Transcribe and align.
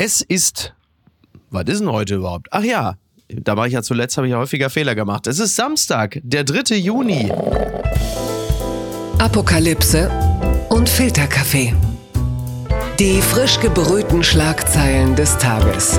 Es 0.00 0.20
ist. 0.20 0.74
Was 1.50 1.64
ist 1.64 1.80
denn 1.80 1.90
heute 1.90 2.14
überhaupt? 2.14 2.46
Ach 2.52 2.62
ja, 2.62 2.94
da 3.28 3.56
mache 3.56 3.66
ich 3.66 3.74
ja 3.74 3.82
zuletzt, 3.82 4.16
habe 4.16 4.28
ich 4.28 4.30
ja 4.30 4.38
häufiger 4.38 4.70
Fehler 4.70 4.94
gemacht. 4.94 5.26
Es 5.26 5.40
ist 5.40 5.56
Samstag, 5.56 6.20
der 6.22 6.44
3. 6.44 6.76
Juni. 6.76 7.32
Apokalypse 9.18 10.08
und 10.68 10.88
Filterkaffee. 10.88 11.74
Die 13.00 13.20
frisch 13.20 13.58
gebrühten 13.58 14.22
Schlagzeilen 14.22 15.16
des 15.16 15.36
Tages. 15.38 15.98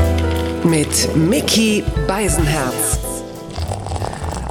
Mit 0.63 1.13
Mickey 1.18 1.84
Beisenherz. 2.07 3.08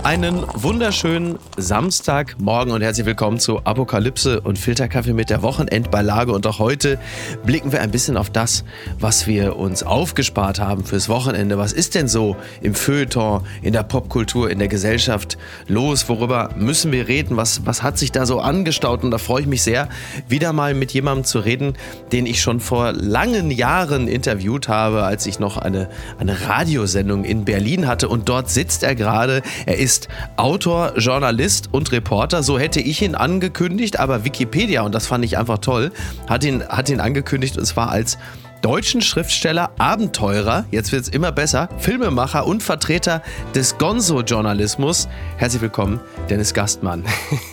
Einen 0.08 0.42
wunderschönen 0.54 1.38
Samstagmorgen 1.58 2.72
und 2.72 2.80
herzlich 2.80 3.04
willkommen 3.04 3.38
zu 3.38 3.58
Apokalypse 3.64 4.40
und 4.40 4.58
Filterkaffee 4.58 5.12
mit 5.12 5.28
der 5.28 5.42
Wochenendbeilage. 5.42 6.32
Und 6.32 6.46
auch 6.46 6.58
heute 6.58 6.98
blicken 7.44 7.72
wir 7.72 7.82
ein 7.82 7.90
bisschen 7.90 8.16
auf 8.16 8.30
das, 8.30 8.64
was 8.98 9.26
wir 9.26 9.56
uns 9.56 9.82
aufgespart 9.82 10.60
haben 10.60 10.82
fürs 10.84 11.10
Wochenende. 11.10 11.58
Was 11.58 11.74
ist 11.74 11.94
denn 11.94 12.08
so 12.08 12.36
im 12.62 12.74
Feuilleton, 12.74 13.42
in 13.60 13.74
der 13.74 13.82
Popkultur, 13.82 14.48
in 14.50 14.58
der 14.58 14.68
Gesellschaft 14.68 15.36
los? 15.66 16.08
Worüber 16.08 16.54
müssen 16.56 16.90
wir 16.90 17.06
reden? 17.06 17.36
Was, 17.36 17.66
was 17.66 17.82
hat 17.82 17.98
sich 17.98 18.10
da 18.10 18.24
so 18.24 18.40
angestaut? 18.40 19.04
Und 19.04 19.10
da 19.10 19.18
freue 19.18 19.42
ich 19.42 19.46
mich 19.46 19.60
sehr, 19.60 19.90
wieder 20.26 20.54
mal 20.54 20.72
mit 20.72 20.90
jemandem 20.94 21.24
zu 21.24 21.40
reden, 21.40 21.74
den 22.12 22.24
ich 22.24 22.40
schon 22.40 22.60
vor 22.60 22.92
langen 22.92 23.50
Jahren 23.50 24.08
interviewt 24.08 24.68
habe, 24.68 25.02
als 25.02 25.26
ich 25.26 25.38
noch 25.38 25.58
eine, 25.58 25.90
eine 26.18 26.48
Radiosendung 26.48 27.24
in 27.24 27.44
Berlin 27.44 27.86
hatte. 27.86 28.08
Und 28.08 28.30
dort 28.30 28.48
sitzt 28.48 28.82
er 28.82 28.94
gerade. 28.94 29.42
Er 29.66 29.76
ist 29.76 29.97
ist 29.98 30.08
Autor, 30.36 30.92
Journalist 30.96 31.70
und 31.72 31.90
Reporter. 31.90 32.42
So 32.42 32.58
hätte 32.58 32.80
ich 32.80 33.02
ihn 33.02 33.14
angekündigt, 33.14 33.98
aber 33.98 34.24
Wikipedia, 34.24 34.82
und 34.82 34.94
das 34.94 35.06
fand 35.06 35.24
ich 35.24 35.38
einfach 35.38 35.58
toll, 35.58 35.90
hat 36.28 36.44
ihn, 36.44 36.62
hat 36.62 36.88
ihn 36.88 37.00
angekündigt 37.00 37.58
und 37.58 37.64
zwar 37.64 37.90
als 37.90 38.18
deutschen 38.62 39.00
Schriftsteller, 39.00 39.70
Abenteurer, 39.78 40.66
jetzt 40.70 40.90
wird 40.90 41.02
es 41.02 41.08
immer 41.08 41.30
besser, 41.32 41.68
Filmemacher 41.78 42.44
und 42.46 42.62
Vertreter 42.62 43.22
des 43.54 43.78
Gonzo-Journalismus. 43.78 45.08
Herzlich 45.36 45.62
willkommen, 45.62 46.00
Dennis 46.28 46.54
Gastmann. 46.54 47.04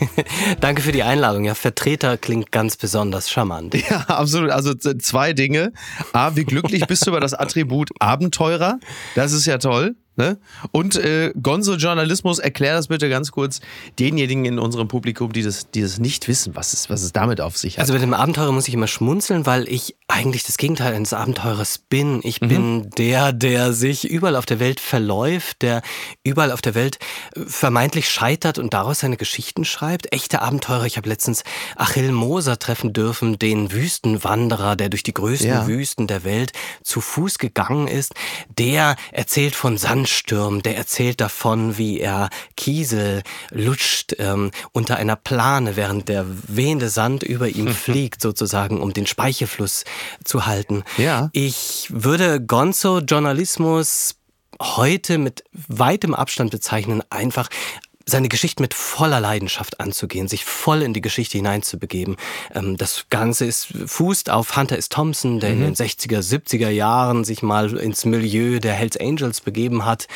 Danke 0.62 0.82
für 0.82 0.92
die 0.92 1.04
Einladung. 1.04 1.46
Ja, 1.46 1.54
Vertreter 1.54 2.18
klingt 2.18 2.52
ganz 2.52 2.78
besonders 2.78 3.30
charmant. 3.30 3.76
Ja, 3.90 4.02
absolut. 4.08 4.50
Also 4.50 4.74
zwei 4.74 5.34
Dinge. 5.34 5.72
A, 6.12 6.36
wie 6.36 6.44
glücklich 6.44 6.88
bist 6.88 7.06
du 7.06 7.12
über 7.12 7.20
das 7.20 7.36
Attribut 7.36 7.90
Abenteurer? 8.00 8.80
Das 9.14 9.32
ist 9.32 9.46
ja 9.46 9.60
toll. 9.60 9.96
Ne? 10.18 10.38
Und 10.72 10.96
äh, 10.96 11.34
Gonzo-Journalismus, 11.42 12.40
erklär 12.40 12.76
das 12.76 12.88
bitte 12.88 13.10
ganz 13.10 13.32
kurz 13.32 13.60
denjenigen 14.00 14.46
in 14.46 14.60
unserem 14.60 14.88
Publikum, 14.88 15.34
die 15.34 15.44
das, 15.44 15.70
die 15.72 15.82
das 15.82 16.00
nicht 16.00 16.30
wissen, 16.30 16.56
was 16.56 16.72
es, 16.72 16.90
was 16.90 17.04
es 17.04 17.12
damit 17.12 17.42
auf 17.42 17.58
sich 17.58 17.76
hat. 17.76 17.82
Also 17.82 17.94
mit 17.94 18.02
dem 18.02 18.14
Abenteurer 18.14 18.54
muss 18.54 18.70
ich 18.70 18.74
immer 18.74 18.88
schmunzeln, 18.88 19.46
weil 19.46 19.68
ich 19.68 19.98
eigentlich 20.08 20.46
das 20.46 20.58
Gegenteil 20.58 20.94
eines 20.94 21.12
Abenteurers 21.12 21.80
bin. 21.80 22.22
Ich 22.24 22.40
mhm. 22.40 22.48
bin 22.48 22.90
der, 22.92 23.34
der 23.34 23.74
sich 23.74 24.10
überall 24.10 24.38
auf 24.38 24.46
der 24.46 24.62
Welt 24.62 24.80
verläuft, 24.80 25.62
der 25.62 25.82
überall 26.24 26.54
auf 26.54 26.62
der 26.62 26.76
Welt 26.76 26.98
äh, 27.36 27.42
vermeintlich 27.46 28.10
scheitert 28.10 28.58
und 28.58 28.74
daraus 28.74 29.00
seine 29.00 29.18
Geschichten 29.18 29.66
schreibt. 29.66 30.14
Echte 30.14 30.42
Abenteurer. 30.42 30.86
Ich 30.86 30.96
habe 30.96 31.10
letztens 31.10 31.44
Achill 31.76 32.14
Moser 32.14 32.58
treffen 32.58 32.94
dürfen, 32.94 33.38
den 33.38 33.74
Wüstenwanderer, 33.74 34.78
der 34.78 34.88
durch 34.88 35.04
die 35.04 35.14
größten 35.14 35.50
ja. 35.50 35.68
Wüsten 35.68 36.08
der 36.08 36.24
Welt 36.24 36.54
zu 36.84 37.02
Fuß 37.02 37.38
gegangen 37.38 37.90
ist. 37.90 38.14
Der 38.58 38.96
erzählt 39.12 39.56
von 39.56 39.78
Sand 39.78 40.05
Sandstürm, 40.06 40.62
der 40.62 40.78
erzählt 40.78 41.20
davon, 41.20 41.80
wie 41.80 42.00
er 42.00 42.30
Kiesel 42.56 43.24
lutscht 43.50 44.14
ähm, 44.20 44.52
unter 44.72 44.98
einer 44.98 45.16
Plane, 45.16 45.76
während 45.76 46.10
der 46.10 46.26
wehende 46.48 46.90
Sand 46.90 47.24
über 47.24 47.50
ihm 47.50 47.68
fliegt, 47.74 48.22
sozusagen, 48.22 48.82
um 48.82 48.94
den 48.94 49.08
Speichelfluss 49.08 49.84
zu 50.24 50.46
halten. 50.46 50.84
Ja. 50.98 51.30
Ich 51.34 51.88
würde 51.90 52.40
Gonzo-Journalismus 52.40 54.16
heute 54.62 55.18
mit 55.18 55.44
weitem 55.52 56.14
Abstand 56.14 56.52
bezeichnen, 56.52 57.02
einfach 57.10 57.50
seine 58.06 58.30
Geschichte 58.30 58.62
mit 58.62 58.74
voller 58.74 59.20
Leidenschaft 59.20 59.80
anzugehen, 59.80 60.28
sich 60.28 60.46
voll 60.46 60.84
in 60.84 60.94
die 60.94 61.02
Geschichte 61.02 61.38
hineinzubegeben. 61.38 62.18
Ähm, 62.54 62.78
das 62.78 63.06
Ganze 63.10 63.46
ist 63.46 63.68
fußt 63.86 64.30
auf 64.30 64.56
Hunter 64.56 64.78
S. 64.78 64.90
Thompson, 64.90 65.40
der 65.40 65.52
mhm. 65.52 65.64
in 65.64 65.74
den 65.74 65.76
60er, 65.76 66.20
70er 66.20 66.70
Jahren 66.70 67.24
sich 67.24 67.42
mal 67.42 67.76
ins 67.78 68.06
Milieu 68.06 68.60
der 68.60 68.74
Hells 68.74 68.98
Angels 68.98 69.42
begeben 69.42 69.86
hat 69.86 70.08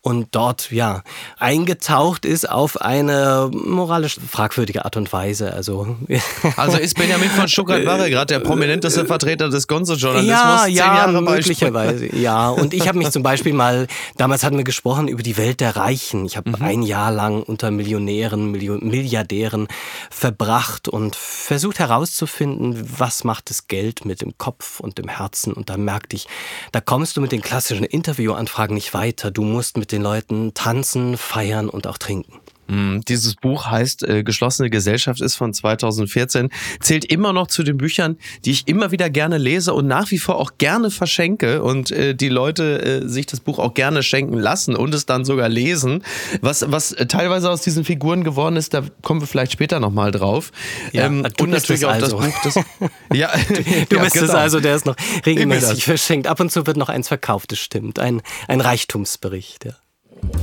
und 0.00 0.28
dort 0.34 0.70
ja 0.70 1.02
eingetaucht 1.38 2.24
ist 2.24 2.48
auf 2.48 2.80
eine 2.80 3.50
moralisch 3.52 4.16
fragwürdige 4.30 4.84
Art 4.86 4.96
und 4.96 5.12
Weise. 5.12 5.52
Also, 5.52 5.96
also 6.56 6.78
ist 6.78 6.96
Benjamin 6.96 7.28
von 7.28 7.48
Stuttgart-Barre 7.48 8.08
gerade 8.08 8.34
der 8.34 8.40
prominenteste 8.40 9.04
Vertreter 9.04 9.50
des 9.50 9.68
Gonzo-Journalismus? 9.68 10.34
Ja, 10.34 10.66
ja, 10.66 11.06
möglicherweise. 11.20 12.14
Ja, 12.16 12.48
und 12.48 12.72
ich 12.72 12.88
habe 12.88 12.98
mich 12.98 13.10
zum 13.10 13.22
Beispiel 13.22 13.52
mal, 13.52 13.86
damals 14.16 14.44
hatten 14.44 14.56
wir 14.56 14.64
gesprochen 14.64 15.08
über 15.08 15.22
die 15.22 15.36
Welt 15.36 15.60
der 15.60 15.76
Reichen. 15.76 16.24
Ich 16.24 16.36
habe 16.36 16.50
mhm. 16.50 16.56
ein 16.60 16.82
Jahr 16.82 17.10
lang 17.10 17.33
lang 17.34 17.42
unter 17.42 17.70
Millionären, 17.70 18.50
Milliardären 18.50 19.68
verbracht 20.10 20.88
und 20.88 21.16
versucht 21.16 21.78
herauszufinden, 21.78 22.98
was 22.98 23.24
macht 23.24 23.50
das 23.50 23.66
Geld 23.68 24.04
mit 24.04 24.20
dem 24.20 24.38
Kopf 24.38 24.80
und 24.80 24.98
dem 24.98 25.08
Herzen. 25.08 25.52
Und 25.52 25.70
da 25.70 25.76
merkte 25.76 26.16
ich, 26.16 26.26
da 26.72 26.80
kommst 26.80 27.16
du 27.16 27.20
mit 27.20 27.32
den 27.32 27.42
klassischen 27.42 27.84
Interviewanfragen 27.84 28.74
nicht 28.74 28.94
weiter. 28.94 29.30
Du 29.30 29.42
musst 29.42 29.76
mit 29.76 29.92
den 29.92 30.02
Leuten 30.02 30.54
tanzen, 30.54 31.16
feiern 31.16 31.68
und 31.68 31.86
auch 31.86 31.98
trinken. 31.98 32.43
Mm, 32.66 33.00
dieses 33.06 33.34
Buch 33.34 33.66
heißt 33.66 34.02
äh, 34.08 34.22
Geschlossene 34.22 34.70
Gesellschaft 34.70 35.20
ist 35.20 35.36
von 35.36 35.52
2014, 35.52 36.50
zählt 36.80 37.04
immer 37.04 37.32
noch 37.32 37.46
zu 37.46 37.62
den 37.62 37.76
Büchern, 37.76 38.16
die 38.44 38.52
ich 38.52 38.68
immer 38.68 38.90
wieder 38.90 39.10
gerne 39.10 39.38
lese 39.38 39.74
und 39.74 39.86
nach 39.86 40.10
wie 40.10 40.18
vor 40.18 40.36
auch 40.36 40.52
gerne 40.58 40.90
verschenke 40.90 41.62
und 41.62 41.90
äh, 41.90 42.14
die 42.14 42.28
Leute 42.28 43.02
äh, 43.04 43.08
sich 43.08 43.26
das 43.26 43.40
Buch 43.40 43.58
auch 43.58 43.74
gerne 43.74 44.02
schenken 44.02 44.38
lassen 44.38 44.76
und 44.76 44.94
es 44.94 45.06
dann 45.06 45.24
sogar 45.24 45.48
lesen. 45.48 46.02
Was, 46.40 46.64
was 46.70 46.92
äh, 46.92 47.06
teilweise 47.06 47.50
aus 47.50 47.62
diesen 47.62 47.84
Figuren 47.84 48.24
geworden 48.24 48.56
ist, 48.56 48.74
da 48.74 48.82
kommen 49.02 49.20
wir 49.20 49.26
vielleicht 49.26 49.52
später 49.52 49.80
nochmal 49.80 50.10
drauf. 50.10 50.52
Ja, 50.92 51.06
ähm, 51.06 51.26
und 51.40 51.50
natürlich 51.50 51.84
auch 51.84 51.90
also. 51.90 52.18
das 52.18 52.26
Buch. 52.26 52.40
Das, 52.44 52.54
ja, 53.12 53.30
du, 53.48 53.54
du 53.54 53.96
ja, 53.96 54.02
bist 54.02 54.14
genau. 54.14 54.26
es 54.26 54.30
also, 54.30 54.60
der 54.60 54.76
ist 54.76 54.86
noch 54.86 54.96
regelmäßig 55.26 55.84
verschenkt. 55.84 56.26
Ab 56.26 56.40
und 56.40 56.50
zu 56.50 56.66
wird 56.66 56.76
noch 56.76 56.88
eins 56.88 57.08
verkauft, 57.08 57.52
das 57.52 57.58
stimmt. 57.58 57.98
Ein, 57.98 58.22
ein 58.48 58.60
Reichtumsbericht. 58.60 59.64
Ja. 59.64 59.72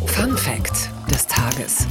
Fun 0.05 0.37
Fact 0.37 0.89
des 1.09 1.27
Tages. 1.27 1.87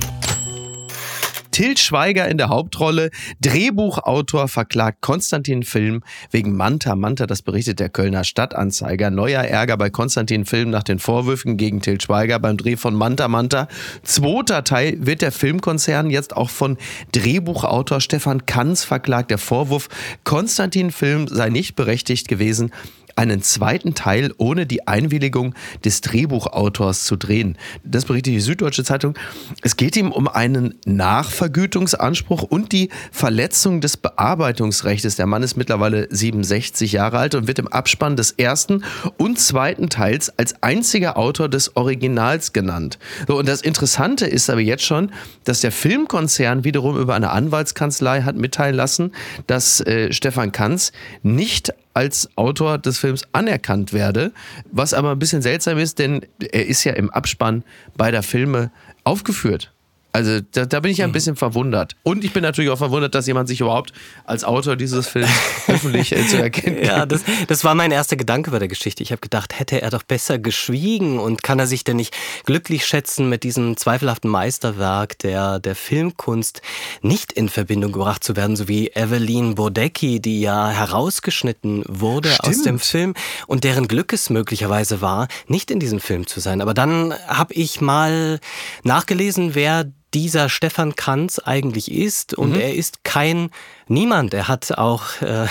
Til 1.50 1.76
Schweiger 1.76 2.28
in 2.28 2.38
der 2.38 2.48
Hauptrolle. 2.48 3.10
Drehbuchautor 3.40 4.48
verklagt 4.48 5.00
Konstantin 5.00 5.62
Film 5.62 6.02
wegen 6.30 6.56
Manta 6.56 6.94
Manta. 6.94 7.26
Das 7.26 7.42
berichtet 7.42 7.80
der 7.80 7.88
Kölner 7.88 8.24
Stadtanzeiger. 8.24 9.10
Neuer 9.10 9.42
Ärger 9.42 9.76
bei 9.76 9.90
Konstantin 9.90 10.44
Film 10.44 10.70
nach 10.70 10.82
den 10.82 10.98
Vorwürfen 10.98 11.56
gegen 11.56 11.80
Til 11.80 12.00
Schweiger 12.00 12.38
beim 12.38 12.56
Dreh 12.56 12.76
von 12.76 12.94
Manta 12.94 13.28
Manta. 13.28 13.68
Zweiter 14.02 14.64
Teil 14.64 14.96
wird 15.00 15.22
der 15.22 15.32
Filmkonzern 15.32 16.10
jetzt 16.10 16.36
auch 16.36 16.50
von 16.50 16.76
Drehbuchautor 17.12 18.00
Stefan 18.00 18.46
Kanz 18.46 18.84
verklagt. 18.84 19.30
Der 19.30 19.38
Vorwurf, 19.38 19.88
Konstantin 20.24 20.90
Film 20.90 21.26
sei 21.28 21.48
nicht 21.48 21.74
berechtigt 21.74 22.28
gewesen, 22.28 22.70
einen 23.16 23.42
zweiten 23.42 23.94
Teil 23.94 24.32
ohne 24.38 24.66
die 24.66 24.86
Einwilligung 24.86 25.54
des 25.84 26.00
Drehbuchautors 26.00 27.04
zu 27.04 27.16
drehen. 27.16 27.56
Das 27.84 28.04
berichtet 28.04 28.34
die 28.34 28.40
Süddeutsche 28.40 28.84
Zeitung. 28.84 29.14
Es 29.62 29.76
geht 29.76 29.96
ihm 29.96 30.12
um 30.12 30.28
einen 30.28 30.74
Nachvergütungsanspruch 30.84 32.42
und 32.42 32.72
die 32.72 32.90
Verletzung 33.12 33.80
des 33.80 33.96
Bearbeitungsrechts. 33.96 35.16
Der 35.16 35.26
Mann 35.26 35.42
ist 35.42 35.56
mittlerweile 35.56 36.06
67 36.10 36.92
Jahre 36.92 37.18
alt 37.18 37.34
und 37.34 37.46
wird 37.46 37.58
im 37.58 37.68
Abspann 37.68 38.16
des 38.16 38.32
ersten 38.32 38.84
und 39.16 39.38
zweiten 39.38 39.88
Teils 39.88 40.36
als 40.38 40.62
einziger 40.62 41.16
Autor 41.16 41.48
des 41.48 41.76
Originals 41.76 42.52
genannt. 42.52 42.98
So, 43.26 43.38
und 43.38 43.48
das 43.48 43.62
Interessante 43.62 44.26
ist 44.26 44.50
aber 44.50 44.60
jetzt 44.60 44.84
schon, 44.84 45.10
dass 45.44 45.60
der 45.60 45.72
Filmkonzern 45.72 46.64
wiederum 46.64 46.98
über 46.98 47.14
eine 47.14 47.30
Anwaltskanzlei 47.30 48.22
hat 48.22 48.36
mitteilen 48.36 48.74
lassen, 48.74 49.12
dass 49.46 49.80
äh, 49.80 50.12
Stefan 50.12 50.52
Kanz 50.52 50.92
nicht 51.22 51.72
als 51.94 52.28
Autor 52.36 52.78
des 52.78 52.98
Films 52.98 53.22
anerkannt 53.32 53.92
werde, 53.92 54.32
was 54.70 54.94
aber 54.94 55.12
ein 55.12 55.18
bisschen 55.18 55.42
seltsam 55.42 55.78
ist, 55.78 55.98
denn 55.98 56.24
er 56.40 56.66
ist 56.66 56.84
ja 56.84 56.92
im 56.92 57.10
Abspann 57.10 57.64
beider 57.96 58.22
Filme 58.22 58.70
aufgeführt. 59.04 59.72
Also 60.12 60.40
da, 60.52 60.66
da, 60.66 60.80
bin 60.80 60.90
ich 60.90 60.98
ja 60.98 61.04
ein 61.04 61.10
mhm. 61.10 61.14
bisschen 61.14 61.36
verwundert. 61.36 61.94
Und 62.02 62.24
ich 62.24 62.32
bin 62.32 62.42
natürlich 62.42 62.70
auch 62.70 62.78
verwundert, 62.78 63.14
dass 63.14 63.26
jemand 63.26 63.48
sich 63.48 63.60
überhaupt 63.60 63.92
als 64.24 64.42
Autor 64.42 64.74
dieses 64.74 65.06
Films 65.06 65.30
öffentlich 65.68 66.12
äh, 66.12 66.26
zu 66.26 66.36
erkennen 66.42 66.84
Ja, 66.84 67.06
das, 67.06 67.22
das 67.46 67.62
war 67.62 67.74
mein 67.74 67.92
erster 67.92 68.16
Gedanke 68.16 68.50
bei 68.50 68.58
der 68.58 68.68
Geschichte. 68.68 69.02
Ich 69.02 69.12
habe 69.12 69.20
gedacht, 69.20 69.58
hätte 69.58 69.80
er 69.80 69.90
doch 69.90 70.02
besser 70.02 70.38
geschwiegen 70.38 71.18
und 71.20 71.42
kann 71.44 71.60
er 71.60 71.68
sich 71.68 71.84
denn 71.84 71.96
nicht 71.96 72.16
glücklich 72.44 72.86
schätzen 72.86 73.28
mit 73.28 73.44
diesem 73.44 73.76
zweifelhaften 73.76 74.30
Meisterwerk 74.30 75.18
der, 75.18 75.60
der 75.60 75.76
Filmkunst 75.76 76.60
nicht 77.02 77.32
in 77.32 77.48
Verbindung 77.48 77.92
gebracht 77.92 78.24
zu 78.24 78.34
werden, 78.34 78.56
so 78.56 78.66
wie 78.66 78.88
Evelyn 78.88 79.54
Bodecki, 79.54 80.20
die 80.20 80.40
ja 80.40 80.70
herausgeschnitten 80.70 81.84
wurde 81.86 82.30
Stimmt. 82.30 82.48
aus 82.48 82.62
dem 82.62 82.78
Film 82.80 83.14
und 83.46 83.62
deren 83.62 83.86
Glück 83.86 84.12
es 84.12 84.28
möglicherweise 84.28 85.00
war, 85.00 85.28
nicht 85.46 85.70
in 85.70 85.78
diesem 85.78 86.00
Film 86.00 86.26
zu 86.26 86.40
sein. 86.40 86.60
Aber 86.60 86.74
dann 86.74 87.14
habe 87.28 87.54
ich 87.54 87.80
mal 87.80 88.40
nachgelesen, 88.82 89.54
wer 89.54 89.84
dieser 90.14 90.48
Stefan 90.48 90.96
Kranz 90.96 91.38
eigentlich 91.38 91.90
ist. 91.90 92.34
Und 92.34 92.50
mhm. 92.50 92.60
er 92.60 92.74
ist 92.74 93.04
kein 93.04 93.50
Niemand. 93.90 94.32
Er 94.34 94.46
hat 94.46 94.78
auch 94.78 95.20
äh, 95.20 95.48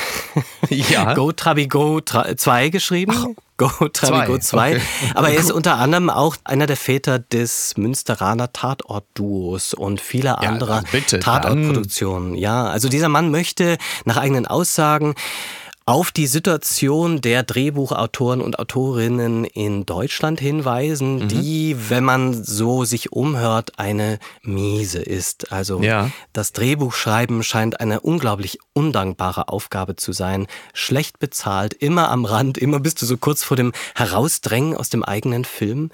ja. 0.70 1.14
Go 1.14 1.34
Trabi 1.34 1.68
Go 1.68 2.00
2 2.00 2.70
geschrieben. 2.70 3.14
Ach. 3.14 3.44
Go 3.58 3.90
Trabi 3.90 4.28
Go 4.28 4.38
2. 4.38 4.76
Okay. 4.78 4.82
Aber 5.14 5.30
er 5.30 5.38
ist 5.38 5.52
unter 5.52 5.76
anderem 5.76 6.10
auch 6.10 6.38
einer 6.46 6.66
der 6.66 6.78
Väter 6.78 7.20
des 7.20 7.76
Münsteraner 7.76 8.54
Tatort-Duos 8.54 9.74
und 9.74 10.00
vieler 10.00 10.40
ja, 10.42 10.50
anderer 10.50 10.84
Tatortproduktionen. 10.86 12.36
Ja, 12.36 12.68
also 12.68 12.88
dieser 12.88 13.10
Mann 13.10 13.30
möchte 13.30 13.78
nach 14.06 14.16
eigenen 14.16 14.48
Aussagen 14.48 15.16
auf 15.90 16.12
die 16.12 16.28
Situation 16.28 17.20
der 17.20 17.42
Drehbuchautoren 17.42 18.42
und 18.42 18.60
Autorinnen 18.60 19.44
in 19.44 19.88
Deutschland 19.88 20.40
hinweisen, 20.40 21.16
mhm. 21.16 21.28
die, 21.30 21.76
wenn 21.90 22.04
man 22.04 22.44
so 22.44 22.86
sich 22.86 23.12
umhört, 23.12 23.80
eine 23.80 24.20
miese 24.44 25.00
ist. 25.00 25.52
Also 25.52 25.82
ja. 25.82 26.12
das 26.32 26.52
Drehbuchschreiben 26.52 27.42
scheint 27.42 27.80
eine 27.80 28.02
unglaublich 28.02 28.60
undankbare 28.74 29.50
Aufgabe 29.50 29.96
zu 29.96 30.12
sein, 30.12 30.46
schlecht 30.76 31.18
bezahlt, 31.18 31.74
immer 31.74 32.12
am 32.12 32.24
Rand, 32.26 32.60
immer 32.60 32.80
bist 32.80 33.02
du 33.02 33.08
so 33.08 33.18
kurz 33.18 33.44
vor 33.44 33.58
dem 33.58 33.74
Herausdrängen 33.96 34.78
aus 34.78 34.90
dem 34.90 35.04
eigenen 35.04 35.44
Film 35.44 35.90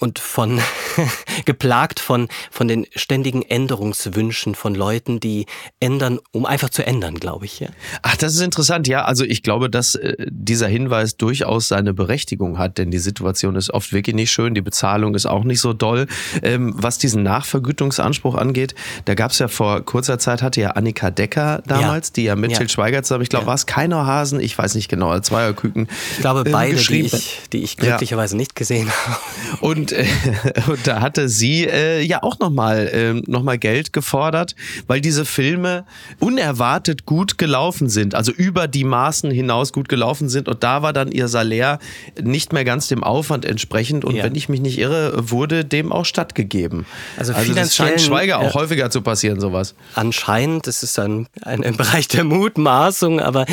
und 0.00 0.18
von 0.18 0.60
geplagt 1.44 2.00
von 2.00 2.28
von 2.50 2.68
den 2.68 2.86
ständigen 2.94 3.42
Änderungswünschen 3.42 4.54
von 4.54 4.74
Leuten, 4.74 5.20
die 5.20 5.46
ändern, 5.80 6.18
um 6.32 6.46
einfach 6.46 6.70
zu 6.70 6.86
ändern, 6.86 7.14
glaube 7.16 7.44
ich. 7.46 7.60
Ja. 7.60 7.68
Ach, 8.02 8.16
das 8.16 8.34
ist 8.34 8.40
interessant. 8.40 8.86
Ja, 8.88 9.04
also 9.04 9.24
ich 9.24 9.42
glaube, 9.42 9.70
dass 9.70 9.94
äh, 9.94 10.14
dieser 10.28 10.68
Hinweis 10.68 11.16
durchaus 11.16 11.68
seine 11.68 11.94
Berechtigung 11.94 12.58
hat, 12.58 12.78
denn 12.78 12.90
die 12.90 12.98
Situation 12.98 13.56
ist 13.56 13.70
oft 13.72 13.92
wirklich 13.92 14.14
nicht 14.14 14.30
schön. 14.30 14.54
Die 14.54 14.60
Bezahlung 14.60 15.14
ist 15.14 15.26
auch 15.26 15.44
nicht 15.44 15.60
so 15.60 15.72
doll. 15.72 16.06
Ähm, 16.42 16.74
was 16.76 16.98
diesen 16.98 17.22
Nachvergütungsanspruch 17.22 18.34
angeht, 18.34 18.74
da 19.04 19.14
gab 19.14 19.30
es 19.30 19.38
ja 19.38 19.48
vor 19.48 19.84
kurzer 19.84 20.18
Zeit 20.18 20.42
hatte 20.42 20.60
ja 20.60 20.70
Annika 20.70 21.10
Decker 21.10 21.62
damals, 21.66 22.08
ja. 22.08 22.12
die 22.16 22.22
ja 22.24 22.36
mit 22.36 22.52
ja. 22.52 22.58
Til 22.58 22.68
Schweiger 22.68 23.02
zusammen, 23.02 23.22
ich 23.22 23.28
glaube, 23.28 23.44
ja. 23.44 23.48
war 23.48 23.54
es 23.54 23.66
Keiner 23.66 24.06
Hasen, 24.06 24.40
ich 24.40 24.56
weiß 24.56 24.74
nicht 24.74 24.88
genau, 24.88 25.18
Zweierküken. 25.18 25.88
Ich 26.12 26.20
glaube 26.20 26.42
ähm, 26.46 26.52
beide, 26.52 26.76
die 26.76 27.00
ich, 27.00 27.40
die 27.52 27.62
ich 27.62 27.76
glücklicherweise 27.76 28.36
nicht 28.36 28.54
gesehen 28.54 28.90
habe. 28.90 29.18
Und 29.60 29.83
äh, 29.92 30.06
und 30.66 30.86
da 30.86 31.00
hatte 31.00 31.28
sie 31.28 31.66
äh, 31.66 32.00
ja 32.02 32.22
auch 32.22 32.38
nochmal 32.38 32.88
äh, 32.88 33.14
noch 33.30 33.44
Geld 33.58 33.92
gefordert, 33.92 34.54
weil 34.86 35.00
diese 35.00 35.24
Filme 35.24 35.84
unerwartet 36.18 37.06
gut 37.06 37.38
gelaufen 37.38 37.88
sind, 37.88 38.14
also 38.14 38.32
über 38.32 38.66
die 38.66 38.84
Maßen 38.84 39.30
hinaus 39.30 39.72
gut 39.72 39.88
gelaufen 39.88 40.28
sind. 40.28 40.48
Und 40.48 40.64
da 40.64 40.82
war 40.82 40.92
dann 40.92 41.12
ihr 41.12 41.28
Salär 41.28 41.78
nicht 42.20 42.52
mehr 42.52 42.64
ganz 42.64 42.88
dem 42.88 43.04
Aufwand 43.04 43.44
entsprechend. 43.44 44.04
Und 44.04 44.16
ja. 44.16 44.24
wenn 44.24 44.34
ich 44.34 44.48
mich 44.48 44.60
nicht 44.60 44.78
irre, 44.78 45.30
wurde 45.30 45.64
dem 45.64 45.92
auch 45.92 46.04
stattgegeben. 46.04 46.86
Also, 47.16 47.32
also 47.32 47.54
das 47.54 47.74
scheint 47.74 48.00
Schweiger 48.00 48.38
auch 48.38 48.54
häufiger 48.54 48.90
zu 48.90 49.02
passieren, 49.02 49.40
sowas. 49.40 49.74
Anscheinend, 49.94 50.66
das 50.66 50.82
ist 50.82 50.98
ein, 50.98 51.26
ein, 51.42 51.62
ein 51.64 51.76
Bereich 51.84 52.08
der 52.08 52.24
Mutmaßung, 52.24 53.20
aber 53.20 53.46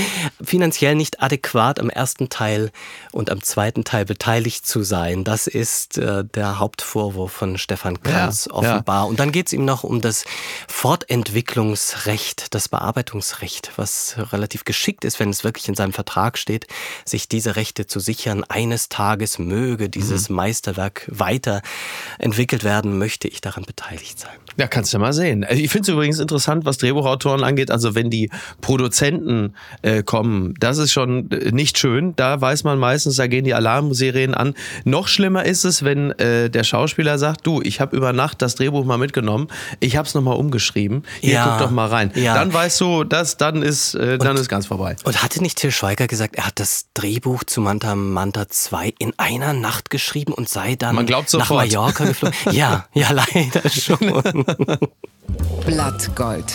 finanziell 0.44 0.96
nicht 0.96 1.22
adäquat 1.22 1.80
am 1.80 1.90
ersten 1.90 2.30
Teil 2.30 2.72
und 3.12 3.30
am 3.30 3.44
zweiten 3.44 3.84
Teil 3.84 4.06
beteiligt 4.06 4.66
zu 4.66 4.84
sein. 4.84 5.24
Das 5.24 5.48
ist 5.48 5.98
äh, 5.98 6.21
der 6.24 6.60
Hauptvorwurf 6.60 7.32
von 7.32 7.58
Stefan 7.58 8.02
Kranz 8.02 8.48
ja, 8.50 8.56
offenbar. 8.56 9.04
Ja. 9.04 9.10
Und 9.10 9.20
dann 9.20 9.32
geht 9.32 9.48
es 9.48 9.54
ihm 9.54 9.66
noch 9.66 9.84
um 9.84 10.02
das 10.02 10.26
Fortentwicklungsrecht, 10.68 12.54
das 12.54 12.70
Bearbeitungsrecht, 12.70 13.72
was 13.76 14.16
relativ 14.32 14.66
geschickt 14.66 15.06
ist, 15.06 15.20
wenn 15.20 15.30
es 15.30 15.44
wirklich 15.44 15.68
in 15.68 15.76
seinem 15.76 15.94
Vertrag 15.94 16.38
steht, 16.38 16.68
sich 17.06 17.28
diese 17.28 17.56
Rechte 17.56 17.88
zu 17.88 18.00
sichern. 18.00 18.44
Eines 18.44 18.90
Tages 18.90 19.40
möge 19.40 19.90
dieses 19.90 20.30
mhm. 20.30 20.38
Meisterwerk 20.38 21.06
weiterentwickelt 21.08 22.64
werden, 22.64 22.98
möchte 22.98 23.28
ich 23.28 23.42
daran 23.42 23.64
beteiligt 23.64 24.20
sein. 24.20 24.38
Ja, 24.62 24.68
kannst 24.68 24.94
du 24.94 25.00
mal 25.00 25.12
sehen. 25.12 25.44
Ich 25.50 25.72
finde 25.72 25.82
es 25.82 25.88
übrigens 25.88 26.20
interessant, 26.20 26.66
was 26.66 26.78
Drehbuchautoren 26.78 27.44
angeht. 27.44 27.72
Also 27.72 27.96
wenn 27.96 28.12
die 28.12 28.30
Produzenten 28.62 29.56
äh, 29.82 30.04
kommen, 30.04 30.54
das 30.60 30.78
ist 30.78 30.92
schon 30.92 31.32
äh, 31.32 31.52
nicht 31.52 31.80
schön. 31.80 32.16
Da 32.16 32.40
weiß 32.40 32.64
man 32.64 32.78
meistens, 32.78 33.16
da 33.16 33.26
gehen 33.26 33.44
die 33.44 33.56
Alarmserien 33.56 34.36
an. 34.36 34.54
Noch 34.84 35.08
schlimmer 35.08 35.46
ist 35.46 35.64
es, 35.64 35.84
wenn 35.84 36.12
äh, 36.12 36.52
der 36.52 36.64
Schauspieler 36.64 37.18
sagt, 37.18 37.48
du, 37.48 37.60
ich 37.64 37.82
habe 37.82 37.98
über 37.98 38.14
Nacht 38.14 38.44
das 38.44 38.54
Drehbuch 38.54 38.86
mal 38.86 39.00
mitgenommen, 39.00 39.48
ich 39.80 39.98
habe 39.98 40.08
es 40.08 40.14
nochmal 40.14 40.38
umgeschrieben, 40.38 41.06
hier 41.22 41.34
ja, 41.34 41.48
guck 41.58 41.66
doch 41.66 41.72
mal 41.72 41.88
rein. 41.88 42.12
Ja. 42.14 42.36
Dann 42.36 42.54
weißt 42.54 42.80
du, 42.82 43.04
dass 43.04 43.38
dann 43.38 43.64
ist, 43.64 43.96
äh, 43.96 44.20
dann 44.20 44.36
und, 44.36 44.42
ist 44.42 44.48
ganz 44.48 44.68
vorbei. 44.68 44.96
Und 45.06 45.24
hatte 45.24 45.42
nicht 45.42 45.58
Till 45.58 45.72
Schweiger 45.72 46.06
gesagt, 46.06 46.36
er 46.36 46.46
hat 46.46 46.60
das 46.60 46.86
Drehbuch 46.94 47.46
zu 47.46 47.62
Manta 47.62 47.96
Manta 47.96 48.48
2 48.48 48.94
in 49.00 49.14
einer 49.18 49.54
Nacht 49.54 49.90
geschrieben 49.90 50.34
und 50.34 50.50
sei 50.50 50.76
dann 50.76 51.04
nach 51.04 51.50
Mallorca 51.50 52.06
geflogen? 52.06 52.36
ja, 52.52 52.86
ja, 52.94 53.10
leider 53.10 53.68
schon. 53.68 54.46
Blattgold. 55.66 56.52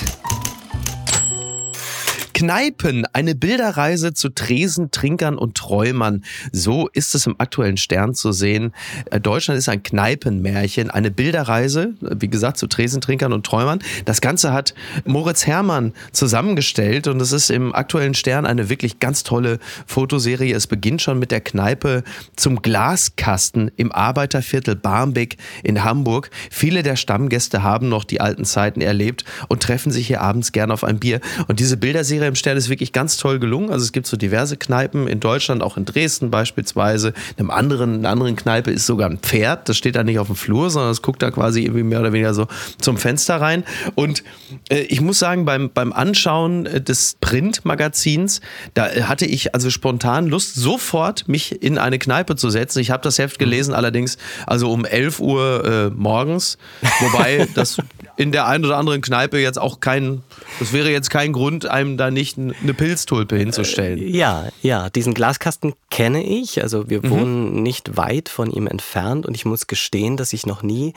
Kneipen, 2.37 3.07
eine 3.15 3.35
Bilderreise 3.35 4.13
zu 4.13 4.29
Tresen, 4.29 4.91
Trinkern 4.91 5.39
und 5.39 5.57
Träumern. 5.57 6.23
So 6.53 6.87
ist 6.93 7.15
es 7.15 7.27
im 7.27 7.37
aktuellen 7.39 7.79
Stern 7.79 8.13
zu 8.13 8.31
sehen. 8.31 8.75
Äh, 9.11 9.21
Deutschland 9.21 9.57
ist 9.57 9.71
ein 9.71 9.83
Kneipenmärchen, 9.83 10.91
eine 10.91 11.11
Bilderreise, 11.11 11.95
wie 12.03 12.29
gesagt, 12.29 12.59
zu 12.59 12.67
Tresen, 12.67 13.01
Trinkern 13.01 13.33
und 13.33 13.47
Träumern. 13.47 13.79
Das 14.05 14.21
Ganze 14.21 14.53
hat 14.53 14.75
Moritz 15.07 15.47
Herrmann 15.47 15.95
zusammengestellt 16.13 17.07
und 17.07 17.23
es 17.23 17.33
ist 17.33 17.49
im 17.49 17.75
aktuellen 17.75 18.13
Stern 18.13 18.45
eine 18.45 18.69
wirklich 18.69 19.01
ganz 19.01 19.23
tolle 19.23 19.59
Fotoserie. 19.87 20.55
Es 20.55 20.67
beginnt 20.67 21.01
schon 21.01 21.19
mit 21.19 21.31
der 21.31 21.41
Kneipe 21.41 22.05
zum 22.37 22.61
Glaskasten 22.61 23.71
im 23.77 23.93
Arbeiterviertel 23.93 24.77
Barmbek 24.77 25.39
in 25.63 25.85
Hamburg. 25.85 26.29
Viele 26.51 26.83
der 26.83 26.97
Stammgäste 26.97 27.63
haben 27.63 27.89
noch 27.89 28.05
die 28.05 28.21
alten 28.21 28.45
Zeiten 28.45 28.83
erlebt 28.83 29.25
und 29.49 29.63
treffen 29.63 29.91
sich 29.91 30.07
hier 30.07 30.21
abends 30.21 30.53
gern 30.53 30.71
auf 30.71 30.85
ein 30.85 30.99
Bier. 30.99 31.23
Und 31.49 31.61
diese 31.61 31.79
Bilderserie 31.79 32.26
im 32.29 32.35
Stern 32.35 32.57
ist 32.57 32.69
wirklich 32.69 32.93
ganz 32.93 33.17
toll 33.17 33.39
gelungen. 33.39 33.71
Also 33.71 33.85
es 33.85 33.93
gibt 33.93 34.07
so 34.07 34.17
diverse 34.17 34.57
Kneipen 34.57 35.09
in 35.09 35.21
Deutschland, 35.21 35.63
auch 35.63 35.77
in 35.77 35.85
Dresden 35.85 36.31
beispielsweise. 36.31 37.09
In 37.37 37.41
einem 37.41 37.51
anderen, 37.51 37.95
in 37.95 38.01
einer 38.01 38.11
anderen 38.11 38.37
Kneipe 38.37 38.71
ist 38.71 38.87
sogar 38.87 39.09
ein 39.09 39.19
Pferd. 39.19 39.69
Das 39.69 39.77
steht 39.77 39.97
da 39.97 40.05
nicht 40.05 40.19
auf 40.19 40.27
dem 40.27 40.37
Flur, 40.37 40.71
sondern 40.71 40.91
es 40.91 41.03
guckt 41.03 41.23
da 41.23 41.31
quasi 41.31 41.63
irgendwie 41.63 41.83
mehr 41.83 42.01
oder 42.01 42.13
weniger 42.13 42.35
so 42.35 42.47
zum 42.81 42.97
Fenster 42.97 43.41
rein. 43.41 43.65
Und 43.95 44.25
äh, 44.69 44.81
ich 44.81 45.01
muss 45.01 45.19
sagen, 45.19 45.45
beim, 45.45 45.71
beim 45.73 45.93
Anschauen 45.93 46.67
äh, 46.67 46.81
des 46.81 47.17
Printmagazins, 47.21 48.41
da 48.75 48.89
äh, 48.89 49.03
hatte 49.03 49.27
ich 49.27 49.55
also 49.55 49.71
spontan 49.71 50.27
Lust, 50.27 50.55
sofort 50.55 51.29
mich 51.29 51.63
in 51.63 51.79
eine 51.79 51.99
Kneipe 51.99 52.37
zu 52.37 52.51
setzen. 52.51 52.81
Ich 52.81 52.91
habe 52.91 53.03
das 53.03 53.19
Heft 53.19 53.39
gelesen, 53.39 53.75
allerdings 53.75 54.19
also 54.47 54.71
um 54.73 54.85
11 54.85 55.21
Uhr 55.21 55.65
äh, 55.65 55.91
morgens. 55.91 56.59
Wobei 57.01 57.49
das 57.55 57.79
in 58.17 58.33
der 58.33 58.47
einen 58.47 58.65
oder 58.65 58.79
anderen 58.79 59.03
Kneipe 59.03 59.39
jetzt 59.39 59.59
auch 59.59 59.81
kein, 59.81 60.23
das 60.59 60.73
wäre 60.73 60.91
jetzt 60.91 61.11
kein 61.11 61.33
Grund, 61.33 61.67
einem 61.67 61.97
da 61.97 62.11
nicht 62.17 62.39
eine 62.39 62.75
Pilztulpe 62.75 63.37
hinzustellen. 63.37 64.01
Äh, 64.01 64.09
ja, 64.09 64.49
ja, 64.63 64.91
diesen 64.91 65.15
Glaskasten 65.15 65.75
kenne 65.91 66.25
ich. 66.25 66.63
Also 66.63 66.91
wir 66.91 67.05
mhm. 67.05 67.11
wohnen 67.11 67.63
nicht 67.63 67.97
weit 67.97 68.29
von 68.29 68.51
ihm 68.51 68.67
entfernt 68.67 69.27
und 69.27 69.35
ich 69.35 69.45
muss 69.45 69.67
gestehen, 69.69 70.17
dass 70.17 70.33
ich 70.33 70.47
noch 70.47 70.63
nie 70.63 70.95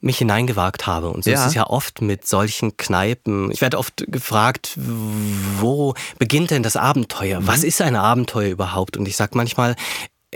mich 0.00 0.18
hineingewagt 0.18 0.86
habe. 0.86 1.08
Und 1.08 1.24
so 1.24 1.30
ja. 1.30 1.40
ist 1.40 1.46
es 1.48 1.54
ja 1.54 1.66
oft 1.66 2.02
mit 2.02 2.26
solchen 2.26 2.76
Kneipen. 2.76 3.50
Ich 3.50 3.60
werde 3.60 3.78
oft 3.78 4.04
gefragt, 4.06 4.72
wo 4.76 5.94
beginnt 6.18 6.50
denn 6.50 6.62
das 6.62 6.76
Abenteuer? 6.76 7.40
Mhm. 7.40 7.46
Was 7.46 7.64
ist 7.64 7.80
ein 7.80 7.96
Abenteuer 7.96 8.50
überhaupt? 8.50 8.96
Und 8.96 9.08
ich 9.08 9.16
sage 9.16 9.32
manchmal, 9.36 9.76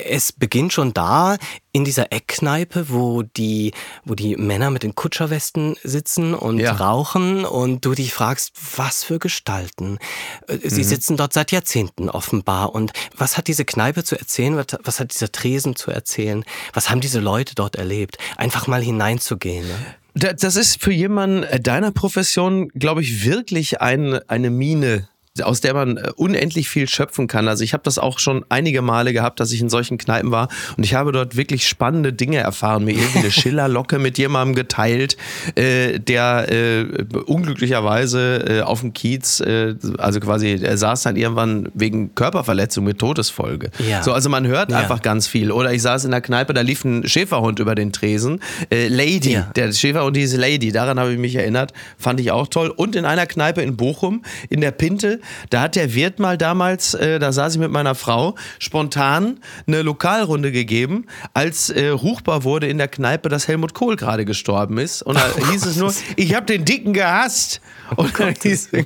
es 0.04 0.32
beginnt 0.32 0.72
schon 0.72 0.94
da 0.94 1.36
in 1.72 1.84
dieser 1.84 2.12
Eckkneipe, 2.12 2.86
wo 2.88 3.22
die, 3.22 3.72
wo 4.04 4.14
die 4.14 4.36
Männer 4.36 4.70
mit 4.70 4.82
den 4.82 4.94
Kutscherwesten 4.94 5.76
sitzen 5.82 6.34
und 6.34 6.58
ja. 6.58 6.72
rauchen 6.72 7.44
und 7.44 7.84
du 7.84 7.94
dich 7.94 8.12
fragst, 8.12 8.52
was 8.76 9.04
für 9.04 9.18
Gestalten. 9.18 9.98
Äh, 10.46 10.58
sie 10.68 10.82
mhm. 10.82 10.88
sitzen 10.88 11.16
dort 11.16 11.32
seit 11.32 11.52
Jahrzehnten 11.52 12.08
offenbar 12.08 12.74
und 12.74 12.92
was 13.16 13.36
hat 13.36 13.48
diese 13.48 13.64
Kneipe 13.64 14.04
zu 14.04 14.18
erzählen? 14.18 14.62
Was 14.82 15.00
hat 15.00 15.12
dieser 15.12 15.30
Tresen 15.32 15.76
zu 15.76 15.90
erzählen? 15.90 16.44
Was 16.72 16.90
haben 16.90 17.00
diese 17.00 17.20
Leute 17.20 17.54
dort 17.54 17.76
erlebt? 17.76 18.18
Einfach 18.36 18.66
mal 18.66 18.82
hineinzugehen. 18.82 19.66
Ne? 19.66 20.34
Das 20.34 20.56
ist 20.56 20.82
für 20.82 20.92
jemanden 20.92 21.62
deiner 21.62 21.92
Profession, 21.92 22.68
glaube 22.70 23.02
ich, 23.02 23.24
wirklich 23.24 23.80
ein, 23.80 24.18
eine 24.28 24.50
Mine 24.50 25.08
aus 25.42 25.60
der 25.60 25.74
man 25.74 25.96
äh, 25.96 26.10
unendlich 26.16 26.68
viel 26.68 26.88
schöpfen 26.88 27.26
kann. 27.26 27.48
Also 27.48 27.64
ich 27.64 27.72
habe 27.72 27.82
das 27.84 27.98
auch 27.98 28.18
schon 28.18 28.44
einige 28.48 28.82
Male 28.82 29.12
gehabt, 29.12 29.40
dass 29.40 29.52
ich 29.52 29.60
in 29.60 29.68
solchen 29.68 29.98
Kneipen 29.98 30.30
war 30.30 30.48
und 30.76 30.84
ich 30.84 30.94
habe 30.94 31.12
dort 31.12 31.36
wirklich 31.36 31.66
spannende 31.66 32.12
Dinge 32.12 32.38
erfahren, 32.38 32.84
mir 32.84 32.92
irgendwie 32.92 33.18
eine 33.18 33.30
Schillerlocke 33.30 33.98
mit 33.98 34.18
jemandem 34.18 34.54
geteilt, 34.54 35.16
äh, 35.54 35.98
der 35.98 36.50
äh, 36.50 36.84
unglücklicherweise 37.26 38.58
äh, 38.58 38.60
auf 38.62 38.80
dem 38.80 38.92
Kiez, 38.92 39.40
äh, 39.40 39.74
also 39.98 40.20
quasi, 40.20 40.58
er 40.62 40.78
saß 40.78 41.02
dann 41.02 41.16
irgendwann 41.16 41.68
wegen 41.74 42.14
Körperverletzung 42.14 42.84
mit 42.84 42.98
Todesfolge. 42.98 43.70
Ja. 43.88 44.02
So, 44.02 44.12
also 44.12 44.28
man 44.28 44.46
hört 44.46 44.70
ja. 44.70 44.78
einfach 44.78 45.02
ganz 45.02 45.26
viel. 45.26 45.50
Oder 45.52 45.72
ich 45.72 45.82
saß 45.82 46.04
in 46.04 46.10
der 46.10 46.20
Kneipe, 46.20 46.54
da 46.54 46.60
lief 46.60 46.84
ein 46.84 47.06
Schäferhund 47.06 47.58
über 47.58 47.74
den 47.74 47.92
Tresen. 47.92 48.40
Äh, 48.70 48.88
Lady, 48.88 49.32
ja. 49.32 49.50
der 49.54 49.72
Schäferhund 49.72 50.16
hieß 50.16 50.36
Lady, 50.36 50.72
daran 50.72 50.98
habe 50.98 51.12
ich 51.12 51.18
mich 51.18 51.34
erinnert, 51.34 51.72
fand 51.98 52.20
ich 52.20 52.30
auch 52.30 52.48
toll. 52.48 52.68
Und 52.68 52.96
in 52.96 53.04
einer 53.04 53.26
Kneipe 53.26 53.62
in 53.62 53.76
Bochum, 53.76 54.22
in 54.48 54.60
der 54.60 54.70
Pinte, 54.70 55.20
Da 55.50 55.62
hat 55.62 55.76
der 55.76 55.94
Wirt 55.94 56.18
mal 56.18 56.38
damals, 56.38 56.94
äh, 56.94 57.18
da 57.18 57.32
saß 57.32 57.54
ich 57.54 57.60
mit 57.60 57.70
meiner 57.70 57.94
Frau, 57.94 58.34
spontan 58.58 59.40
eine 59.66 59.82
Lokalrunde 59.82 60.52
gegeben, 60.52 61.06
als 61.34 61.70
äh, 61.70 61.88
ruchbar 61.88 62.44
wurde 62.44 62.68
in 62.68 62.78
der 62.78 62.88
Kneipe, 62.88 63.28
dass 63.28 63.48
Helmut 63.48 63.74
Kohl 63.74 63.96
gerade 63.96 64.24
gestorben 64.24 64.78
ist. 64.78 65.02
Und 65.02 65.16
da 65.16 65.24
hieß 65.50 65.66
es 65.66 65.76
nur, 65.76 65.92
ich 66.16 66.34
habe 66.34 66.46
den 66.46 66.64
Dicken 66.64 66.92
gehasst. 66.92 67.60
Und 67.96 68.18
dann 68.18 68.34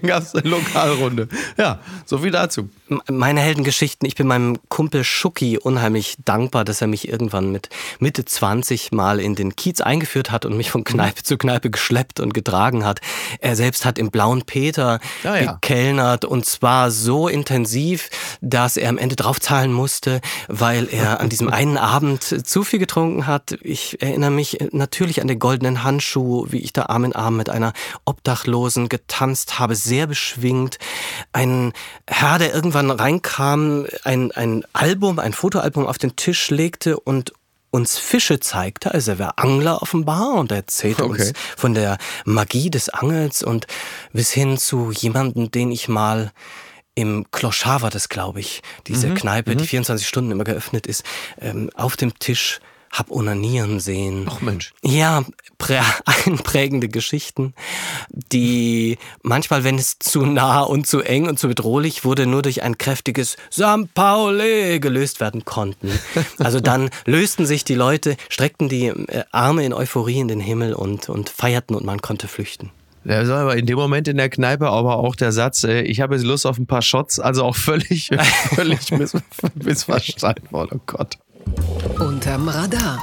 gab 0.02 0.22
es 0.22 0.34
eine 0.34 0.48
Lokalrunde. 0.48 1.28
Ja, 1.56 1.80
so 2.04 2.18
viel 2.18 2.30
dazu 2.30 2.68
meine 3.08 3.40
Heldengeschichten, 3.40 4.06
ich 4.06 4.14
bin 4.14 4.26
meinem 4.26 4.58
Kumpel 4.68 5.04
Schucki 5.04 5.58
unheimlich 5.58 6.16
dankbar, 6.24 6.64
dass 6.64 6.80
er 6.80 6.86
mich 6.86 7.08
irgendwann 7.08 7.50
mit 7.50 7.68
Mitte 7.98 8.24
20 8.24 8.92
mal 8.92 9.20
in 9.20 9.34
den 9.34 9.56
Kiez 9.56 9.80
eingeführt 9.80 10.30
hat 10.30 10.44
und 10.44 10.56
mich 10.56 10.70
von 10.70 10.84
Kneipe 10.84 11.20
mhm. 11.20 11.24
zu 11.24 11.38
Kneipe 11.38 11.70
geschleppt 11.70 12.20
und 12.20 12.34
getragen 12.34 12.84
hat. 12.84 13.00
Er 13.40 13.56
selbst 13.56 13.84
hat 13.84 13.98
im 13.98 14.10
Blauen 14.10 14.42
Peter 14.42 15.00
ah, 15.24 15.36
ja. 15.36 15.52
gekellnert 15.52 16.24
und 16.24 16.44
zwar 16.44 16.90
so 16.90 17.28
intensiv, 17.28 18.10
dass 18.40 18.76
er 18.76 18.88
am 18.88 18.98
Ende 18.98 19.16
draufzahlen 19.16 19.72
musste, 19.72 20.20
weil 20.48 20.88
er 20.90 21.20
an 21.20 21.28
diesem 21.28 21.48
einen 21.52 21.78
Abend 21.78 22.22
zu 22.22 22.64
viel 22.64 22.78
getrunken 22.78 23.26
hat. 23.26 23.56
Ich 23.62 24.02
erinnere 24.02 24.30
mich 24.30 24.58
natürlich 24.72 25.20
an 25.20 25.28
den 25.28 25.38
goldenen 25.38 25.84
Handschuh, 25.84 26.46
wie 26.50 26.58
ich 26.58 26.72
da 26.72 26.86
Arm 26.86 27.04
in 27.04 27.14
Arm 27.14 27.36
mit 27.36 27.48
einer 27.48 27.72
Obdachlosen 28.04 28.88
getanzt 28.92 29.58
habe, 29.58 29.74
sehr 29.74 30.06
beschwingt. 30.06 30.78
Ein 31.32 31.72
Herr, 32.06 32.38
der 32.38 32.54
irgendwann 32.54 32.90
reinkam, 32.90 33.86
ein, 34.04 34.30
ein 34.32 34.64
Album, 34.74 35.18
ein 35.18 35.32
Fotoalbum 35.32 35.86
auf 35.86 35.98
den 35.98 36.14
Tisch 36.14 36.50
legte 36.50 37.00
und 37.00 37.32
uns 37.70 37.98
Fische 37.98 38.38
zeigte. 38.38 38.92
Also 38.92 39.12
er 39.12 39.18
war 39.18 39.38
Angler 39.38 39.80
offenbar 39.82 40.34
und 40.34 40.52
er 40.52 40.58
erzählte 40.58 41.04
okay. 41.04 41.22
uns 41.22 41.32
von 41.56 41.72
der 41.72 41.96
Magie 42.26 42.70
des 42.70 42.90
Angels 42.90 43.42
und 43.42 43.66
bis 44.12 44.30
hin 44.30 44.58
zu 44.58 44.92
jemandem, 44.92 45.50
den 45.50 45.72
ich 45.72 45.88
mal 45.88 46.32
im 46.94 47.24
Clochard 47.30 47.80
war 47.80 47.90
das, 47.90 48.10
glaube 48.10 48.40
ich, 48.40 48.60
diese 48.86 49.08
mhm. 49.08 49.14
Kneipe, 49.14 49.56
die 49.56 49.66
24 49.66 50.06
mhm. 50.06 50.08
Stunden 50.08 50.30
immer 50.32 50.44
geöffnet 50.44 50.86
ist, 50.86 51.04
ähm, 51.40 51.70
auf 51.74 51.96
dem 51.96 52.18
Tisch 52.18 52.60
hab 52.92 53.10
onanieren 53.10 53.80
sehen. 53.80 54.26
Ach 54.28 54.40
Mensch. 54.42 54.72
Ja, 54.84 55.24
einprägende 56.04 56.88
Geschichten, 56.88 57.54
die 58.10 58.98
manchmal, 59.22 59.64
wenn 59.64 59.76
es 59.76 59.98
zu 59.98 60.26
nah 60.26 60.60
und 60.60 60.86
zu 60.86 61.00
eng 61.00 61.28
und 61.28 61.38
zu 61.38 61.48
bedrohlich 61.48 62.04
wurde, 62.04 62.26
nur 62.26 62.42
durch 62.42 62.62
ein 62.62 62.78
kräftiges 62.78 63.36
Sam 63.48 63.88
Paule 63.88 64.78
gelöst 64.80 65.20
werden 65.20 65.44
konnten. 65.44 65.90
Also 66.38 66.60
dann 66.60 66.90
lösten 67.06 67.46
sich 67.46 67.64
die 67.64 67.74
Leute, 67.74 68.16
streckten 68.28 68.68
die 68.68 68.86
äh, 68.86 69.24
Arme 69.30 69.64
in 69.64 69.72
Euphorie 69.72 70.18
in 70.18 70.28
den 70.28 70.40
Himmel 70.40 70.74
und, 70.74 71.08
und 71.08 71.30
feierten 71.30 71.76
und 71.76 71.84
man 71.84 72.02
konnte 72.02 72.26
flüchten. 72.26 72.70
Ja, 73.04 73.24
so, 73.24 73.34
aber 73.34 73.56
in 73.56 73.66
dem 73.66 73.76
Moment 73.76 74.06
in 74.08 74.16
der 74.16 74.28
Kneipe 74.28 74.68
aber 74.68 74.96
auch 74.96 75.16
der 75.16 75.32
Satz, 75.32 75.64
äh, 75.64 75.82
ich 75.82 76.00
habe 76.00 76.14
jetzt 76.14 76.24
Lust 76.24 76.46
auf 76.46 76.58
ein 76.58 76.66
paar 76.66 76.82
Shots, 76.82 77.18
also 77.18 77.44
auch 77.44 77.56
völlig, 77.56 78.10
völlig 78.54 78.90
miss 78.92 79.14
missverstanden 79.54 80.50
worden. 80.52 80.80
Oh 80.80 80.82
Gott. 80.86 81.18
Unterm 81.98 82.48
Radar. 82.48 83.00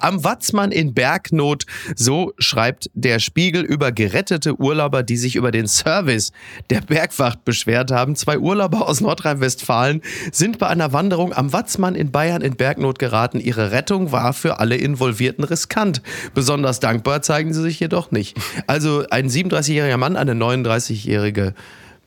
Am 0.00 0.22
Watzmann 0.22 0.70
in 0.70 0.94
Bergnot, 0.94 1.64
so 1.96 2.32
schreibt 2.38 2.88
der 2.94 3.18
Spiegel 3.18 3.62
über 3.62 3.90
gerettete 3.90 4.60
Urlauber, 4.60 5.02
die 5.02 5.16
sich 5.16 5.34
über 5.34 5.50
den 5.50 5.66
Service 5.66 6.30
der 6.70 6.80
Bergwacht 6.80 7.44
beschwert 7.44 7.90
haben. 7.90 8.14
Zwei 8.14 8.38
Urlauber 8.38 8.88
aus 8.88 9.00
Nordrhein-Westfalen 9.00 10.02
sind 10.30 10.58
bei 10.58 10.68
einer 10.68 10.92
Wanderung 10.92 11.32
am 11.32 11.52
Watzmann 11.52 11.96
in 11.96 12.12
Bayern 12.12 12.42
in 12.42 12.56
Bergnot 12.56 12.98
geraten. 12.98 13.40
Ihre 13.40 13.72
Rettung 13.72 14.12
war 14.12 14.32
für 14.32 14.60
alle 14.60 14.76
Involvierten 14.76 15.44
riskant. 15.44 16.00
Besonders 16.32 16.78
dankbar 16.78 17.22
zeigen 17.22 17.52
sie 17.52 17.62
sich 17.62 17.80
jedoch 17.80 18.12
nicht. 18.12 18.36
Also 18.68 19.04
ein 19.10 19.28
37-jähriger 19.28 19.96
Mann, 19.96 20.16
eine 20.16 20.34
39-jährige 20.34 21.54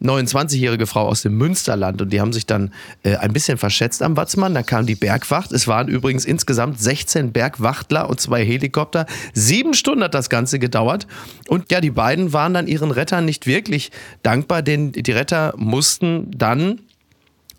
29-jährige 0.02 0.88
Frau 0.88 1.08
aus 1.08 1.22
dem 1.22 1.38
Münsterland 1.38 2.02
und 2.02 2.12
die 2.12 2.20
haben 2.20 2.34
sich 2.34 2.46
dann 2.46 2.74
äh, 3.04 3.16
ein 3.18 3.34
bisschen 3.34 3.58
verschätzt 3.58 4.02
am 4.02 4.18
Watzmann. 4.18 4.54
Da 4.54 4.64
kam 4.64 4.86
die 4.86 4.96
Bergwacht. 4.96 5.52
Es 5.52 5.68
waren 5.68 5.88
übrigens 5.88 6.26
insgesamt 6.26 6.80
16 6.80 7.32
Bergwachtler 7.32 8.10
und 8.10 8.20
zwei 8.20 8.44
Helikopter. 8.46 9.06
Sieben 9.34 9.74
Stunden 9.74 10.04
hat 10.04 10.14
das 10.14 10.30
Ganze 10.30 10.60
gedauert. 10.60 11.08
Und 11.48 11.72
ja, 11.72 11.82
die 11.82 11.92
beiden 11.92 12.34
waren 12.34 12.54
dann 12.54 12.68
ihren 12.68 12.92
Rettern 12.92 13.26
nicht 13.26 13.48
wirklich 13.48 13.92
dankbar, 14.24 14.62
denn 14.62 14.92
die 14.92 15.12
Retter 15.12 15.54
mussten 15.58 16.32
dann 16.32 16.80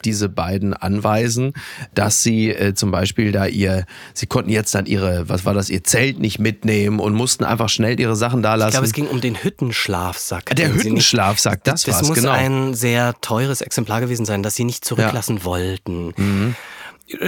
diese 0.04 0.28
beiden 0.28 0.74
anweisen, 0.74 1.52
dass 1.94 2.22
sie 2.22 2.50
äh, 2.50 2.74
zum 2.74 2.90
Beispiel 2.90 3.32
da 3.32 3.46
ihr, 3.46 3.86
sie 4.14 4.26
konnten 4.26 4.50
jetzt 4.50 4.74
dann 4.74 4.86
ihre, 4.86 5.28
was 5.28 5.44
war 5.44 5.54
das, 5.54 5.70
ihr 5.70 5.84
Zelt 5.84 6.18
nicht 6.18 6.38
mitnehmen 6.38 7.00
und 7.00 7.14
mussten 7.14 7.44
einfach 7.44 7.68
schnell 7.68 7.98
ihre 7.98 8.16
Sachen 8.16 8.42
da 8.42 8.54
lassen. 8.54 8.68
Ich 8.68 8.72
glaube, 8.72 8.86
es 8.86 8.92
ging 8.92 9.06
um 9.06 9.20
den 9.20 9.42
Hüttenschlafsack. 9.42 10.54
Der 10.56 10.74
Hüttenschlafsack, 10.74 11.64
das, 11.64 11.82
das 11.82 11.94
war's, 11.94 12.08
muss 12.08 12.18
genau. 12.18 12.32
ein 12.32 12.74
sehr 12.74 13.14
teures 13.20 13.60
Exemplar 13.60 14.00
gewesen 14.00 14.24
sein, 14.24 14.42
das 14.42 14.54
sie 14.54 14.64
nicht 14.64 14.84
zurücklassen 14.84 15.38
ja. 15.38 15.44
wollten. 15.44 16.12
Mhm. 16.16 16.56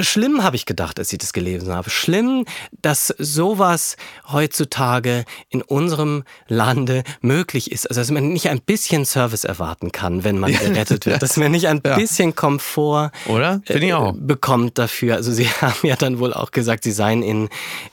Schlimm 0.00 0.42
habe 0.42 0.56
ich 0.56 0.66
gedacht, 0.66 0.98
als 0.98 1.12
ich 1.12 1.18
das 1.18 1.32
gelesen 1.32 1.72
habe. 1.72 1.90
Schlimm, 1.90 2.44
dass 2.82 3.14
sowas 3.18 3.96
heutzutage 4.30 5.24
in 5.48 5.62
unserem 5.62 6.24
Lande 6.48 7.04
möglich 7.20 7.70
ist. 7.72 7.88
Also, 7.88 8.00
dass 8.00 8.10
man 8.10 8.28
nicht 8.28 8.48
ein 8.48 8.60
bisschen 8.60 9.04
Service 9.04 9.44
erwarten 9.44 9.92
kann, 9.92 10.24
wenn 10.24 10.38
man 10.38 10.52
gerettet 10.52 11.06
wird. 11.06 11.22
Dass 11.22 11.36
man 11.36 11.52
nicht 11.52 11.68
ein 11.68 11.80
ja. 11.86 11.96
bisschen 11.96 12.34
Komfort 12.34 13.12
Oder? 13.26 13.60
Finde 13.64 13.86
ich 13.86 13.94
auch. 13.94 14.14
Äh, 14.14 14.18
bekommt 14.18 14.78
dafür. 14.78 15.16
Also, 15.16 15.32
Sie 15.32 15.46
haben 15.60 15.86
ja 15.86 15.96
dann 15.96 16.18
wohl 16.18 16.32
auch 16.32 16.50
gesagt, 16.50 16.84
Sie 16.84 16.92
seien 16.92 17.22
in 17.22 17.48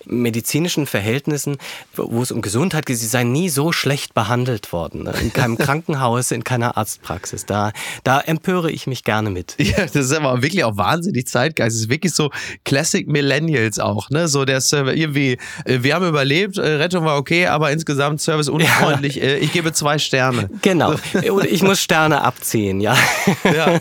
medizinischen 0.06 0.86
Verhältnissen, 0.86 1.58
wo 1.96 2.22
es 2.22 2.32
um 2.32 2.42
Gesundheit 2.42 2.86
geht, 2.86 2.98
Sie 2.98 3.08
seien 3.08 3.32
nie 3.32 3.50
so 3.50 3.72
schlecht 3.72 4.14
behandelt 4.14 4.72
worden. 4.74 5.04
Ne? 5.04 5.14
In 5.22 5.34
keinem 5.34 5.58
Krankenhaus, 5.58 6.32
in 6.32 6.44
keiner 6.44 6.78
Arztpraxis. 6.78 7.46
Da, 7.46 7.72
da 8.04 8.20
empöre 8.20 8.72
ich 8.72 8.88
mich 8.88 9.04
gerne 9.04 9.30
mit. 9.30 9.56
Ja, 9.60 9.86
das 9.86 9.96
ist 9.96 10.14
aber 10.14 10.42
wirklich 10.42 10.64
auch 10.64 10.78
wahnsinnig 10.78 11.28
zeitgeistig 11.28 11.81
ist 11.82 11.90
wirklich 11.90 12.14
so 12.14 12.30
Classic 12.64 13.08
Millennials 13.08 13.80
auch, 13.80 14.10
ne? 14.10 14.28
So 14.28 14.46
der 14.46 14.62
Server, 14.62 14.94
irgendwie, 14.94 15.38
äh, 15.66 15.80
wir 15.82 15.96
haben 15.96 16.08
überlebt, 16.08 16.58
äh, 16.58 16.62
Rettung 16.62 17.06
war 17.06 17.18
okay, 17.18 17.48
aber 17.48 17.72
insgesamt 17.72 18.22
Service 18.22 18.50
unfreundlich. 18.50 19.16
Ja. 19.16 19.24
Äh, 19.24 19.38
ich 19.40 19.52
gebe 19.52 19.74
zwei 19.74 19.98
Sterne. 19.98 20.50
Genau. 20.62 20.96
Und 21.30 21.46
ich 21.46 21.64
muss 21.64 21.82
Sterne 21.82 22.22
abziehen, 22.22 22.82
ja. 22.82 22.96
Ja. 23.44 23.80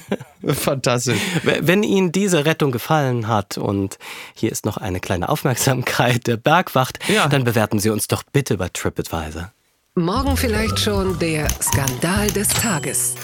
Fantastisch. 0.54 1.18
Wenn 1.42 1.82
Ihnen 1.82 2.12
diese 2.12 2.44
Rettung 2.44 2.72
gefallen 2.72 3.28
hat 3.28 3.58
und 3.58 3.98
hier 4.34 4.50
ist 4.50 4.64
noch 4.64 4.78
eine 4.78 5.00
kleine 5.00 5.28
Aufmerksamkeit 5.28 6.26
der 6.26 6.36
Bergwacht, 6.36 6.98
ja. 7.08 7.28
dann 7.28 7.44
bewerten 7.44 7.78
Sie 7.78 7.90
uns 7.90 8.08
doch 8.08 8.22
bitte 8.22 8.56
bei 8.56 8.68
TripAdvisor. 8.68 9.52
Morgen 9.96 10.36
vielleicht 10.36 10.78
schon 10.78 11.18
der 11.18 11.48
Skandal 11.60 12.30
des 12.30 12.48
Tages. 12.48 13.16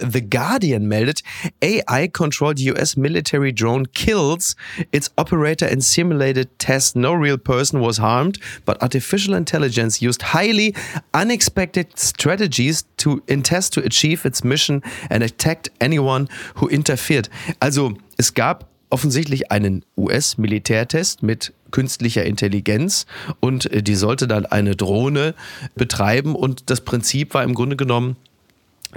The 0.00 0.22
Guardian 0.22 0.88
meldet, 0.88 1.22
AI-controlled 1.62 2.58
US 2.60 2.96
military 2.96 3.52
drone 3.52 3.86
kills 3.86 4.56
its 4.92 5.10
operator 5.16 5.66
in 5.66 5.80
simulated 5.80 6.48
test. 6.58 6.96
No 6.96 7.12
real 7.12 7.38
person 7.38 7.80
was 7.80 7.98
harmed, 7.98 8.38
but 8.64 8.80
artificial 8.82 9.34
intelligence 9.34 10.00
used 10.02 10.22
highly 10.34 10.74
unexpected 11.12 11.98
strategies 11.98 12.84
to 12.96 13.22
in 13.26 13.42
test 13.42 13.72
to 13.74 13.80
achieve 13.80 14.24
its 14.24 14.42
mission 14.42 14.82
and 15.10 15.22
attacked 15.22 15.70
anyone 15.80 16.28
who 16.56 16.68
interfered. 16.68 17.28
Also, 17.60 17.94
es 18.16 18.34
gab 18.34 18.68
offensichtlich 18.90 19.50
einen 19.50 19.84
US-Militärtest 19.96 21.22
mit 21.22 21.52
künstlicher 21.70 22.24
Intelligenz 22.24 23.06
und 23.38 23.72
äh, 23.72 23.82
die 23.82 23.94
sollte 23.94 24.26
dann 24.26 24.46
eine 24.46 24.76
Drohne 24.76 25.34
betreiben 25.76 26.34
und 26.34 26.68
das 26.70 26.80
Prinzip 26.80 27.34
war 27.34 27.44
im 27.44 27.54
Grunde 27.54 27.76
genommen, 27.76 28.16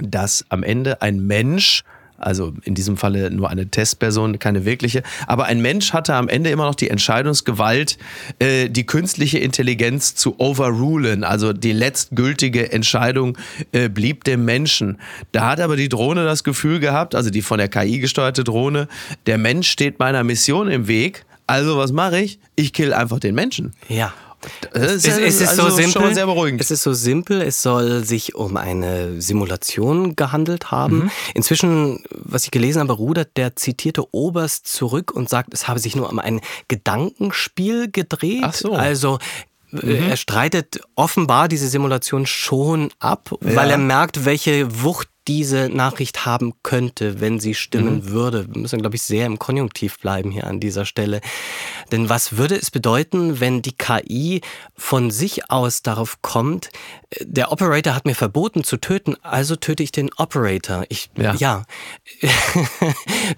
dass 0.00 0.44
am 0.48 0.62
Ende 0.62 1.02
ein 1.02 1.26
Mensch 1.26 1.84
also 2.16 2.54
in 2.62 2.74
diesem 2.74 2.96
Falle 2.96 3.30
nur 3.30 3.50
eine 3.50 3.68
Testperson, 3.68 4.38
keine 4.38 4.64
wirkliche. 4.64 5.02
Aber 5.26 5.44
ein 5.44 5.60
Mensch 5.60 5.92
hatte 5.92 6.14
am 6.14 6.28
Ende 6.28 6.50
immer 6.50 6.64
noch 6.64 6.74
die 6.74 6.88
Entscheidungsgewalt, 6.88 7.98
äh, 8.38 8.68
die 8.68 8.86
künstliche 8.86 9.38
Intelligenz 9.38 10.14
zu 10.14 10.38
overrulen. 10.38 11.24
Also 11.24 11.52
die 11.52 11.72
letztgültige 11.72 12.72
Entscheidung 12.72 13.36
äh, 13.72 13.88
blieb 13.88 14.24
dem 14.24 14.44
Menschen. 14.44 14.98
Da 15.32 15.50
hat 15.50 15.60
aber 15.60 15.76
die 15.76 15.88
Drohne 15.88 16.24
das 16.24 16.44
Gefühl 16.44 16.80
gehabt, 16.80 17.14
also 17.14 17.30
die 17.30 17.42
von 17.42 17.58
der 17.58 17.68
KI 17.68 17.98
gesteuerte 17.98 18.44
Drohne, 18.44 18.88
der 19.26 19.38
Mensch 19.38 19.68
steht 19.68 19.98
meiner 19.98 20.24
Mission 20.24 20.68
im 20.68 20.88
Weg. 20.88 21.26
Also 21.46 21.76
was 21.76 21.92
mache 21.92 22.20
ich? 22.20 22.38
Ich 22.56 22.72
kill 22.72 22.94
einfach 22.94 23.18
den 23.18 23.34
Menschen. 23.34 23.72
Ja. 23.88 24.14
Es, 24.72 25.06
es, 25.06 25.18
es, 25.18 25.40
ist 25.40 25.48
also 25.48 25.70
so 25.70 25.76
simpel. 25.76 26.58
Es 26.58 26.70
ist 26.70 26.82
so 26.82 26.92
simpel. 26.92 27.42
Es 27.42 27.62
soll 27.62 28.04
sich 28.04 28.34
um 28.34 28.56
eine 28.56 29.20
Simulation 29.20 30.16
gehandelt 30.16 30.70
haben. 30.70 31.04
Mhm. 31.04 31.10
Inzwischen, 31.34 32.04
was 32.10 32.44
ich 32.44 32.50
gelesen 32.50 32.80
habe, 32.80 32.92
rudert 32.92 33.36
der 33.36 33.56
zitierte 33.56 34.14
Oberst 34.14 34.66
zurück 34.66 35.12
und 35.12 35.28
sagt, 35.28 35.54
es 35.54 35.68
habe 35.68 35.78
sich 35.78 35.96
nur 35.96 36.10
um 36.10 36.18
ein 36.18 36.40
Gedankenspiel 36.68 37.90
gedreht. 37.90 38.42
Ach 38.44 38.54
so. 38.54 38.72
Also 38.72 39.16
äh, 39.16 39.18
Mhm. 39.82 40.10
Er 40.10 40.16
streitet 40.16 40.80
offenbar 40.94 41.48
diese 41.48 41.66
Simulation 41.66 42.26
schon 42.26 42.90
ab, 43.00 43.30
ja. 43.42 43.56
weil 43.56 43.70
er 43.70 43.78
merkt, 43.78 44.24
welche 44.24 44.82
Wucht 44.82 45.08
diese 45.26 45.68
Nachricht 45.70 46.26
haben 46.26 46.52
könnte, 46.62 47.20
wenn 47.20 47.40
sie 47.40 47.54
stimmen 47.54 47.96
mhm. 47.96 48.10
würde. 48.10 48.46
Wir 48.54 48.60
müssen, 48.60 48.80
glaube 48.80 48.96
ich, 48.96 49.02
sehr 49.02 49.26
im 49.26 49.38
Konjunktiv 49.38 49.98
bleiben 49.98 50.30
hier 50.30 50.46
an 50.46 50.60
dieser 50.60 50.84
Stelle. 50.84 51.20
Denn 51.92 52.08
was 52.08 52.36
würde 52.36 52.56
es 52.56 52.70
bedeuten, 52.70 53.40
wenn 53.40 53.62
die 53.62 53.72
KI 53.72 54.42
von 54.76 55.10
sich 55.10 55.50
aus 55.50 55.82
darauf 55.82 56.20
kommt, 56.22 56.70
der 57.20 57.52
Operator 57.52 57.94
hat 57.94 58.06
mir 58.06 58.14
verboten 58.14 58.64
zu 58.64 58.76
töten, 58.76 59.16
also 59.22 59.56
töte 59.56 59.82
ich 59.82 59.92
den 59.92 60.10
Operator. 60.16 60.84
Ich, 60.88 61.10
ja. 61.16 61.34
ja. 61.34 61.62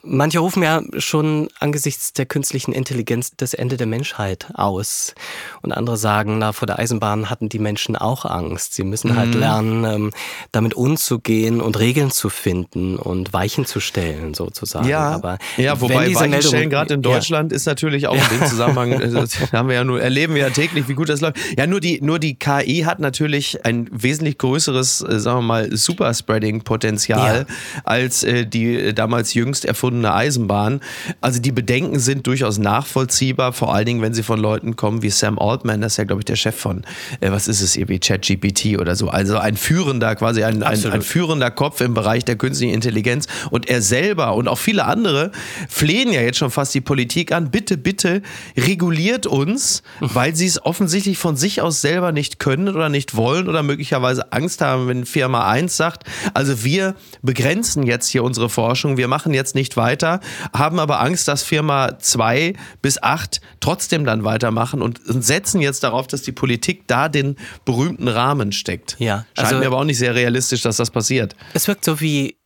Manche 0.02 0.38
rufen 0.38 0.62
ja 0.62 0.82
schon 0.98 1.48
angesichts 1.60 2.12
der 2.12 2.26
künstlichen 2.26 2.72
Intelligenz 2.72 3.32
das 3.36 3.54
Ende 3.54 3.76
der 3.76 3.86
Menschheit 3.86 4.48
aus. 4.54 5.14
Und 5.62 5.72
andere 5.72 5.96
sagen, 5.96 6.38
na, 6.38 6.52
vor 6.52 6.66
der 6.66 6.78
Eisenbahn 6.78 7.30
hatten 7.30 7.48
die 7.48 7.58
Menschen 7.58 7.96
auch 7.96 8.24
Angst. 8.24 8.74
Sie 8.74 8.84
müssen 8.84 9.16
halt 9.16 9.34
mhm. 9.34 9.40
lernen, 9.40 9.84
ähm, 9.84 10.12
damit 10.52 10.74
umzugehen 10.74 11.60
und 11.60 11.75
Regeln 11.78 12.10
zu 12.10 12.28
finden 12.28 12.96
und 12.96 13.32
Weichen 13.32 13.66
zu 13.66 13.80
stellen, 13.80 14.34
sozusagen. 14.34 14.88
Ja, 14.88 15.10
Aber 15.10 15.38
ja 15.56 15.80
wobei 15.80 16.14
Weichen 16.14 16.42
stellen 16.42 16.70
gerade 16.70 16.94
in 16.94 17.02
Deutschland 17.02 17.52
ja. 17.52 17.56
ist 17.56 17.66
natürlich 17.66 18.06
auch 18.06 18.14
in 18.14 18.38
dem 18.38 18.46
Zusammenhang, 18.48 18.98
das 19.14 19.52
haben 19.52 19.68
wir 19.68 19.76
ja 19.76 19.84
nur, 19.84 20.00
erleben 20.00 20.34
wir 20.34 20.42
ja 20.42 20.50
täglich, 20.50 20.88
wie 20.88 20.94
gut 20.94 21.08
das 21.08 21.20
läuft. 21.20 21.36
Ja, 21.56 21.66
nur 21.66 21.80
die, 21.80 22.00
nur 22.00 22.18
die 22.18 22.38
KI 22.38 22.82
hat 22.86 23.00
natürlich 23.00 23.64
ein 23.64 23.88
wesentlich 23.92 24.38
größeres, 24.38 25.02
äh, 25.02 25.18
sagen 25.18 25.38
wir 25.38 25.42
mal, 25.42 25.76
Superspreading-Potenzial 25.76 27.46
ja. 27.48 27.82
als 27.84 28.22
äh, 28.22 28.46
die 28.46 28.74
äh, 28.76 28.92
damals 28.92 29.34
jüngst 29.34 29.64
erfundene 29.64 30.14
Eisenbahn. 30.14 30.80
Also 31.20 31.40
die 31.40 31.52
Bedenken 31.52 31.98
sind 31.98 32.26
durchaus 32.26 32.58
nachvollziehbar, 32.58 33.52
vor 33.52 33.74
allen 33.74 33.86
Dingen, 33.86 34.02
wenn 34.02 34.14
sie 34.14 34.22
von 34.22 34.40
Leuten 34.40 34.76
kommen 34.76 35.02
wie 35.02 35.10
Sam 35.10 35.38
Altman, 35.38 35.80
das 35.80 35.94
ist 35.94 35.96
ja, 35.98 36.04
glaube 36.04 36.20
ich, 36.20 36.26
der 36.26 36.36
Chef 36.36 36.56
von, 36.56 36.84
äh, 37.20 37.30
was 37.30 37.48
ist 37.48 37.60
es, 37.60 37.76
irgendwie 37.76 37.98
ChatGPT 37.98 38.78
oder 38.78 38.96
so. 38.96 39.08
Also 39.08 39.38
ein 39.38 39.56
führender, 39.56 40.14
quasi 40.16 40.44
ein, 40.44 40.62
ein, 40.62 40.86
ein 40.86 41.02
führender 41.02 41.50
Kopf 41.50 41.65
im 41.80 41.94
Bereich 41.94 42.24
der 42.24 42.36
künstlichen 42.36 42.74
Intelligenz. 42.74 43.26
Und 43.50 43.68
er 43.68 43.82
selber 43.82 44.34
und 44.34 44.48
auch 44.48 44.58
viele 44.58 44.84
andere 44.84 45.30
flehen 45.68 46.12
ja 46.12 46.20
jetzt 46.20 46.38
schon 46.38 46.50
fast 46.50 46.74
die 46.74 46.80
Politik 46.80 47.32
an, 47.32 47.50
bitte, 47.50 47.76
bitte 47.76 48.22
reguliert 48.56 49.26
uns, 49.26 49.82
weil 50.00 50.34
sie 50.34 50.46
es 50.46 50.64
offensichtlich 50.64 51.18
von 51.18 51.36
sich 51.36 51.60
aus 51.60 51.80
selber 51.80 52.12
nicht 52.12 52.38
können 52.38 52.68
oder 52.68 52.88
nicht 52.88 53.16
wollen 53.16 53.48
oder 53.48 53.62
möglicherweise 53.62 54.32
Angst 54.32 54.60
haben, 54.60 54.88
wenn 54.88 55.06
Firma 55.06 55.48
1 55.48 55.76
sagt, 55.76 56.04
also 56.34 56.64
wir 56.64 56.94
begrenzen 57.22 57.84
jetzt 57.84 58.08
hier 58.08 58.24
unsere 58.24 58.48
Forschung, 58.48 58.96
wir 58.96 59.08
machen 59.08 59.34
jetzt 59.34 59.54
nicht 59.54 59.76
weiter, 59.76 60.20
haben 60.52 60.78
aber 60.78 61.00
Angst, 61.00 61.28
dass 61.28 61.42
Firma 61.42 61.98
2 61.98 62.54
bis 62.82 63.02
8 63.02 63.40
trotzdem 63.60 64.04
dann 64.04 64.24
weitermachen 64.24 64.82
und, 64.82 65.00
setzen 65.06 65.60
jetzt 65.60 65.82
darauf, 65.82 66.06
dass 66.06 66.22
die 66.22 66.32
Politik 66.32 66.86
da 66.86 67.08
den 67.08 67.36
berühmten 67.64 68.08
Rahmen 68.08 68.52
steckt. 68.52 68.96
Ja, 68.98 69.24
Scheint 69.34 69.48
also, 69.48 69.58
mir 69.58 69.66
aber 69.66 69.78
auch 69.78 69.84
nicht 69.84 69.98
sehr 69.98 70.14
realistisch, 70.14 70.62
dass 70.62 70.76
das 70.76 70.90
passiert. 70.90 71.34
Es 71.56 71.68
wirkt 71.68 71.86
so 71.86 72.02
wie 72.02 72.36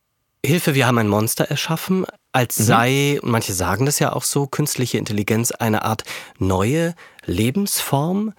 Hilfe, 0.45 0.73
wir 0.73 0.87
haben 0.87 0.97
ein 0.97 1.09
Monster 1.09 1.43
erschaffen, 1.43 2.05
als 2.31 2.57
mhm. 2.59 2.63
sei, 2.63 3.19
und 3.21 3.29
manche 3.29 3.51
sagen 3.51 3.85
das 3.85 3.99
ja 3.99 4.13
auch 4.13 4.23
so, 4.23 4.47
künstliche 4.47 4.97
Intelligenz 4.97 5.51
eine 5.51 5.83
Art 5.83 6.05
neue 6.39 6.95
Lebensform. 7.25 8.33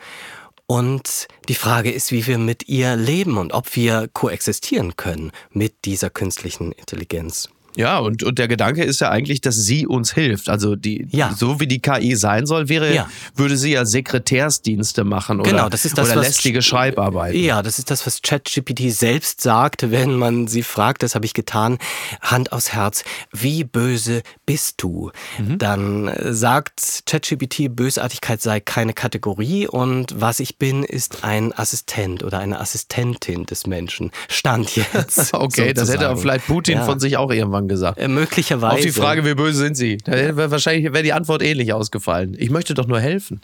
Und 0.66 1.28
die 1.50 1.56
Frage 1.56 1.92
ist, 1.92 2.10
wie 2.10 2.26
wir 2.26 2.38
mit 2.38 2.70
ihr 2.70 2.96
leben 2.96 3.36
und 3.36 3.52
ob 3.52 3.76
wir 3.76 4.08
koexistieren 4.14 4.96
können 4.96 5.30
mit 5.50 5.84
dieser 5.84 6.08
künstlichen 6.08 6.72
Intelligenz. 6.72 7.50
Ja, 7.76 7.98
und, 7.98 8.22
und 8.22 8.38
der 8.38 8.48
Gedanke 8.48 8.84
ist 8.84 9.00
ja 9.00 9.10
eigentlich, 9.10 9.40
dass 9.40 9.56
sie 9.56 9.86
uns 9.86 10.12
hilft. 10.12 10.48
Also 10.48 10.76
die, 10.76 11.06
ja. 11.10 11.34
so 11.34 11.60
wie 11.60 11.66
die 11.66 11.80
KI 11.80 12.14
sein 12.16 12.46
soll, 12.46 12.68
wäre, 12.68 12.94
ja. 12.94 13.08
würde 13.34 13.56
sie 13.56 13.72
ja 13.72 13.84
Sekretärsdienste 13.84 15.04
machen 15.04 15.40
oder, 15.40 15.50
genau, 15.50 15.68
das 15.68 15.84
ist 15.84 15.96
das, 15.96 16.10
oder 16.10 16.20
lästige 16.20 16.60
Schreibarbeit. 16.62 17.34
Ja, 17.34 17.62
das 17.62 17.78
ist 17.78 17.90
das, 17.90 18.06
was 18.06 18.20
ChatGPT 18.22 18.90
selbst 18.90 19.40
sagt, 19.40 19.90
wenn 19.90 20.14
man 20.14 20.48
sie 20.48 20.62
fragt, 20.62 21.02
das 21.02 21.14
habe 21.14 21.24
ich 21.24 21.34
getan, 21.34 21.78
Hand 22.20 22.52
aufs 22.52 22.72
Herz, 22.72 23.04
wie 23.32 23.64
böse 23.64 24.22
bist 24.44 24.82
du? 24.82 25.10
Mhm. 25.38 25.58
Dann 25.58 26.12
sagt 26.20 27.04
ChatGPT, 27.06 27.74
Bösartigkeit 27.74 28.42
sei 28.42 28.60
keine 28.60 28.92
Kategorie 28.92 29.66
und 29.66 30.20
was 30.20 30.40
ich 30.40 30.58
bin, 30.58 30.84
ist 30.84 31.24
ein 31.24 31.56
Assistent 31.56 32.22
oder 32.22 32.38
eine 32.38 32.60
Assistentin 32.60 33.46
des 33.46 33.66
Menschen. 33.66 34.10
Stand 34.28 34.76
jetzt. 34.76 34.92
okay, 35.34 35.68
sozusagen. 35.68 35.74
das 35.74 35.90
hätte 35.90 36.16
vielleicht 36.16 36.46
Putin 36.46 36.78
ja. 36.78 36.84
von 36.84 37.00
sich 37.00 37.16
auch 37.16 37.30
irgendwann 37.30 37.61
Anfang 37.62 37.68
gesagt. 37.68 37.98
Äh, 37.98 38.08
möglicherweise. 38.08 38.74
Auf 38.74 38.80
die 38.80 38.90
Frage, 38.90 39.24
wie 39.24 39.34
böse 39.34 39.58
sind 39.58 39.76
Sie? 39.76 39.98
Da 39.98 40.12
wäre 40.12 40.50
wahrscheinlich 40.50 40.92
wäre 40.92 41.02
die 41.02 41.12
Antwort 41.12 41.42
ähnlich 41.42 41.72
ausgefallen. 41.72 42.36
Ich 42.38 42.50
möchte 42.50 42.74
doch 42.74 42.86
nur 42.86 43.00
helfen. 43.00 43.40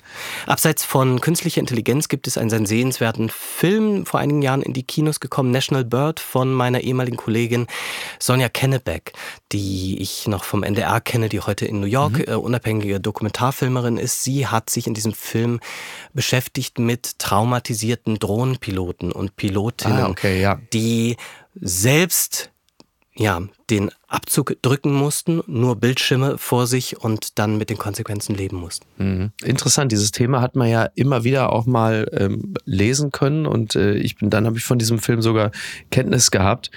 Abseits 0.47 0.85
von 0.85 1.21
künstlicher 1.21 1.61
Intelligenz 1.61 2.09
gibt 2.09 2.27
es 2.27 2.39
einen 2.39 2.51
sehr 2.51 2.59
sehenswerten 2.67 3.31
Film, 3.31 4.05
vor 4.05 4.21
einigen 4.21 4.43
Jahren 4.43 4.63
in 4.63 4.73
die 4.73 4.83
Kinos 4.83 5.21
gekommen, 5.21 5.51
National 5.51 5.85
Bird 5.85 6.21
von 6.21 6.53
meiner 6.53 6.81
ehemaligen 6.81 7.17
Kollegin 7.17 7.67
Sonja 8.19 8.49
Kennebeck, 8.49 9.13
die 9.53 10.01
ich 10.01 10.27
noch 10.27 10.45
vom 10.45 10.63
NDR 10.63 11.01
kenne, 11.01 11.29
die 11.29 11.41
heute 11.41 11.67
in 11.67 11.81
New 11.81 11.87
York 11.87 12.19
mhm. 12.19 12.25
äh, 12.27 12.35
unabhängige 12.35 13.01
Dokumentarfilmerin 13.01 13.97
ist. 13.97 14.25
Sie 14.25 14.47
hat 14.47 14.71
sich 14.71 14.87
in 14.87 14.95
diesem 14.95 15.13
Film 15.13 15.61
beschäftigt 16.13 16.79
mit 16.79 17.19
traumatisierten 17.19 18.19
Drohnenpiloten 18.19 19.13
und 19.13 19.37
Pilotinnen, 19.37 19.99
ah, 19.99 20.09
okay, 20.11 20.41
ja. 20.41 20.61
die 20.73 21.17
selbst 21.61 22.51
ja, 23.19 23.43
den 23.71 23.91
Abzug 24.09 24.57
drücken 24.63 24.95
mussten, 24.95 25.43
nur 25.47 25.77
Bildschirme 25.77 26.39
vor 26.39 26.67
sich 26.67 26.99
und 26.99 27.39
dann 27.39 27.59
mit 27.59 27.69
den 27.69 27.77
Konsequenzen 27.77 28.35
leben 28.35 28.57
mussten. 28.57 28.87
Mhm. 28.97 29.31
Interessant, 29.45 29.93
dieses 29.93 30.13
Thema 30.13 30.41
hat 30.41 30.57
man 30.57 30.69
ja 30.69 30.89
immer 30.95 31.25
wieder 31.25 31.53
auch 31.53 31.67
mal 31.67 32.09
ähm, 32.13 32.55
lesen 32.65 33.13
können 33.13 33.47
und 33.47 33.77
äh, 33.77 33.95
ich 33.95 34.17
bin, 34.17 34.31
dann 34.31 34.47
habe 34.47 34.57
ich 34.57 34.65
von 34.65 34.79
diesem 34.79 34.99
Film 34.99 35.21
sogar 35.21 35.51
Kenntnis 35.91 36.31
gehabt. 36.31 36.71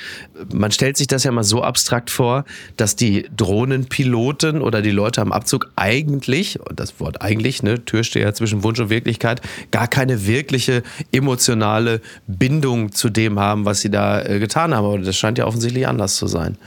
Man 0.53 0.71
stellt 0.71 0.97
sich 0.97 1.07
das 1.07 1.23
ja 1.23 1.31
mal 1.31 1.43
so 1.43 1.63
abstrakt 1.63 2.09
vor, 2.09 2.43
dass 2.75 2.97
die 2.97 3.29
Drohnenpiloten 3.35 4.61
oder 4.61 4.81
die 4.81 4.91
Leute 4.91 5.21
am 5.21 5.31
Abzug 5.31 5.71
eigentlich, 5.77 6.59
und 6.59 6.81
das 6.81 6.99
Wort 6.99 7.21
eigentlich, 7.21 7.63
ne, 7.63 7.85
Türsteher 7.85 8.33
zwischen 8.33 8.61
Wunsch 8.63 8.79
und 8.81 8.89
Wirklichkeit, 8.89 9.39
gar 9.71 9.87
keine 9.87 10.27
wirkliche 10.27 10.83
emotionale 11.13 12.01
Bindung 12.27 12.91
zu 12.91 13.09
dem 13.09 13.39
haben, 13.39 13.63
was 13.63 13.79
sie 13.79 13.89
da 13.89 14.21
äh, 14.21 14.39
getan 14.39 14.75
haben. 14.75 14.85
Aber 14.85 14.99
das 14.99 15.15
scheint 15.15 15.37
ja 15.37 15.45
offensichtlich 15.45 15.87
anders 15.87 16.17
zu 16.17 16.27
sein. 16.27 16.57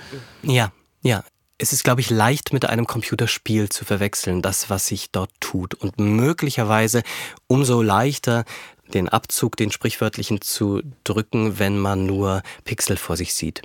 Ja, 0.42 0.72
ja. 1.02 1.24
Es 1.56 1.72
ist, 1.72 1.84
glaube 1.84 2.00
ich, 2.00 2.10
leicht 2.10 2.52
mit 2.52 2.64
einem 2.64 2.84
Computerspiel 2.84 3.68
zu 3.68 3.84
verwechseln, 3.84 4.42
das, 4.42 4.70
was 4.70 4.88
sich 4.88 5.12
dort 5.12 5.30
tut. 5.38 5.74
Und 5.74 6.00
möglicherweise 6.00 7.04
umso 7.46 7.80
leichter 7.80 8.44
den 8.92 9.08
Abzug, 9.08 9.56
den 9.56 9.70
sprichwörtlichen 9.70 10.40
zu 10.40 10.82
drücken, 11.04 11.58
wenn 11.58 11.78
man 11.78 12.06
nur 12.06 12.42
Pixel 12.64 12.96
vor 12.96 13.16
sich 13.16 13.34
sieht. 13.34 13.62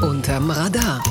Unterm 0.00 0.50
Radar. 0.50 1.02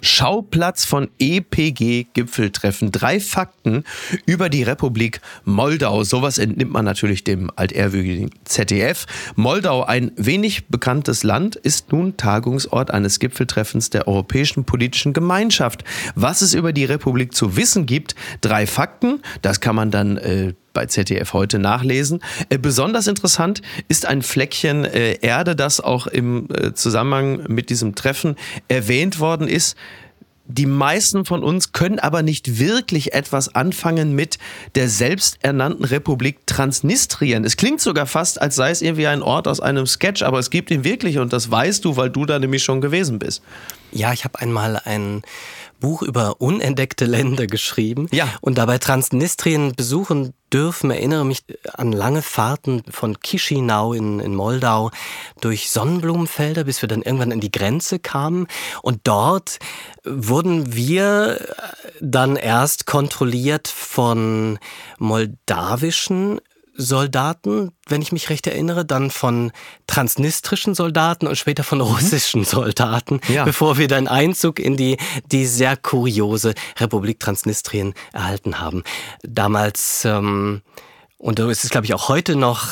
Schauplatz 0.00 0.84
von 0.84 1.08
EPG-Gipfeltreffen. 1.18 2.92
Drei 2.92 3.20
Fakten 3.20 3.84
über 4.26 4.48
die 4.48 4.62
Republik 4.62 5.20
Moldau. 5.44 6.04
Sowas 6.04 6.38
entnimmt 6.38 6.72
man 6.72 6.84
natürlich 6.84 7.24
dem 7.24 7.50
altehrwürdigen 7.56 8.30
ZDF. 8.44 9.06
Moldau, 9.36 9.84
ein 9.84 10.12
wenig 10.16 10.68
bekanntes 10.68 11.22
Land, 11.22 11.56
ist 11.56 11.92
nun 11.92 12.16
Tagungsort 12.16 12.90
eines 12.90 13.18
Gipfeltreffens 13.18 13.90
der 13.90 14.08
Europäischen 14.08 14.64
Politischen 14.64 15.12
Gemeinschaft. 15.12 15.84
Was 16.14 16.42
es 16.42 16.54
über 16.54 16.72
die 16.72 16.84
Republik 16.84 17.34
zu 17.34 17.56
wissen 17.56 17.86
gibt, 17.86 18.14
drei 18.40 18.66
Fakten, 18.66 19.20
das 19.42 19.60
kann 19.60 19.76
man 19.76 19.90
dann 19.90 20.16
äh, 20.16 20.54
bei 20.72 20.86
ZDF 20.86 21.32
heute 21.32 21.58
nachlesen. 21.58 22.20
Äh, 22.48 22.58
besonders 22.58 23.06
interessant 23.06 23.62
ist 23.88 24.06
ein 24.06 24.22
Fleckchen 24.22 24.84
äh, 24.84 25.18
Erde, 25.20 25.56
das 25.56 25.80
auch 25.80 26.06
im 26.06 26.48
äh, 26.50 26.74
Zusammenhang 26.74 27.44
mit 27.48 27.70
diesem 27.70 27.94
Treffen 27.94 28.36
erwähnt 28.68 29.20
worden 29.20 29.48
ist. 29.48 29.76
Die 30.50 30.64
meisten 30.64 31.26
von 31.26 31.44
uns 31.44 31.72
können 31.72 31.98
aber 31.98 32.22
nicht 32.22 32.58
wirklich 32.58 33.12
etwas 33.12 33.54
anfangen 33.54 34.14
mit 34.14 34.38
der 34.76 34.88
selbsternannten 34.88 35.84
Republik 35.84 36.46
Transnistrien. 36.46 37.44
Es 37.44 37.58
klingt 37.58 37.82
sogar 37.82 38.06
fast, 38.06 38.40
als 38.40 38.56
sei 38.56 38.70
es 38.70 38.80
irgendwie 38.80 39.06
ein 39.06 39.20
Ort 39.20 39.46
aus 39.46 39.60
einem 39.60 39.86
Sketch, 39.86 40.22
aber 40.22 40.38
es 40.38 40.48
gibt 40.48 40.70
ihn 40.70 40.84
wirklich 40.84 41.18
und 41.18 41.34
das 41.34 41.50
weißt 41.50 41.84
du, 41.84 41.98
weil 41.98 42.08
du 42.08 42.24
da 42.24 42.38
nämlich 42.38 42.64
schon 42.64 42.80
gewesen 42.80 43.18
bist. 43.18 43.42
Ja, 43.92 44.14
ich 44.14 44.24
habe 44.24 44.40
einmal 44.40 44.80
ein 44.86 45.22
Buch 45.80 46.02
über 46.02 46.40
unentdeckte 46.40 47.04
Länder 47.04 47.46
geschrieben 47.46 48.08
ja. 48.10 48.28
und 48.40 48.58
dabei 48.58 48.78
Transnistrien 48.78 49.74
besuchen 49.74 50.34
dürfen. 50.52 50.90
Erinnere 50.90 51.24
mich 51.24 51.44
an 51.74 51.92
lange 51.92 52.22
Fahrten 52.22 52.82
von 52.90 53.16
Chisinau 53.22 53.92
in, 53.92 54.20
in 54.20 54.34
Moldau 54.34 54.90
durch 55.40 55.70
Sonnenblumenfelder, 55.70 56.64
bis 56.64 56.82
wir 56.82 56.88
dann 56.88 57.02
irgendwann 57.02 57.32
an 57.32 57.40
die 57.40 57.52
Grenze 57.52 57.98
kamen. 57.98 58.46
Und 58.82 59.00
dort 59.04 59.58
wurden 60.04 60.74
wir 60.74 61.54
dann 62.00 62.36
erst 62.36 62.86
kontrolliert 62.86 63.68
von 63.68 64.58
moldawischen 64.98 66.40
Soldaten, 66.80 67.72
wenn 67.88 68.00
ich 68.00 68.12
mich 68.12 68.30
recht 68.30 68.46
erinnere, 68.46 68.84
dann 68.84 69.10
von 69.10 69.50
transnistrischen 69.88 70.76
Soldaten 70.76 71.26
und 71.26 71.36
später 71.36 71.64
von 71.64 71.78
mhm. 71.78 71.84
russischen 71.84 72.44
Soldaten, 72.44 73.20
ja. 73.28 73.44
bevor 73.44 73.78
wir 73.78 73.88
dann 73.88 74.06
Einzug 74.06 74.60
in 74.60 74.76
die, 74.76 74.96
die 75.26 75.44
sehr 75.44 75.76
kuriose 75.76 76.54
Republik 76.78 77.18
Transnistrien 77.18 77.94
erhalten 78.12 78.60
haben. 78.60 78.84
Damals 79.22 80.04
ähm, 80.04 80.62
und 81.20 81.40
so 81.40 81.48
ist 81.48 81.64
es, 81.64 81.70
glaube 81.70 81.84
ich, 81.84 81.94
auch 81.94 82.08
heute 82.08 82.36
noch, 82.36 82.68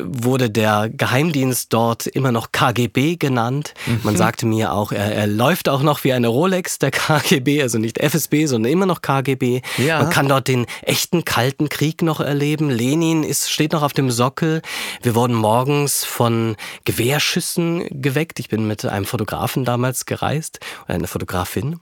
wurde 0.00 0.48
der 0.48 0.88
Geheimdienst 0.88 1.70
dort 1.74 2.06
immer 2.06 2.32
noch 2.32 2.50
KGB 2.50 3.16
genannt. 3.16 3.74
Mhm. 3.84 4.00
Man 4.02 4.16
sagte 4.16 4.46
mir 4.46 4.72
auch, 4.72 4.92
er, 4.92 5.14
er, 5.14 5.26
läuft 5.26 5.68
auch 5.68 5.82
noch 5.82 6.02
wie 6.02 6.14
eine 6.14 6.28
Rolex 6.28 6.78
der 6.78 6.90
KGB, 6.90 7.60
also 7.60 7.76
nicht 7.76 7.98
FSB, 7.98 8.46
sondern 8.46 8.72
immer 8.72 8.86
noch 8.86 9.02
KGB. 9.02 9.60
Ja. 9.76 10.02
Man 10.02 10.10
kann 10.10 10.26
dort 10.26 10.48
den 10.48 10.64
echten 10.80 11.26
Kalten 11.26 11.68
Krieg 11.68 12.00
noch 12.00 12.20
erleben. 12.20 12.70
Lenin 12.70 13.24
ist, 13.24 13.50
steht 13.50 13.72
noch 13.72 13.82
auf 13.82 13.92
dem 13.92 14.10
Sockel. 14.10 14.62
Wir 15.02 15.14
wurden 15.14 15.34
morgens 15.34 16.02
von 16.02 16.56
Gewehrschüssen 16.86 17.84
geweckt. 17.90 18.40
Ich 18.40 18.48
bin 18.48 18.66
mit 18.66 18.86
einem 18.86 19.04
Fotografen 19.04 19.66
damals 19.66 20.06
gereist, 20.06 20.60
oder 20.86 20.94
eine 20.94 21.08
Fotografin. 21.08 21.78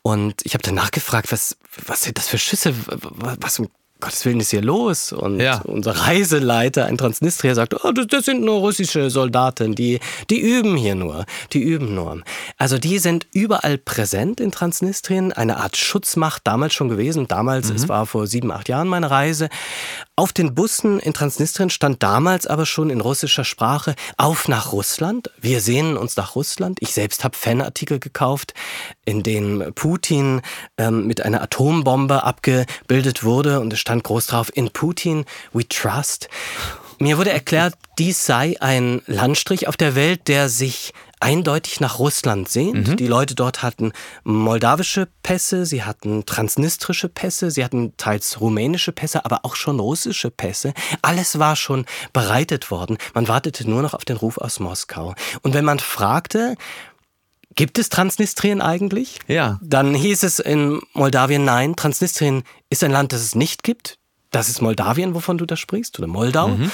Und 0.00 0.40
ich 0.44 0.54
habe 0.54 0.62
danach 0.62 0.90
gefragt, 0.90 1.30
was, 1.32 1.58
was 1.86 2.00
sind 2.02 2.16
das 2.16 2.28
für 2.28 2.38
Schüsse? 2.38 2.74
Was 2.86 3.58
um 3.58 3.68
Gottes 4.00 4.24
Willen 4.24 4.40
ist 4.40 4.50
hier 4.50 4.62
los? 4.62 5.12
Und 5.12 5.40
ja. 5.40 5.60
unser 5.64 5.92
Reiseleiter, 5.92 6.86
ein 6.86 6.98
Transnistrier, 6.98 7.54
sagt, 7.54 7.84
oh, 7.84 7.92
das, 7.92 8.06
das, 8.06 8.24
sind 8.24 8.42
nur 8.42 8.58
russische 8.58 9.10
Soldaten, 9.10 9.74
die, 9.74 10.00
die 10.28 10.40
üben 10.40 10.76
hier 10.76 10.94
nur, 10.94 11.24
die 11.52 11.62
üben 11.62 11.94
nur. 11.94 12.22
Also 12.56 12.78
die 12.78 12.98
sind 12.98 13.26
überall 13.32 13.78
präsent 13.78 14.40
in 14.40 14.50
Transnistrien, 14.50 15.32
eine 15.32 15.58
Art 15.58 15.76
Schutzmacht 15.76 16.46
damals 16.46 16.74
schon 16.74 16.88
gewesen. 16.88 17.28
Damals, 17.28 17.70
mhm. 17.70 17.76
es 17.76 17.88
war 17.88 18.06
vor 18.06 18.26
sieben, 18.26 18.50
acht 18.50 18.68
Jahren 18.68 18.88
meine 18.88 19.10
Reise. 19.10 19.48
Auf 20.20 20.34
den 20.34 20.54
Bussen 20.54 21.00
in 21.00 21.14
Transnistrien 21.14 21.70
stand 21.70 22.02
damals 22.02 22.46
aber 22.46 22.66
schon 22.66 22.90
in 22.90 23.00
russischer 23.00 23.42
Sprache 23.42 23.94
auf 24.18 24.48
nach 24.48 24.70
Russland. 24.70 25.30
Wir 25.40 25.62
sehnen 25.62 25.96
uns 25.96 26.14
nach 26.18 26.34
Russland. 26.34 26.76
Ich 26.82 26.92
selbst 26.92 27.24
habe 27.24 27.34
Fanartikel 27.34 27.98
gekauft, 27.98 28.52
in 29.06 29.22
denen 29.22 29.72
Putin 29.72 30.42
ähm, 30.76 31.06
mit 31.06 31.22
einer 31.22 31.40
Atombombe 31.40 32.22
abgebildet 32.22 33.24
wurde 33.24 33.60
und 33.60 33.72
es 33.72 33.78
stand 33.78 34.04
groß 34.04 34.26
drauf, 34.26 34.54
in 34.54 34.70
Putin 34.70 35.24
we 35.54 35.66
trust. 35.66 36.28
Mir 36.98 37.16
wurde 37.16 37.30
erklärt, 37.30 37.72
dies 37.98 38.26
sei 38.26 38.56
ein 38.60 39.00
Landstrich 39.06 39.68
auf 39.68 39.78
der 39.78 39.94
Welt, 39.94 40.28
der 40.28 40.50
sich 40.50 40.92
eindeutig 41.20 41.80
nach 41.80 41.98
Russland 41.98 42.48
sehnt. 42.48 42.88
Mhm. 42.88 42.96
Die 42.96 43.06
Leute 43.06 43.34
dort 43.34 43.62
hatten 43.62 43.92
moldawische 44.24 45.08
Pässe, 45.22 45.66
sie 45.66 45.84
hatten 45.84 46.26
transnistrische 46.26 47.08
Pässe, 47.08 47.50
sie 47.50 47.64
hatten 47.64 47.96
teils 47.96 48.40
rumänische 48.40 48.92
Pässe, 48.92 49.24
aber 49.24 49.44
auch 49.44 49.54
schon 49.54 49.78
russische 49.78 50.30
Pässe. 50.30 50.72
Alles 51.02 51.38
war 51.38 51.56
schon 51.56 51.84
bereitet 52.12 52.70
worden. 52.70 52.98
Man 53.14 53.28
wartete 53.28 53.68
nur 53.68 53.82
noch 53.82 53.94
auf 53.94 54.04
den 54.04 54.16
Ruf 54.16 54.38
aus 54.38 54.60
Moskau. 54.60 55.14
Und 55.42 55.54
wenn 55.54 55.64
man 55.64 55.78
fragte, 55.78 56.56
Gibt 57.56 57.78
es 57.78 57.88
Transnistrien 57.88 58.62
eigentlich? 58.62 59.18
Ja. 59.26 59.58
Dann 59.60 59.92
hieß 59.92 60.22
es 60.22 60.38
in 60.38 60.80
Moldawien, 60.92 61.44
nein, 61.44 61.74
Transnistrien 61.74 62.44
ist 62.70 62.84
ein 62.84 62.92
Land, 62.92 63.12
das 63.12 63.22
es 63.22 63.34
nicht 63.34 63.64
gibt. 63.64 63.98
Das 64.30 64.48
ist 64.48 64.62
Moldawien, 64.62 65.14
wovon 65.14 65.38
du 65.38 65.46
da 65.46 65.56
sprichst, 65.56 65.98
oder 65.98 66.06
Moldau. 66.06 66.48
Mhm. 66.48 66.70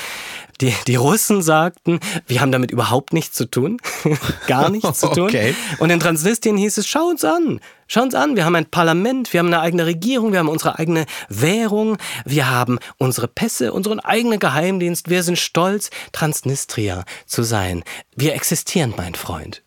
Die, 0.61 0.75
die 0.87 0.97
Russen 0.97 1.43
sagten, 1.43 2.01
wir 2.27 2.41
haben 2.41 2.53
damit 2.53 2.71
überhaupt 2.71 3.15
nichts 3.15 3.37
zu 3.37 3.47
tun. 3.47 3.79
Gar 4.47 4.71
nichts 4.71 5.01
zu 5.01 5.09
tun. 5.09 5.29
Okay. 5.29 5.55
Und 5.79 5.91
in 5.91 5.99
Transnistrien 5.99 6.57
hieß 6.59 6.79
es, 6.79 6.87
schau 6.87 7.07
uns 7.07 7.25
an. 7.25 7.61
Schau 7.89 8.03
uns 8.03 8.15
an, 8.15 8.37
wir 8.37 8.45
haben 8.45 8.57
ein 8.57 8.67
Parlament, 8.67 9.33
wir 9.33 9.41
haben 9.41 9.47
eine 9.47 9.61
eigene 9.61 9.87
Regierung, 9.87 10.33
wir 10.33 10.41
haben 10.41 10.49
unsere 10.49 10.79
eigene 10.79 11.07
Währung, 11.29 11.99
wir 12.25 12.51
haben 12.51 12.79
unsere 12.99 13.29
Pässe, 13.29 13.73
unseren 13.73 14.01
eigenen 14.01 14.39
Geheimdienst. 14.39 15.09
Wir 15.09 15.23
sind 15.23 15.39
stolz, 15.39 15.91
Transnistria 16.13 17.05
zu 17.27 17.43
sein. 17.43 17.85
Wir 18.17 18.35
existieren, 18.35 18.93
mein 18.97 19.15
Freund. 19.15 19.63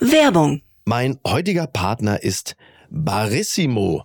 Werbung. 0.00 0.62
Mein 0.84 1.18
heutiger 1.26 1.66
Partner 1.66 2.22
ist 2.22 2.56
Barissimo, 2.90 4.04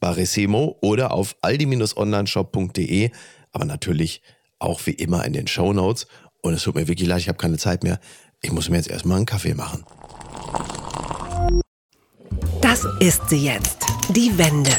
Barissimo 0.00 0.76
oder 0.80 1.12
auf 1.12 1.36
aldi-onlineshop.de, 1.42 3.10
aber 3.52 3.64
natürlich 3.64 4.22
auch 4.58 4.80
wie 4.86 4.92
immer 4.92 5.24
in 5.24 5.32
den 5.32 5.46
Show 5.46 5.72
Notes. 5.72 6.06
Und 6.42 6.54
es 6.54 6.62
tut 6.62 6.74
mir 6.74 6.88
wirklich 6.88 7.08
leid, 7.08 7.20
ich 7.20 7.28
habe 7.28 7.38
keine 7.38 7.58
Zeit 7.58 7.82
mehr. 7.82 8.00
Ich 8.40 8.52
muss 8.52 8.68
mir 8.68 8.76
jetzt 8.76 8.90
erstmal 8.90 9.16
einen 9.16 9.26
Kaffee 9.26 9.54
machen. 9.54 9.84
Das 12.60 12.86
ist 13.00 13.28
sie 13.28 13.44
jetzt, 13.44 13.78
die 14.10 14.36
Wende. 14.36 14.72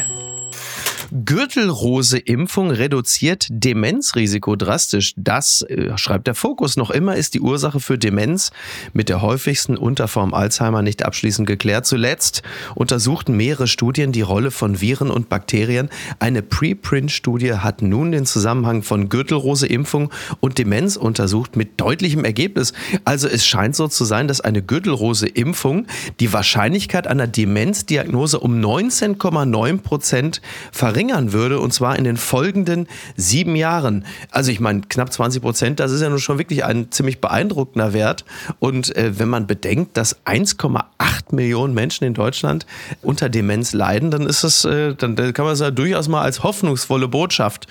Gürtelrose-Impfung 1.11 2.69
reduziert 2.69 3.47
Demenzrisiko 3.49 4.55
drastisch. 4.55 5.13
Das, 5.17 5.63
äh, 5.63 5.97
schreibt 5.97 6.27
der 6.27 6.35
Fokus, 6.35 6.77
noch 6.77 6.91
immer 6.91 7.15
ist 7.15 7.33
die 7.33 7.41
Ursache 7.41 7.79
für 7.79 7.97
Demenz 7.97 8.51
mit 8.93 9.09
der 9.09 9.21
häufigsten 9.21 9.75
Unterform 9.75 10.33
Alzheimer 10.33 10.83
nicht 10.83 11.03
abschließend 11.03 11.47
geklärt. 11.47 11.87
Zuletzt 11.87 12.43
untersuchten 12.75 13.35
mehrere 13.35 13.67
Studien 13.67 14.11
die 14.11 14.21
Rolle 14.21 14.51
von 14.51 14.81
Viren 14.81 15.09
und 15.09 15.29
Bakterien. 15.29 15.89
Eine 16.19 16.43
Preprint-Studie 16.43 17.53
hat 17.55 17.81
nun 17.81 18.11
den 18.11 18.27
Zusammenhang 18.27 18.83
von 18.83 19.09
Gürtelrose-Impfung 19.09 20.11
und 20.41 20.59
Demenz 20.59 20.95
untersucht 20.95 21.55
mit 21.55 21.81
deutlichem 21.81 22.23
Ergebnis. 22.23 22.73
Also 23.03 23.27
es 23.27 23.47
scheint 23.47 23.75
so 23.75 23.87
zu 23.87 24.05
sein, 24.05 24.27
dass 24.27 24.41
eine 24.41 24.61
Gürtelrose-Impfung 24.61 25.87
die 26.19 26.31
Wahrscheinlichkeit 26.31 27.07
einer 27.07 27.25
Demenzdiagnose 27.25 28.39
um 28.39 28.59
19,9 28.59 29.79
Prozent 29.79 30.41
verringert 30.71 30.98
verringern 30.99 31.31
würde, 31.31 31.61
und 31.61 31.73
zwar 31.73 31.97
in 31.97 32.03
den 32.03 32.17
folgenden 32.17 32.87
sieben 33.15 33.55
Jahren. 33.55 34.05
Also 34.31 34.51
ich 34.51 34.59
meine, 34.59 34.81
knapp 34.81 35.13
20 35.13 35.41
Prozent, 35.41 35.79
das 35.79 35.93
ist 35.93 36.01
ja 36.01 36.09
nun 36.09 36.19
schon 36.19 36.37
wirklich 36.37 36.65
ein 36.65 36.91
ziemlich 36.91 37.21
beeindruckender 37.21 37.93
Wert. 37.93 38.25
Und 38.59 38.93
äh, 38.97 39.17
wenn 39.17 39.29
man 39.29 39.47
bedenkt, 39.47 39.95
dass 39.95 40.25
1,8 40.25 40.83
Millionen 41.31 41.73
Menschen 41.73 42.03
in 42.03 42.13
Deutschland 42.13 42.65
unter 43.01 43.29
Demenz 43.29 43.71
leiden, 43.71 44.11
dann 44.11 44.27
ist 44.27 44.43
es, 44.43 44.65
äh, 44.65 44.93
dann, 44.93 45.15
dann 45.15 45.31
kann 45.33 45.45
man 45.45 45.53
es 45.53 45.61
ja 45.61 45.71
durchaus 45.71 46.09
mal 46.09 46.21
als 46.21 46.43
hoffnungsvolle 46.43 47.07
Botschaft 47.07 47.67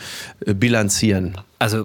äh, 0.47 0.55
bilanzieren. 0.55 1.37
Also 1.59 1.85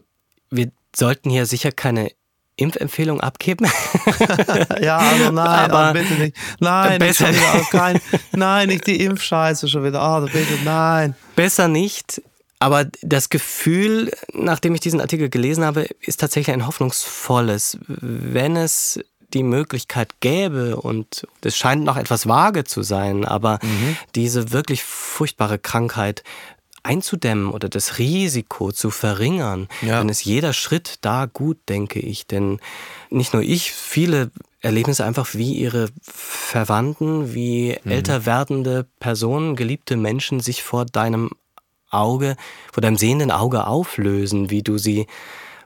wir 0.49 0.71
sollten 0.95 1.29
hier 1.29 1.45
sicher 1.45 1.73
keine 1.73 2.09
Impfempfehlung 2.55 3.21
abgeben? 3.21 3.65
ja, 4.81 4.97
also 4.97 5.31
nein, 5.31 5.71
aber 5.71 5.89
oh, 5.89 5.93
bitte 5.93 6.13
nicht. 6.13 6.37
Nein, 6.59 6.99
besser 6.99 7.29
nicht. 7.29 7.43
Auch 7.43 7.69
kein, 7.69 7.99
nein, 8.31 8.69
nicht 8.69 8.87
die 8.87 9.03
Impfscheiße 9.03 9.67
schon 9.67 9.83
wieder. 9.83 10.01
Oh, 10.01 10.25
bitte, 10.25 10.59
nein. 10.63 11.15
Besser 11.35 11.67
nicht. 11.67 12.21
Aber 12.59 12.85
das 13.01 13.29
Gefühl, 13.29 14.11
nachdem 14.33 14.73
ich 14.73 14.81
diesen 14.81 15.01
Artikel 15.01 15.29
gelesen 15.29 15.65
habe, 15.65 15.87
ist 15.99 16.21
tatsächlich 16.21 16.53
ein 16.53 16.65
hoffnungsvolles. 16.65 17.77
Wenn 17.87 18.55
es 18.55 18.99
die 19.33 19.43
Möglichkeit 19.43 20.19
gäbe 20.19 20.77
und 20.77 21.27
es 21.41 21.57
scheint 21.57 21.83
noch 21.83 21.97
etwas 21.97 22.27
vage 22.27 22.63
zu 22.63 22.83
sein, 22.83 23.25
aber 23.25 23.59
mhm. 23.61 23.97
diese 24.15 24.51
wirklich 24.51 24.83
furchtbare 24.83 25.59
Krankheit 25.59 26.23
einzudämmen 26.83 27.49
oder 27.49 27.69
das 27.69 27.97
Risiko 27.97 28.71
zu 28.71 28.91
verringern, 28.91 29.67
ja. 29.81 29.97
dann 29.97 30.09
ist 30.09 30.23
jeder 30.23 30.53
Schritt 30.53 30.97
da 31.01 31.25
gut, 31.25 31.57
denke 31.69 31.99
ich. 31.99 32.27
Denn 32.27 32.59
nicht 33.09 33.33
nur 33.33 33.41
ich, 33.41 33.71
viele 33.71 34.31
erleben 34.59 34.91
es 34.91 35.01
einfach, 35.01 35.33
wie 35.33 35.53
ihre 35.53 35.89
Verwandten, 36.01 37.33
wie 37.33 37.77
mhm. 37.83 37.91
älter 37.91 38.25
werdende 38.25 38.85
Personen, 38.99 39.55
geliebte 39.55 39.95
Menschen 39.97 40.39
sich 40.39 40.63
vor 40.63 40.85
deinem 40.85 41.31
Auge, 41.89 42.35
vor 42.71 42.81
deinem 42.81 42.97
sehenden 42.97 43.31
Auge 43.31 43.67
auflösen, 43.67 44.49
wie 44.49 44.63
du 44.63 44.77
sie 44.77 45.07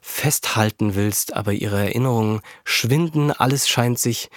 festhalten 0.02 0.96
willst, 0.96 1.34
aber 1.34 1.54
ihre 1.54 1.80
Erinnerungen 1.80 2.42
schwinden, 2.64 3.32
alles 3.32 3.68
scheint 3.68 4.00
sich 4.00 4.30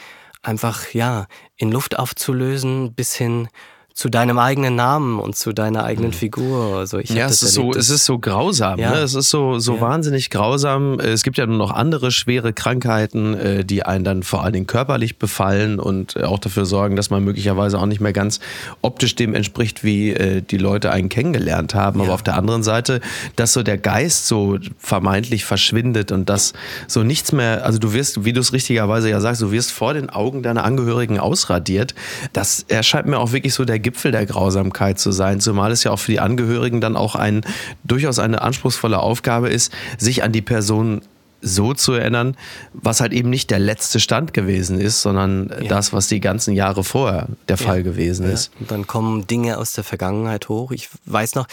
einfach, 0.42 0.92
ja, 0.94 1.26
in 1.56 1.70
Luft 1.70 1.98
aufzulösen, 1.98 2.94
bis 2.94 3.14
hin 3.14 3.48
zu 3.94 4.08
deinem 4.08 4.38
eigenen 4.38 4.76
Namen 4.76 5.18
und 5.18 5.36
zu 5.36 5.52
deiner 5.52 5.84
eigenen 5.84 6.10
mhm. 6.10 6.14
Figur. 6.14 6.76
Also 6.76 6.98
ich 6.98 7.10
ja, 7.10 7.26
es 7.26 7.42
ist, 7.42 7.54
so, 7.54 7.72
es 7.72 7.90
ist 7.90 8.04
so 8.04 8.18
grausam. 8.18 8.78
Ja. 8.78 8.92
Ne? 8.92 8.98
Es 8.98 9.14
ist 9.14 9.30
so, 9.30 9.58
so 9.58 9.76
ja. 9.76 9.80
wahnsinnig 9.80 10.30
grausam. 10.30 10.98
Es 11.00 11.22
gibt 11.22 11.38
ja 11.38 11.46
nur 11.46 11.58
noch 11.58 11.70
andere 11.70 12.10
schwere 12.10 12.52
Krankheiten, 12.52 13.34
äh, 13.34 13.64
die 13.64 13.82
einen 13.82 14.04
dann 14.04 14.22
vor 14.22 14.44
allen 14.44 14.52
Dingen 14.52 14.66
körperlich 14.66 15.18
befallen 15.18 15.80
und 15.80 16.22
auch 16.22 16.38
dafür 16.38 16.66
sorgen, 16.66 16.96
dass 16.96 17.10
man 17.10 17.24
möglicherweise 17.24 17.78
auch 17.78 17.86
nicht 17.86 18.00
mehr 18.00 18.12
ganz 18.12 18.40
optisch 18.80 19.16
dem 19.16 19.34
entspricht, 19.34 19.82
wie 19.82 20.10
äh, 20.10 20.40
die 20.40 20.58
Leute 20.58 20.92
einen 20.92 21.08
kennengelernt 21.08 21.74
haben. 21.74 21.98
Ja. 21.98 22.06
Aber 22.06 22.14
auf 22.14 22.22
der 22.22 22.36
anderen 22.36 22.62
Seite, 22.62 23.00
dass 23.36 23.52
so 23.52 23.62
der 23.62 23.76
Geist 23.76 24.26
so 24.26 24.58
vermeintlich 24.78 25.44
verschwindet 25.44 26.12
und 26.12 26.30
dass 26.30 26.52
so 26.86 27.02
nichts 27.02 27.32
mehr, 27.32 27.64
also 27.64 27.78
du 27.78 27.92
wirst, 27.92 28.24
wie 28.24 28.32
du 28.32 28.40
es 28.40 28.52
richtigerweise 28.52 29.10
ja 29.10 29.20
sagst, 29.20 29.42
du 29.42 29.50
wirst 29.50 29.72
vor 29.72 29.94
den 29.94 30.10
Augen 30.10 30.42
deiner 30.42 30.64
Angehörigen 30.64 31.18
ausradiert. 31.18 31.94
Das 32.32 32.64
erscheint 32.68 33.06
mir 33.06 33.18
auch 33.18 33.32
wirklich 33.32 33.52
so 33.52 33.64
der 33.64 33.79
Gipfel 33.80 34.12
der 34.12 34.26
Grausamkeit 34.26 34.98
zu 34.98 35.12
sein, 35.12 35.40
zumal 35.40 35.72
es 35.72 35.84
ja 35.84 35.90
auch 35.90 35.98
für 35.98 36.12
die 36.12 36.20
Angehörigen 36.20 36.80
dann 36.80 36.96
auch 36.96 37.14
ein 37.14 37.42
durchaus 37.84 38.18
eine 38.18 38.42
anspruchsvolle 38.42 38.98
Aufgabe 38.98 39.48
ist, 39.48 39.72
sich 39.98 40.22
an 40.22 40.32
die 40.32 40.42
Person 40.42 41.02
so 41.42 41.74
zu 41.74 41.92
erinnern, 41.92 42.36
was 42.72 43.00
halt 43.00 43.12
eben 43.12 43.30
nicht 43.30 43.50
der 43.50 43.58
letzte 43.58 44.00
Stand 44.00 44.34
gewesen 44.34 44.78
ist, 44.78 45.02
sondern 45.02 45.50
ja. 45.62 45.68
das, 45.68 45.92
was 45.92 46.08
die 46.08 46.20
ganzen 46.20 46.54
Jahre 46.54 46.84
vorher 46.84 47.28
der 47.48 47.56
Fall 47.56 47.78
ja. 47.78 47.82
gewesen 47.82 48.26
ja. 48.26 48.32
ist. 48.32 48.52
Und 48.60 48.70
dann 48.70 48.86
kommen 48.86 49.26
Dinge 49.26 49.58
aus 49.58 49.72
der 49.72 49.84
Vergangenheit 49.84 50.48
hoch. 50.48 50.70
Ich 50.70 50.88
weiß 51.06 51.34
noch 51.34 51.46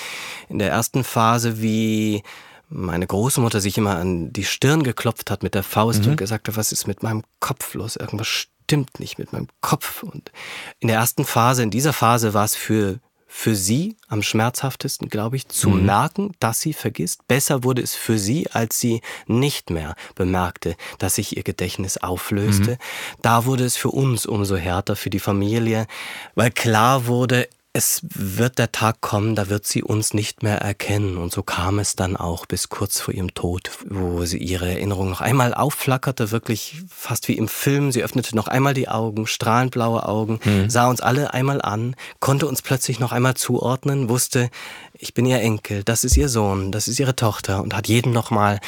in 0.49 0.59
der 0.59 0.69
ersten 0.69 1.03
Phase, 1.03 1.61
wie 1.61 2.23
meine 2.69 3.07
Großmutter 3.07 3.61
sich 3.61 3.77
immer 3.77 3.95
an 3.95 4.33
die 4.33 4.43
Stirn 4.43 4.83
geklopft 4.83 5.31
hat 5.31 5.41
mit 5.41 5.55
der 5.55 5.63
Faust 5.63 6.03
mhm. 6.03 6.11
und 6.11 6.17
gesagt 6.17 6.49
hat, 6.49 6.57
was 6.57 6.71
ist 6.71 6.87
mit 6.87 7.01
meinem 7.01 7.23
Kopf 7.39 7.73
los? 7.73 7.95
Irgendwas 7.95 8.47
stimmt 8.67 8.99
nicht 8.99 9.17
mit 9.17 9.31
meinem 9.31 9.47
Kopf. 9.61 10.03
Und 10.03 10.31
in 10.79 10.89
der 10.89 10.97
ersten 10.97 11.23
Phase, 11.23 11.63
in 11.63 11.71
dieser 11.71 11.93
Phase 11.93 12.33
war 12.33 12.43
es 12.43 12.55
für 12.55 12.99
für 13.29 13.55
sie 13.55 13.97
am 14.07 14.23
schmerzhaftesten, 14.23 15.09
glaube 15.09 15.35
ich, 15.35 15.49
zu 15.49 15.69
mhm. 15.69 15.85
merken, 15.85 16.31
dass 16.39 16.61
sie 16.61 16.71
vergisst. 16.71 17.27
Besser 17.27 17.63
wurde 17.63 17.81
es 17.81 17.93
für 17.93 18.17
sie, 18.17 18.49
als 18.51 18.79
sie 18.79 19.01
nicht 19.27 19.69
mehr 19.69 19.95
bemerkte, 20.15 20.75
dass 20.97 21.15
sich 21.15 21.35
ihr 21.35 21.43
Gedächtnis 21.43 21.97
auflöste. 21.97 22.71
Mhm. 22.71 22.77
Da 23.21 23.45
wurde 23.45 23.65
es 23.65 23.75
für 23.75 23.89
uns 23.89 24.25
umso 24.25 24.55
härter, 24.55 24.95
für 24.95 25.09
die 25.09 25.19
Familie, 25.19 25.87
weil 26.35 26.51
klar 26.51 27.05
wurde, 27.05 27.49
es 27.77 28.01
wird 28.09 28.57
der 28.57 28.71
Tag 28.71 29.01
kommen, 29.01 29.35
da 29.35 29.49
wird 29.49 29.67
sie 29.67 29.83
uns 29.83 30.15
nicht 30.15 30.41
mehr 30.41 30.57
erkennen. 30.57 31.17
Und 31.17 31.31
so 31.31 31.43
kam 31.43 31.77
es 31.77 31.95
dann 31.95 32.17
auch 32.17 32.47
bis 32.47 32.69
kurz 32.69 32.99
vor 32.99 33.13
ihrem 33.13 33.35
Tod, 33.35 33.69
wo 33.87 34.25
sie 34.25 34.39
ihre 34.39 34.67
Erinnerung 34.67 35.11
noch 35.11 35.21
einmal 35.21 35.53
aufflackerte, 35.53 36.31
wirklich 36.31 36.81
fast 36.89 37.27
wie 37.27 37.37
im 37.37 37.47
Film. 37.47 37.91
Sie 37.91 38.01
öffnete 38.01 38.35
noch 38.35 38.47
einmal 38.47 38.73
die 38.73 38.89
Augen, 38.89 39.27
strahlend 39.27 39.71
blaue 39.71 40.07
Augen, 40.07 40.39
mhm. 40.43 40.71
sah 40.71 40.87
uns 40.89 41.01
alle 41.01 41.35
einmal 41.35 41.61
an, 41.61 41.95
konnte 42.19 42.47
uns 42.47 42.63
plötzlich 42.63 42.99
noch 42.99 43.11
einmal 43.11 43.35
zuordnen, 43.35 44.09
wusste, 44.09 44.49
ich 44.93 45.13
bin 45.13 45.27
ihr 45.27 45.39
Enkel, 45.39 45.83
das 45.83 46.03
ist 46.03 46.17
ihr 46.17 46.29
Sohn, 46.29 46.71
das 46.71 46.87
ist 46.87 46.99
ihre 46.99 47.15
Tochter 47.15 47.61
und 47.61 47.75
hat 47.75 47.87
jedem 47.87 48.11
noch 48.11 48.31
mal 48.31 48.59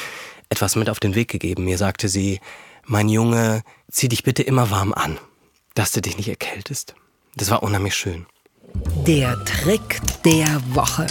etwas 0.49 0.75
mit 0.75 0.87
auf 0.87 0.99
den 0.99 1.15
Weg 1.15 1.29
gegeben. 1.29 1.63
Mir 1.63 1.79
sagte 1.79 2.09
sie, 2.09 2.41
mein 2.85 3.09
Junge, 3.09 3.63
zieh 3.89 4.07
dich 4.07 4.21
bitte 4.21 4.43
immer 4.43 4.69
warm 4.69 4.93
an, 4.93 5.17
dass 5.73 5.93
du 5.93 5.99
dich 5.99 6.15
nicht 6.15 6.29
erkältest. 6.29 6.93
Das 7.35 7.49
war 7.49 7.63
unheimlich 7.63 7.95
schön. 7.95 8.27
Der 9.07 9.37
Trick 9.45 9.99
der 10.23 10.61
Woche. 10.73 11.07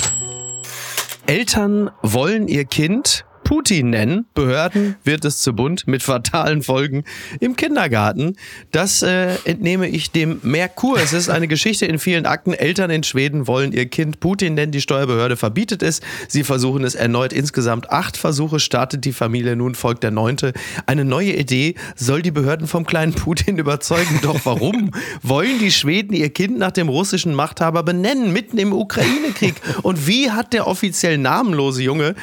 Eltern 1.26 1.90
wollen 2.02 2.48
ihr 2.48 2.64
Kind 2.64 3.24
Putin 3.48 3.88
nennen. 3.88 4.26
Behörden 4.34 4.96
wird 5.04 5.24
es 5.24 5.38
zu 5.38 5.54
bunt 5.54 5.86
mit 5.86 6.02
fatalen 6.02 6.62
Folgen 6.62 7.04
im 7.40 7.56
Kindergarten. 7.56 8.36
Das 8.72 9.00
äh, 9.00 9.36
entnehme 9.46 9.88
ich 9.88 10.10
dem 10.10 10.38
Merkur. 10.42 10.98
Es 10.98 11.14
ist 11.14 11.30
eine 11.30 11.48
Geschichte 11.48 11.86
in 11.86 11.98
vielen 11.98 12.26
Akten. 12.26 12.52
Eltern 12.52 12.90
in 12.90 13.04
Schweden 13.04 13.46
wollen 13.46 13.72
ihr 13.72 13.86
Kind 13.86 14.20
Putin 14.20 14.52
nennen. 14.52 14.70
Die 14.70 14.82
Steuerbehörde 14.82 15.38
verbietet 15.38 15.82
es. 15.82 16.02
Sie 16.28 16.44
versuchen 16.44 16.84
es 16.84 16.94
erneut. 16.94 17.32
Insgesamt 17.32 17.90
acht 17.90 18.18
Versuche 18.18 18.60
startet 18.60 19.06
die 19.06 19.14
Familie. 19.14 19.56
Nun 19.56 19.74
folgt 19.74 20.02
der 20.02 20.10
neunte. 20.10 20.52
Eine 20.84 21.06
neue 21.06 21.32
Idee 21.32 21.74
soll 21.96 22.20
die 22.20 22.32
Behörden 22.32 22.66
vom 22.66 22.84
kleinen 22.84 23.14
Putin 23.14 23.56
überzeugen. 23.56 24.20
Doch 24.20 24.44
warum 24.44 24.90
wollen 25.22 25.58
die 25.58 25.72
Schweden 25.72 26.12
ihr 26.12 26.28
Kind 26.28 26.58
nach 26.58 26.72
dem 26.72 26.90
russischen 26.90 27.32
Machthaber 27.32 27.82
benennen, 27.82 28.30
mitten 28.30 28.58
im 28.58 28.74
Ukraine-Krieg? 28.74 29.54
Und 29.80 30.06
wie 30.06 30.32
hat 30.32 30.52
der 30.52 30.66
offiziell 30.66 31.16
namenlose 31.16 31.82
Junge 31.82 32.14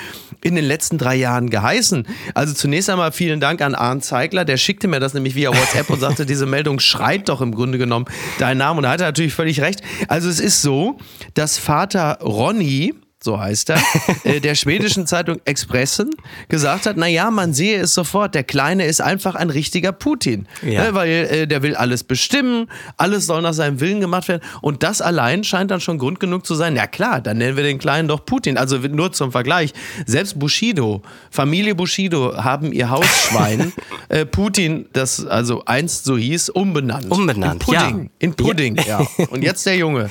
in 0.46 0.56
den 0.56 0.64
letzten 0.64 0.98
drei 0.98 1.16
Jahren 1.16 1.50
geheißen? 1.50 2.08
Also 2.36 2.54
zunächst 2.54 2.90
einmal 2.90 3.12
vielen 3.12 3.40
Dank 3.40 3.62
an 3.62 3.74
Arndt 3.74 4.06
Zeigler, 4.06 4.46
der 4.46 4.58
schickte 4.58 4.88
mir 4.88 5.00
das 5.00 5.14
nämlich 5.14 5.36
via 5.36 5.50
WhatsApp 5.50 5.90
und 5.90 6.00
sagte, 6.00 6.26
diese 6.26 6.46
Meldung 6.46 6.80
schreit 6.80 7.28
doch 7.30 7.42
im 7.42 7.54
Grunde 7.54 7.78
genommen 7.78 8.06
deinen 8.38 8.60
Namen. 8.60 8.78
Und 8.78 8.86
er 8.86 8.98
natürlich 8.98 9.34
völlig 9.34 9.62
recht. 9.62 9.82
Also 10.08 10.30
es 10.30 10.40
ist 10.40 10.62
so, 10.62 10.98
dass 11.34 11.58
Vater 11.58 12.20
Ronny, 12.22 12.94
so 13.26 13.40
heißt 13.40 13.72
er, 13.72 13.82
äh, 14.24 14.40
der 14.40 14.56
schwedischen 14.56 15.06
Zeitung 15.06 15.42
Expressen 15.44 16.12
gesagt 16.48 16.86
hat, 16.86 16.96
naja, 16.96 17.30
man 17.32 17.54
sehe 17.54 17.82
es 17.82 17.94
sofort, 17.94 18.34
der 18.36 18.44
Kleine 18.44 18.86
ist 18.86 19.02
einfach 19.02 19.36
ein 19.36 19.50
richtiger 19.50 19.92
Putin, 19.92 20.48
ja. 20.62 20.86
ne, 20.86 20.94
weil 20.94 21.10
äh, 21.10 21.48
der 21.48 21.62
will 21.62 21.76
alles 21.76 22.06
bestimmen, 22.06 22.70
alles 22.96 23.26
soll 23.26 23.42
nach 23.42 23.54
seinem 23.54 23.82
Willen 23.82 24.00
gemacht 24.00 24.30
werden 24.30 24.42
und 24.62 24.84
das 24.84 25.02
allein 25.02 25.44
scheint 25.44 25.72
dann 25.72 25.82
schon 25.82 25.98
Grund 25.98 26.22
genug 26.22 26.46
zu 26.46 26.56
sein, 26.56 26.78
ja 26.78 26.88
klar, 26.88 27.20
dann 27.20 27.40
nennen 27.40 27.58
wir 27.58 27.64
den 27.64 27.80
Kleinen 27.80 28.08
doch 28.08 28.24
Putin, 28.26 28.58
also 28.58 28.78
nur 28.78 29.12
zum 29.12 29.34
Vergleich, 29.34 29.74
selbst 30.06 30.40
Bushido, 30.40 31.02
Familie 31.30 31.76
Bushido 31.76 32.38
haben 32.38 32.72
ihr 32.72 32.90
Hausschwein 32.90 33.74
äh, 34.10 34.26
Putin, 34.26 34.86
das 34.94 35.26
also 35.26 35.64
einst 35.66 36.06
so 36.06 36.16
hieß, 36.18 36.50
umbenannt. 36.50 37.10
Umbenannt, 37.10 37.64
in 37.64 37.74
Pudding, 37.74 38.04
ja. 38.04 38.10
In 38.20 38.34
Pudding, 38.36 38.76
ja. 38.78 39.02
ja. 39.18 39.26
Und 39.30 39.44
jetzt 39.44 39.66
der 39.66 39.76
Junge. 39.76 40.10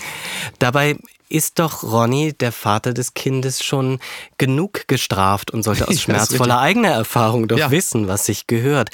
Dabei 0.59 0.96
ist 1.29 1.59
doch 1.59 1.83
Ronny, 1.83 2.33
der 2.33 2.53
Vater 2.53 2.95
des 2.95 3.15
Kindes, 3.15 3.65
schon 3.65 3.99
genug 4.39 4.89
gestraft 4.89 5.51
und 5.51 5.63
sollte 5.63 5.89
aus 5.89 6.01
schmerzvoller 6.01 6.59
eigener 6.59 6.91
Erfahrung 6.91 7.49
doch 7.49 7.59
ja. 7.59 7.71
wissen, 7.71 8.09
was 8.09 8.27
sich 8.27 8.47
gehört. 8.47 8.91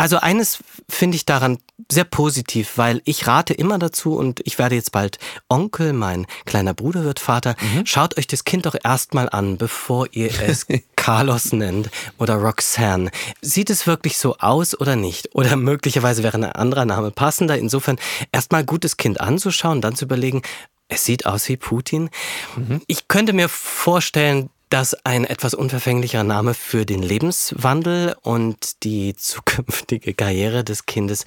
Also 0.00 0.16
eines 0.16 0.60
finde 0.88 1.16
ich 1.16 1.26
daran 1.26 1.58
sehr 1.92 2.04
positiv, 2.04 2.72
weil 2.76 3.02
ich 3.04 3.26
rate 3.26 3.52
immer 3.52 3.78
dazu 3.78 4.16
und 4.16 4.40
ich 4.44 4.58
werde 4.58 4.74
jetzt 4.74 4.92
bald 4.92 5.18
Onkel, 5.50 5.92
mein 5.92 6.26
kleiner 6.46 6.72
Bruder 6.72 7.04
wird 7.04 7.20
Vater. 7.20 7.54
Mhm. 7.60 7.84
Schaut 7.84 8.16
euch 8.16 8.26
das 8.26 8.44
Kind 8.44 8.64
doch 8.64 8.74
erstmal 8.82 9.28
an, 9.28 9.58
bevor 9.58 10.06
ihr 10.12 10.30
es 10.40 10.66
Carlos 10.96 11.52
nennt 11.52 11.90
oder 12.16 12.36
Roxanne. 12.36 13.10
Sieht 13.42 13.68
es 13.68 13.86
wirklich 13.86 14.16
so 14.16 14.38
aus 14.38 14.78
oder 14.80 14.96
nicht? 14.96 15.34
Oder 15.34 15.56
möglicherweise 15.56 16.22
wäre 16.22 16.38
ein 16.38 16.44
anderer 16.44 16.86
Name 16.86 17.10
passender. 17.10 17.58
Insofern 17.58 17.98
erstmal 18.32 18.64
gutes 18.64 18.96
Kind 18.96 19.20
anzuschauen, 19.20 19.82
dann 19.82 19.96
zu 19.96 20.06
überlegen, 20.06 20.40
es 20.90 21.04
sieht 21.04 21.24
aus 21.24 21.48
wie 21.48 21.56
Putin. 21.56 22.10
Mhm. 22.56 22.82
Ich 22.86 23.08
könnte 23.08 23.32
mir 23.32 23.48
vorstellen, 23.48 24.50
dass 24.70 24.94
ein 25.04 25.24
etwas 25.24 25.52
unverfänglicher 25.52 26.22
Name 26.22 26.54
für 26.54 26.86
den 26.86 27.02
Lebenswandel 27.02 28.14
und 28.22 28.84
die 28.84 29.14
zukünftige 29.16 30.14
Karriere 30.14 30.64
des 30.64 30.86
Kindes 30.86 31.24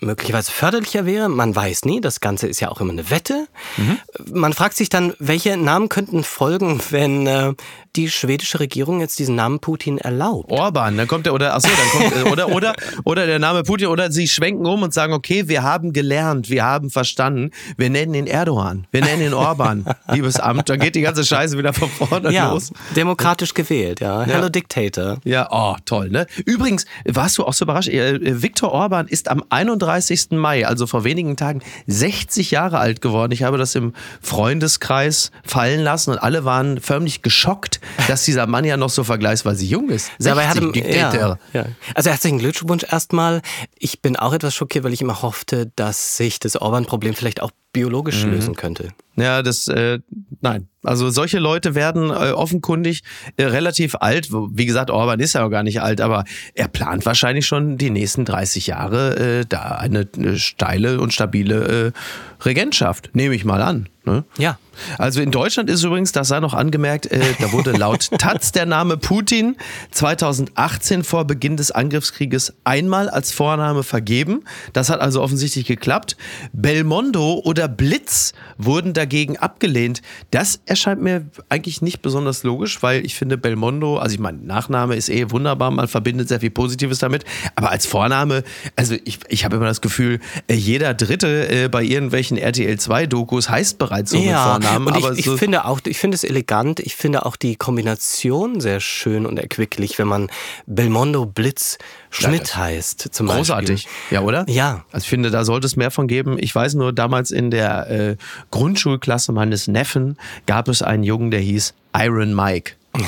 möglicherweise 0.00 0.52
förderlicher 0.52 1.04
wäre. 1.04 1.28
Man 1.28 1.54
weiß 1.54 1.84
nie, 1.84 2.00
das 2.00 2.20
Ganze 2.20 2.46
ist 2.46 2.60
ja 2.60 2.70
auch 2.70 2.80
immer 2.80 2.92
eine 2.92 3.10
Wette. 3.10 3.48
Mhm. 3.76 3.98
Man 4.32 4.52
fragt 4.52 4.76
sich 4.76 4.88
dann, 4.88 5.14
welche 5.18 5.56
Namen 5.56 5.88
könnten 5.88 6.22
folgen, 6.22 6.80
wenn 6.90 7.26
äh, 7.26 7.54
die 7.96 8.10
schwedische 8.10 8.60
Regierung 8.60 9.00
jetzt 9.00 9.18
diesen 9.18 9.34
Namen 9.34 9.58
Putin 9.58 9.98
erlaubt. 9.98 10.52
Orban, 10.52 10.96
dann 10.96 11.08
kommt 11.08 11.26
der 11.26 11.34
oder 11.34 11.54
achso, 11.54 11.68
dann 11.68 12.10
kommt 12.10 12.26
oder 12.32 12.48
oder 12.48 12.74
oder 13.04 13.26
der 13.26 13.38
Name 13.38 13.62
Putin 13.62 13.88
oder 13.88 14.12
sie 14.12 14.28
schwenken 14.28 14.66
um 14.66 14.82
und 14.82 14.94
sagen, 14.94 15.12
okay, 15.12 15.48
wir 15.48 15.62
haben 15.62 15.92
gelernt, 15.92 16.50
wir 16.50 16.64
haben 16.64 16.90
verstanden, 16.90 17.50
wir 17.76 17.90
nennen 17.90 18.14
ihn 18.14 18.26
Erdogan, 18.26 18.86
wir 18.90 19.02
nennen 19.02 19.22
ihn 19.22 19.34
Orban, 19.34 19.86
liebes 20.12 20.38
Amt, 20.38 20.68
dann 20.68 20.78
geht 20.78 20.94
die 20.94 21.00
ganze 21.00 21.24
Scheiße 21.24 21.56
wieder 21.58 21.72
von 21.72 21.88
vorne 21.88 22.32
ja, 22.32 22.50
los. 22.50 22.70
Demokratisch 22.94 23.54
gewählt, 23.54 24.00
ja. 24.00 24.22
Hello 24.22 24.44
ja. 24.44 24.48
Dictator. 24.48 25.18
Ja, 25.24 25.48
oh, 25.50 25.76
toll, 25.84 26.10
ne? 26.10 26.26
Übrigens, 26.44 26.86
warst 27.04 27.38
du 27.38 27.44
auch 27.44 27.52
so 27.52 27.64
überrascht, 27.64 27.88
äh, 27.88 28.42
Viktor 28.42 28.72
Orban 28.72 29.08
ist 29.08 29.28
am 29.28 29.42
31. 29.48 30.32
Mai, 30.32 30.66
also 30.66 30.86
vor 30.86 31.04
wenigen 31.04 31.36
Tagen 31.36 31.62
60 31.86 32.50
Jahre 32.50 32.78
alt 32.78 33.00
geworden. 33.00 33.32
Ich 33.32 33.42
habe 33.42 33.58
das 33.58 33.74
im 33.74 33.92
Freundeskreis 34.20 35.30
fallen 35.44 35.80
lassen 35.80 36.10
und 36.10 36.18
alle 36.18 36.44
waren 36.44 36.80
förmlich 36.80 37.22
geschockt, 37.22 37.80
dass 38.08 38.24
dieser 38.24 38.46
Mann 38.46 38.64
ja 38.64 38.76
noch 38.76 38.90
so 38.90 39.04
vergleichsweise 39.04 39.64
jung 39.64 39.88
ist. 39.90 40.06
60 40.18 40.24
Dabei 40.26 40.46
hatte, 40.48 40.72
ja, 40.74 41.38
ja. 41.52 41.66
Also 41.94 42.10
herzlichen 42.10 42.38
Glückwunsch 42.38 42.84
erstmal. 42.90 43.42
Ich 43.78 44.02
bin 44.02 44.16
auch 44.16 44.32
etwas 44.32 44.54
schockiert, 44.54 44.84
weil 44.84 44.92
ich 44.92 45.00
immer 45.00 45.22
hoffte, 45.22 45.70
dass 45.76 46.16
sich 46.16 46.38
das 46.38 46.56
Orban-Problem 46.56 47.14
vielleicht 47.14 47.42
auch 47.42 47.50
biologisch 47.76 48.24
mhm. 48.24 48.30
lösen 48.30 48.54
könnte. 48.56 48.88
Ja, 49.16 49.42
das, 49.42 49.68
äh, 49.68 49.98
nein. 50.40 50.68
Also 50.82 51.10
solche 51.10 51.38
Leute 51.38 51.74
werden 51.74 52.08
äh, 52.08 52.32
offenkundig 52.32 53.02
äh, 53.36 53.44
relativ 53.44 53.96
alt. 53.96 54.30
Wie 54.32 54.64
gesagt, 54.64 54.90
Orban 54.90 55.20
ist 55.20 55.34
ja 55.34 55.44
auch 55.44 55.50
gar 55.50 55.62
nicht 55.62 55.82
alt, 55.82 56.00
aber 56.00 56.24
er 56.54 56.68
plant 56.68 57.04
wahrscheinlich 57.04 57.46
schon 57.46 57.76
die 57.76 57.90
nächsten 57.90 58.24
30 58.24 58.66
Jahre 58.66 59.40
äh, 59.40 59.44
da 59.46 59.72
eine, 59.72 60.08
eine 60.16 60.38
steile 60.38 61.00
und 61.00 61.12
stabile 61.12 61.92
äh, 61.92 62.44
Regentschaft, 62.46 63.10
nehme 63.12 63.34
ich 63.34 63.44
mal 63.44 63.60
an. 63.60 63.90
Ne? 64.06 64.24
Ja. 64.38 64.56
Also 64.98 65.20
in 65.20 65.30
Deutschland 65.30 65.68
ist 65.70 65.82
übrigens, 65.82 66.12
das 66.12 66.28
sei 66.28 66.38
noch 66.40 66.54
angemerkt, 66.54 67.06
äh, 67.06 67.20
da 67.40 67.52
wurde 67.52 67.72
laut 67.72 68.10
Taz 68.18 68.52
der 68.52 68.66
Name 68.66 68.96
Putin 68.96 69.56
2018 69.90 71.02
vor 71.02 71.24
Beginn 71.24 71.56
des 71.56 71.70
Angriffskrieges 71.70 72.54
einmal 72.64 73.08
als 73.08 73.32
Vorname 73.32 73.82
vergeben. 73.82 74.44
Das 74.72 74.90
hat 74.90 75.00
also 75.00 75.22
offensichtlich 75.22 75.66
geklappt. 75.66 76.16
Belmondo 76.52 77.40
oder 77.44 77.68
Blitz 77.68 78.32
wurden 78.58 78.92
dagegen 78.92 79.38
abgelehnt. 79.38 80.02
Das 80.30 80.60
erscheint 80.66 81.02
mir 81.02 81.26
eigentlich 81.48 81.82
nicht 81.82 82.02
besonders 82.02 82.42
logisch, 82.42 82.82
weil 82.82 83.04
ich 83.04 83.14
finde 83.14 83.38
Belmondo, 83.38 83.98
also 83.98 84.14
ich 84.14 84.20
meine, 84.20 84.38
Nachname 84.38 84.94
ist 84.94 85.08
eh 85.08 85.30
wunderbar, 85.30 85.70
man 85.70 85.88
verbindet 85.88 86.28
sehr 86.28 86.40
viel 86.40 86.50
Positives 86.50 86.98
damit, 86.98 87.24
aber 87.56 87.70
als 87.70 87.86
Vorname, 87.86 88.44
also 88.76 88.94
ich, 89.04 89.18
ich 89.28 89.44
habe 89.44 89.56
immer 89.56 89.66
das 89.66 89.80
Gefühl, 89.80 90.20
äh, 90.46 90.54
jeder 90.54 90.94
Dritte 90.94 91.48
äh, 91.48 91.68
bei 91.68 91.82
irgendwelchen 91.82 92.36
RTL 92.36 92.78
2 92.78 93.06
Dokus 93.06 93.48
heißt 93.48 93.78
bereits 93.78 93.95
so 94.04 94.16
ja. 94.18 94.22
mit 94.58 94.64
Vornamen. 94.66 94.86
Und 94.88 94.96
aber 94.96 95.12
ich, 95.12 95.20
ich 95.20 95.24
so 95.24 95.36
finde 95.36 95.64
auch, 95.64 95.80
ich 95.86 95.98
finde 95.98 96.14
es 96.16 96.24
elegant. 96.24 96.80
Ich 96.80 96.96
finde 96.96 97.24
auch 97.26 97.36
die 97.36 97.56
Kombination 97.56 98.60
sehr 98.60 98.80
schön 98.80 99.26
und 99.26 99.38
erquicklich, 99.38 99.98
wenn 99.98 100.08
man 100.08 100.28
Belmondo 100.66 101.26
Blitz 101.26 101.78
Schmidt 102.10 102.42
das- 102.42 102.56
heißt, 102.56 103.08
zum 103.12 103.26
Großartig, 103.28 103.84
Beispiel. 103.86 103.92
ja, 104.16 104.20
oder? 104.22 104.44
Ja. 104.48 104.84
Also 104.92 105.04
ich 105.04 105.08
finde, 105.10 105.30
da 105.30 105.44
sollte 105.44 105.66
es 105.66 105.76
mehr 105.76 105.90
von 105.90 106.06
geben. 106.08 106.36
Ich 106.38 106.54
weiß 106.54 106.74
nur, 106.74 106.92
damals 106.92 107.30
in 107.30 107.50
der 107.50 107.90
äh, 107.90 108.16
Grundschulklasse 108.50 109.32
meines 109.32 109.68
Neffen 109.68 110.16
gab 110.46 110.68
es 110.68 110.82
einen 110.82 111.02
Jungen, 111.02 111.30
der 111.30 111.40
hieß 111.40 111.74
Iron 111.96 112.34
Mike. 112.34 112.72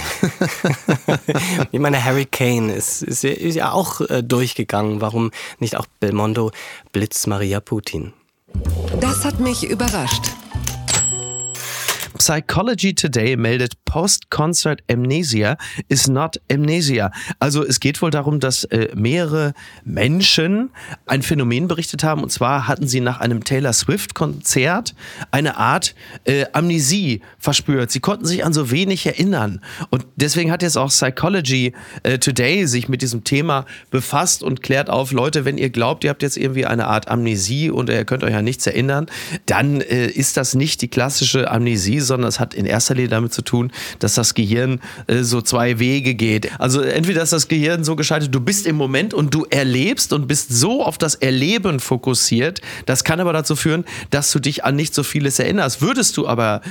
Ich 1.72 1.80
meine, 1.80 2.02
Harry 2.04 2.26
Kane 2.26 2.72
ist, 2.74 3.02
ist, 3.02 3.22
ja- 3.22 3.30
ist 3.30 3.54
ja 3.54 3.72
auch 3.72 4.00
äh, 4.02 4.22
durchgegangen. 4.22 5.00
Warum 5.00 5.30
nicht 5.58 5.76
auch 5.76 5.86
Belmondo 6.00 6.50
Blitz 6.92 7.26
Maria 7.26 7.60
Putin? 7.60 8.12
Das 9.00 9.24
hat 9.24 9.40
mich 9.40 9.64
überrascht. 9.68 10.22
Psychology 12.18 12.94
Today 12.94 13.36
meldet 13.36 13.84
Post-Concert 13.84 14.82
Amnesia 14.90 15.56
is 15.88 16.08
not 16.08 16.40
Amnesia. 16.50 17.10
Also 17.38 17.64
es 17.64 17.80
geht 17.80 18.02
wohl 18.02 18.10
darum, 18.10 18.40
dass 18.40 18.64
äh, 18.64 18.88
mehrere 18.94 19.54
Menschen 19.84 20.70
ein 21.06 21.22
Phänomen 21.22 21.68
berichtet 21.68 22.04
haben. 22.04 22.22
Und 22.22 22.30
zwar 22.30 22.68
hatten 22.68 22.86
sie 22.86 23.00
nach 23.00 23.20
einem 23.20 23.44
Taylor 23.44 23.72
Swift-Konzert 23.72 24.94
eine 25.30 25.56
Art 25.56 25.94
äh, 26.24 26.46
Amnesie 26.52 27.22
verspürt. 27.38 27.90
Sie 27.90 28.00
konnten 28.00 28.26
sich 28.26 28.44
an 28.44 28.52
so 28.52 28.70
wenig 28.70 29.06
erinnern. 29.06 29.60
Und 29.90 30.04
deswegen 30.16 30.50
hat 30.50 30.62
jetzt 30.62 30.76
auch 30.76 30.90
Psychology 30.90 31.72
äh, 32.02 32.18
Today 32.18 32.66
sich 32.66 32.88
mit 32.88 33.00
diesem 33.00 33.24
Thema 33.24 33.64
befasst 33.90 34.42
und 34.42 34.62
klärt 34.62 34.90
auf, 34.90 35.12
Leute, 35.12 35.44
wenn 35.44 35.56
ihr 35.56 35.70
glaubt, 35.70 36.04
ihr 36.04 36.10
habt 36.10 36.22
jetzt 36.22 36.36
irgendwie 36.36 36.66
eine 36.66 36.88
Art 36.88 37.08
Amnesie 37.08 37.70
und 37.70 37.88
ihr 37.88 38.04
könnt 38.04 38.24
euch 38.24 38.34
an 38.34 38.44
nichts 38.44 38.66
erinnern, 38.66 39.06
dann 39.46 39.80
äh, 39.80 40.06
ist 40.06 40.36
das 40.36 40.54
nicht 40.54 40.82
die 40.82 40.88
klassische 40.88 41.50
Amnesie, 41.50 42.00
sondern 42.08 42.28
es 42.28 42.40
hat 42.40 42.54
in 42.54 42.66
erster 42.66 42.94
Linie 42.94 43.10
damit 43.10 43.32
zu 43.32 43.42
tun, 43.42 43.70
dass 44.00 44.14
das 44.14 44.34
Gehirn 44.34 44.80
äh, 45.06 45.22
so 45.22 45.40
zwei 45.40 45.78
Wege 45.78 46.14
geht. 46.14 46.50
Also 46.60 46.80
entweder 46.80 47.22
ist 47.22 47.32
das 47.32 47.46
Gehirn 47.46 47.84
so 47.84 47.94
geschaltet, 47.94 48.34
du 48.34 48.40
bist 48.40 48.66
im 48.66 48.76
Moment 48.76 49.14
und 49.14 49.32
du 49.34 49.46
erlebst 49.48 50.12
und 50.12 50.26
bist 50.26 50.50
so 50.50 50.84
auf 50.84 50.98
das 50.98 51.14
Erleben 51.14 51.78
fokussiert. 51.80 52.60
Das 52.86 53.04
kann 53.04 53.20
aber 53.20 53.32
dazu 53.32 53.54
führen, 53.54 53.84
dass 54.10 54.32
du 54.32 54.40
dich 54.40 54.64
an 54.64 54.74
nicht 54.74 54.94
so 54.94 55.02
vieles 55.02 55.38
erinnerst. 55.38 55.80
Würdest 55.82 56.16
du 56.16 56.26
aber 56.26 56.62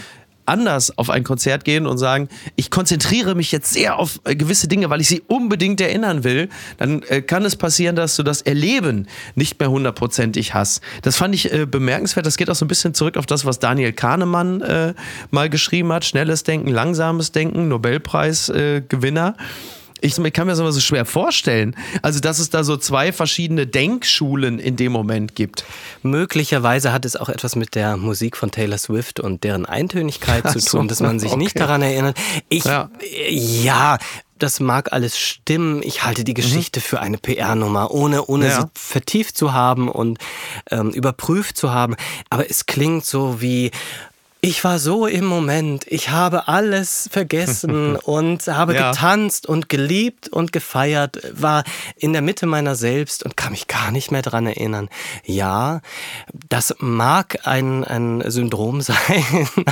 anders 0.48 0.98
auf 0.98 1.10
ein 1.10 1.24
Konzert 1.24 1.66
gehen 1.66 1.86
und 1.86 1.98
sagen, 1.98 2.30
ich 2.56 2.72
konzentriere 2.72 3.36
mich 3.36 3.52
jetzt 3.52 3.74
sehr 3.74 3.98
auf 3.98 4.20
äh, 4.24 4.36
gewisse 4.36 4.68
Dinge, 4.68 4.90
weil 4.90 5.02
ich 5.02 5.08
sie 5.08 5.22
unbedingt 5.28 5.82
erinnern 5.82 6.24
will, 6.24 6.50
dann 6.78 7.04
äh, 7.04 7.22
kann 7.22 7.46
es 7.46 7.56
passieren, 7.56 7.96
dass 7.96 8.16
du 8.16 8.24
das 8.24 8.42
Erleben 8.42 9.08
nicht 9.36 9.60
mehr 9.60 9.70
hundertprozentig 9.70 10.54
hast. 10.54 10.82
Das 11.02 11.16
fand 11.16 11.36
ich 11.36 11.52
äh, 11.54 11.66
bemerkenswert. 11.66 12.26
Das 12.26 12.38
geht 12.38 12.50
auch 12.50 12.56
so 12.56 12.66
ein 12.66 12.68
bisschen 12.68 12.94
zurück 12.94 13.18
auf 13.18 13.26
das, 13.26 13.46
was 13.46 13.60
Daniel 13.60 13.94
Kahnemann 13.94 14.96
mal 15.32 15.50
geschrieben 15.50 15.92
hat. 15.92 16.06
Schnelles 16.06 16.44
Denken, 16.44 16.70
langsames 16.70 17.32
Denken, 17.32 17.68
Nobelpreisgewinner. 17.68 19.36
Äh, 19.38 19.77
Ich 20.02 20.16
kann 20.34 20.48
mir 20.48 20.52
das 20.54 20.60
immer 20.60 20.72
so 20.72 20.80
schwer 20.80 21.06
vorstellen. 21.06 21.76
Also, 22.02 22.20
dass 22.20 22.40
es 22.40 22.50
da 22.50 22.64
so 22.64 22.78
zwei 22.78 23.12
verschiedene 23.12 23.68
Denkschulen 23.68 24.60
in 24.60 24.76
dem 24.76 24.92
Moment 24.92 25.36
gibt. 25.36 25.64
Möglicherweise 26.04 26.92
hat 26.94 27.06
es 27.06 27.16
auch 27.16 27.30
etwas 27.30 27.56
mit 27.56 27.76
der 27.76 27.98
Musik 27.98 28.38
von 28.38 28.52
Taylor 28.52 28.78
Swift 28.78 29.20
und 29.20 29.44
deren 29.44 29.66
Eintönigkeit 29.66 30.44
zu 30.50 30.58
Ach 30.60 30.62
so, 30.62 30.78
tun, 30.78 30.88
dass 30.88 31.00
man 31.00 31.20
sich 31.20 31.36
nicht 31.36 31.52
okay. 31.52 31.60
daran 31.60 31.82
erinnert. 31.82 32.18
Ich, 32.50 32.64
Ja. 32.66 32.90
ja, 33.30 33.98
das 34.40 34.60
mag 34.60 34.94
alles 34.94 35.18
stimmen. 35.18 35.82
Ich 35.84 36.04
halte 36.04 36.24
die 36.24 36.36
Geschichte 36.36 36.80
für 36.80 37.00
eine 37.00 37.18
PR-Nummer, 37.18 37.90
ohne, 37.92 38.26
ohne 38.26 38.46
Mhm. 38.46 38.52
Ja. 38.52 38.62
sie 38.62 38.68
vertieft 38.76 39.36
zu 39.36 39.52
haben 39.54 39.90
und 39.90 40.20
ähm, 40.70 40.92
überprüft 40.92 41.58
zu 41.58 41.72
haben. 41.72 41.96
Aber 42.30 42.48
es 42.50 42.68
klingt 42.68 43.04
so 43.06 43.42
wie, 43.42 43.72
ich 44.42 44.64
war 44.64 44.78
so 44.80 45.08
im 45.08 45.26
Moment, 45.26 45.86
ich 45.88 46.10
habe 46.10 46.48
alles 46.48 47.10
vergessen 47.12 47.96
und 48.04 48.46
habe 48.48 48.76
Ja. 48.76 48.92
getanzt 48.92 49.48
und 49.48 49.68
geliebt 49.68 50.30
und 50.30 50.52
gefeiert, 50.54 51.20
war 51.34 51.64
in 51.98 52.14
der 52.14 52.22
Mitte 52.22 52.46
meiner 52.46 52.76
selbst 52.76 53.24
und 53.24 53.36
kann 53.36 53.52
mich 53.52 53.68
gar 53.68 53.92
nicht 53.92 54.12
mehr 54.12 54.22
dran 54.22 54.46
erinnern. 54.46 54.90
Ja, 55.26 55.82
das 56.50 56.76
mag 56.80 57.40
ein, 57.46 57.84
ein 57.84 58.24
Syndrom 58.30 58.82
sein, 58.82 58.96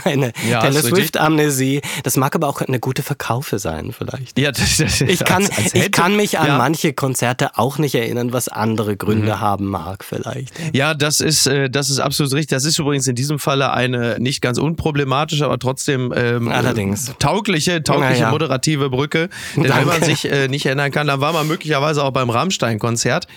eine 0.04 0.34
Ja, 0.49 0.62
Taylor. 0.62 0.82
Swift-Amnesie. 0.82 1.82
Das 2.04 2.17
mag 2.17 2.34
aber 2.36 2.47
auch 2.47 2.62
eine 2.62 2.80
gute 2.80 3.04
Verkaufe 3.04 3.60
sein, 3.60 3.93
vielleicht. 3.95 4.38
Ja, 4.39 4.51
das, 4.51 4.78
das, 4.78 5.01
Ich 5.01 5.23
kann, 5.23 5.43
als- 5.45 5.58
als 5.58 5.73
ich 5.75 5.91
kann 5.91 6.15
mich 6.15 6.39
an 6.39 6.47
ja. 6.47 6.54
Mhm. 6.54 6.58
manche 6.58 6.93
Konzerte 6.93 7.58
auch 7.58 7.78
nicht 7.78 7.93
erinnern, 7.95 8.34
was 8.34 8.47
andere 8.47 8.97
Gründe 8.97 9.39
haben 9.39 9.65
mag, 9.65 10.04
vielleicht. 10.04 10.54
Ja, 10.73 10.93
das 10.95 11.21
ist, 11.21 11.45
äh, 11.47 11.69
das 11.69 11.89
ist 11.89 11.99
absolut 11.99 12.34
richtig. 12.34 12.49
Das 12.49 12.65
ist 12.65 12.80
übrigens 12.80 13.08
in 13.08 13.15
diesem 13.15 13.38
Falle 13.39 13.71
eine 13.71 14.17
nicht 14.19 14.41
ganz 14.41 14.54
unproblematische, 14.59 15.45
aber 15.45 15.59
trotzdem 15.59 16.13
ähm, 16.15 16.49
Allerdings. 16.49 17.13
taugliche, 17.19 17.83
taugliche 17.83 18.21
ja. 18.21 18.31
moderative 18.31 18.89
Brücke. 18.89 19.29
Denn 19.55 19.63
wenn 19.63 19.71
Danke. 19.71 19.85
man 19.87 20.03
sich 20.03 20.29
äh, 20.31 20.47
nicht 20.47 20.65
erinnern 20.65 20.91
kann, 20.91 21.07
dann 21.07 21.21
war 21.21 21.33
man 21.33 21.47
möglicherweise 21.47 22.03
auch 22.03 22.11
beim 22.11 22.29
Rammstein-Konzert. 22.29 23.27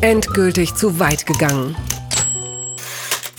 Endgültig 0.00 0.74
zu 0.74 0.98
weit 0.98 1.26
gegangen. 1.26 1.76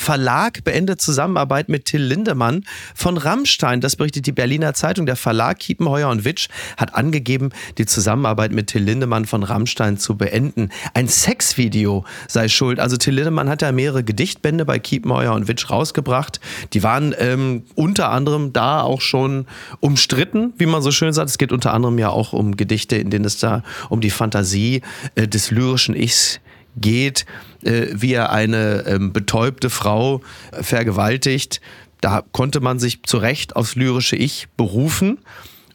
Verlag 0.07 0.63
beendet 0.63 1.01
Zusammenarbeit 1.01 1.67
mit 1.67 1.83
Till 1.83 2.01
Lindemann 2.01 2.63
von 2.95 3.17
Rammstein. 3.17 3.81
Das 3.81 3.97
berichtet 3.97 4.25
die 4.25 4.31
Berliner 4.31 4.73
Zeitung. 4.73 5.05
Der 5.05 5.17
Verlag 5.17 5.59
Kiepenheuer 5.59 6.07
und 6.07 6.23
Witsch 6.23 6.47
hat 6.77 6.95
angegeben, 6.95 7.49
die 7.77 7.85
Zusammenarbeit 7.85 8.53
mit 8.53 8.67
Till 8.67 8.83
Lindemann 8.83 9.25
von 9.25 9.43
Rammstein 9.43 9.97
zu 9.97 10.15
beenden. 10.15 10.69
Ein 10.93 11.09
Sexvideo 11.09 12.05
sei 12.29 12.47
schuld. 12.47 12.79
Also 12.79 12.95
Till 12.95 13.15
Lindemann 13.15 13.49
hat 13.49 13.61
ja 13.61 13.73
mehrere 13.73 14.01
Gedichtbände 14.01 14.63
bei 14.63 14.79
Kiepenheuer 14.79 15.33
und 15.33 15.49
Witsch 15.49 15.69
rausgebracht. 15.69 16.39
Die 16.71 16.83
waren 16.83 17.13
ähm, 17.19 17.63
unter 17.75 18.09
anderem 18.09 18.53
da 18.53 18.83
auch 18.83 19.01
schon 19.01 19.45
umstritten, 19.81 20.53
wie 20.57 20.67
man 20.67 20.81
so 20.81 20.91
schön 20.91 21.11
sagt. 21.11 21.31
Es 21.31 21.37
geht 21.37 21.51
unter 21.51 21.73
anderem 21.73 21.99
ja 21.99 22.11
auch 22.11 22.31
um 22.31 22.55
Gedichte, 22.55 22.95
in 22.95 23.09
denen 23.09 23.25
es 23.25 23.39
da 23.39 23.61
um 23.89 23.99
die 23.99 24.09
Fantasie 24.09 24.83
äh, 25.15 25.27
des 25.27 25.51
lyrischen 25.51 25.97
Ichs 25.97 26.39
geht, 26.79 27.25
äh, 27.63 27.87
wie 27.93 28.13
er 28.13 28.31
eine 28.31 28.85
ähm, 28.87 29.13
betäubte 29.13 29.69
Frau 29.69 30.21
äh, 30.51 30.63
vergewaltigt. 30.63 31.61
Da 32.01 32.23
konnte 32.31 32.59
man 32.59 32.79
sich 32.79 33.03
zu 33.03 33.17
Recht 33.17 33.55
aufs 33.55 33.75
lyrische 33.75 34.15
Ich 34.15 34.47
berufen. 34.55 35.19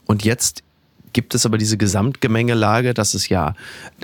Und 0.06 0.24
jetzt 0.24 0.62
gibt 1.12 1.34
es 1.34 1.46
aber 1.46 1.58
diese 1.58 1.76
Gesamtgemengelage, 1.76 2.94
dass 2.94 3.14
es 3.14 3.28
ja 3.28 3.54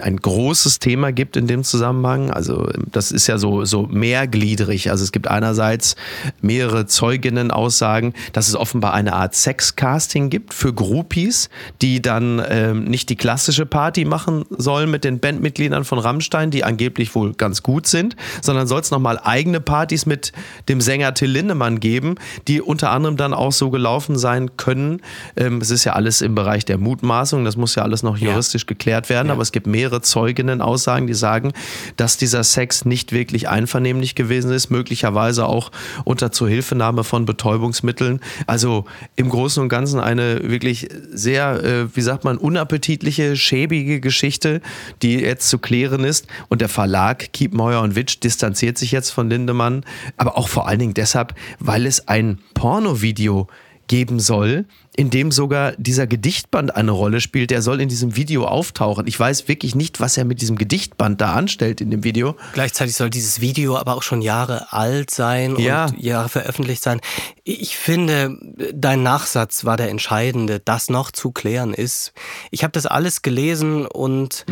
ein 0.01 0.17
großes 0.17 0.79
Thema 0.79 1.13
gibt 1.13 1.37
in 1.37 1.47
dem 1.47 1.65
Zusammenhang. 1.65 2.31
Also 2.31 2.69
das 2.93 3.11
ist 3.11 3.27
ja 3.27 3.39
so, 3.39 3.65
so 3.65 3.83
mehrgliedrig. 3.83 4.91
Also 4.91 5.05
es 5.05 5.13
gibt 5.13 5.29
einerseits 5.29 5.97
mehrere 6.41 6.87
Zeuginnen-Aussagen, 6.87 8.15
dass 8.33 8.49
es 8.49 8.57
offenbar 8.57 8.95
eine 8.95 9.15
Art 9.15 9.35
Sexcasting 9.35 10.31
gibt 10.31 10.55
für 10.55 10.73
Groupies, 10.73 11.51
die 11.83 12.03
dann 12.03 12.43
ähm, 12.49 12.85
nicht 12.85 13.09
die 13.09 13.17
klassische 13.17 13.67
Party 13.67 14.05
machen 14.05 14.45
sollen 14.51 14.91
mit 14.91 15.05
den 15.05 15.21
Bandmitgliedern 15.21 15.85
von 15.85 15.99
Rammstein, 15.99 16.51
die 16.51 16.65
angeblich 16.65 17.15
wohl 17.15 17.35
ganz 17.35 17.63
gut 17.63 17.87
sind, 17.87 18.17
sondern 18.43 18.67
soll 18.67 18.81
es 18.81 18.91
nochmal 18.91 19.21
eigene 19.23 19.61
Partys 19.61 20.07
mit 20.07 20.33
dem 20.69 20.81
Sänger 20.81 21.15
Till 21.15 21.31
Lindemann 21.31 21.81
geben, 21.81 22.17
die 22.47 22.61
unter 22.61 22.91
anderem 22.91 23.17
dann 23.17 23.35
auch 23.35 23.53
so 23.53 23.71
gelaufen 23.71 24.19
sein 24.19 24.57
können. 24.57 25.01
Ähm, 25.37 25.61
es 25.61 25.71
ist 25.71 25.85
ja 25.85 25.93
alles 25.93 26.21
im 26.21 26.35
Bereich 26.35 26.65
der 26.65 26.79
Mutmaßung, 26.99 27.45
das 27.45 27.57
muss 27.57 27.75
ja 27.75 27.83
alles 27.83 28.03
noch 28.03 28.19
Ja. 28.19 28.31
juristisch 28.31 28.67
geklärt 28.67 29.09
werden, 29.09 29.31
aber 29.31 29.43
es 29.43 29.53
gibt 29.53 29.67
mehrere 29.67 30.01
Zeuginnen-Aussagen, 30.01 31.07
die 31.07 31.15
sagen, 31.15 31.53
dass 31.97 32.17
dieser 32.17 32.43
Sex 32.45 32.85
nicht 32.85 33.13
wirklich 33.13 33.49
einvernehmlich 33.49 34.15
gewesen 34.15 34.51
ist, 34.51 34.71
möglicherweise 34.71 35.47
auch 35.47 35.71
unter 36.05 36.33
Zuhilfenahme 36.33 37.05
von 37.05 37.25
Betäubungsmitteln. 37.25 38.21
Also 38.47 38.85
im 39.17 39.29
Großen 39.29 39.63
und 39.63 39.69
Ganzen 39.69 40.01
eine 40.01 40.49
wirklich 40.49 40.89
sehr, 41.13 41.63
äh, 41.63 41.97
wie 41.97 42.01
sagt 42.01 42.25
man, 42.25 42.37
unappetitliche, 42.37 43.37
schäbige 43.37 44.01
Geschichte, 44.01 44.61
die 45.03 45.21
jetzt 45.21 45.49
zu 45.49 45.59
klären 45.59 46.05
ist. 46.05 46.27
Und 46.49 46.61
der 46.61 46.69
Verlag 46.69 47.33
Kiepenheuer 47.33 47.81
und 47.83 47.95
Witsch 47.95 48.19
distanziert 48.23 48.79
sich 48.79 48.93
jetzt 48.93 49.11
von 49.11 49.31
Lindemann, 49.31 49.85
aber 50.17 50.37
auch 50.37 50.49
vor 50.49 50.67
allen 50.69 50.79
Dingen 50.81 50.95
deshalb, 50.95 51.35
weil 51.61 51.87
es 51.87 52.09
ein 52.09 52.39
Pornovideo 52.55 53.47
geben 53.87 54.21
soll, 54.21 54.67
in 54.99 55.11
dem 55.11 55.31
sogar 55.31 55.75
dieser 55.77 56.09
Gedichtband 56.09 56.75
eine 56.75 56.91
Rolle 56.91 57.21
spielt. 57.21 57.51
Der 57.51 57.63
soll 57.63 57.81
in 57.81 57.89
diesem 57.89 58.17
Video 58.17 58.47
auftauchen. 58.47 59.07
Ich 59.07 59.19
weiß 59.19 59.47
wirklich 59.47 59.77
nicht, 59.77 60.01
was 60.01 60.17
er 60.17 60.25
mit 60.25 60.41
diesem 60.41 60.59
Gedichtband 60.59 61.21
da 61.21 61.35
anstellt 61.35 61.81
in 61.81 61.93
dem 61.93 62.03
Video. 62.03 62.35
Gleichzeitig 62.53 62.97
soll 62.97 63.09
dieses 63.09 63.41
Video 63.41 63.77
aber 63.77 63.95
auch 63.95 64.03
schon 64.03 64.23
Jahre 64.23 64.73
alt 64.73 65.13
sein 65.13 65.57
Ja. 65.57 65.87
und 65.87 66.01
Jahre 66.03 66.29
veröffentlicht 66.29 66.83
sein. 66.83 67.01
Ich 67.45 67.77
finde, 67.77 68.37
dein 68.75 69.05
Nachsatz 69.05 69.65
war 69.65 69.77
der 69.77 69.89
entscheidende, 69.89 70.59
das 70.59 70.91
noch 70.91 71.13
zu 71.13 71.31
klären 71.31 71.75
ist. 71.75 72.13
Ich 72.51 72.65
habe 72.65 72.73
das 72.73 72.85
alles 72.87 73.23
gelesen 73.23 73.87
und 73.87 74.47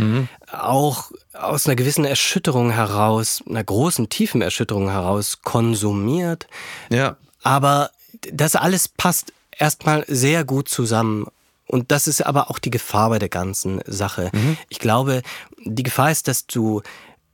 auch 0.52 1.10
aus 1.32 1.66
einer 1.66 1.74
gewissen 1.74 2.04
Erschütterung 2.04 2.70
heraus, 2.70 3.42
einer 3.48 3.64
großen, 3.64 4.10
tiefen 4.10 4.42
Erschütterung 4.42 4.90
heraus 4.90 5.40
konsumiert. 5.42 6.46
Ja. 6.88 7.16
Aber 7.42 7.90
das 8.32 8.54
alles 8.54 8.86
passt 8.86 9.32
erstmal 9.58 10.04
sehr 10.08 10.44
gut 10.44 10.68
zusammen. 10.68 11.26
Und 11.66 11.90
das 11.90 12.06
ist 12.06 12.24
aber 12.24 12.50
auch 12.50 12.58
die 12.58 12.70
Gefahr 12.70 13.10
bei 13.10 13.18
der 13.18 13.28
ganzen 13.28 13.80
Sache. 13.86 14.30
Ich 14.68 14.78
glaube, 14.78 15.22
die 15.64 15.82
Gefahr 15.82 16.10
ist, 16.10 16.28
dass 16.28 16.46
du 16.46 16.82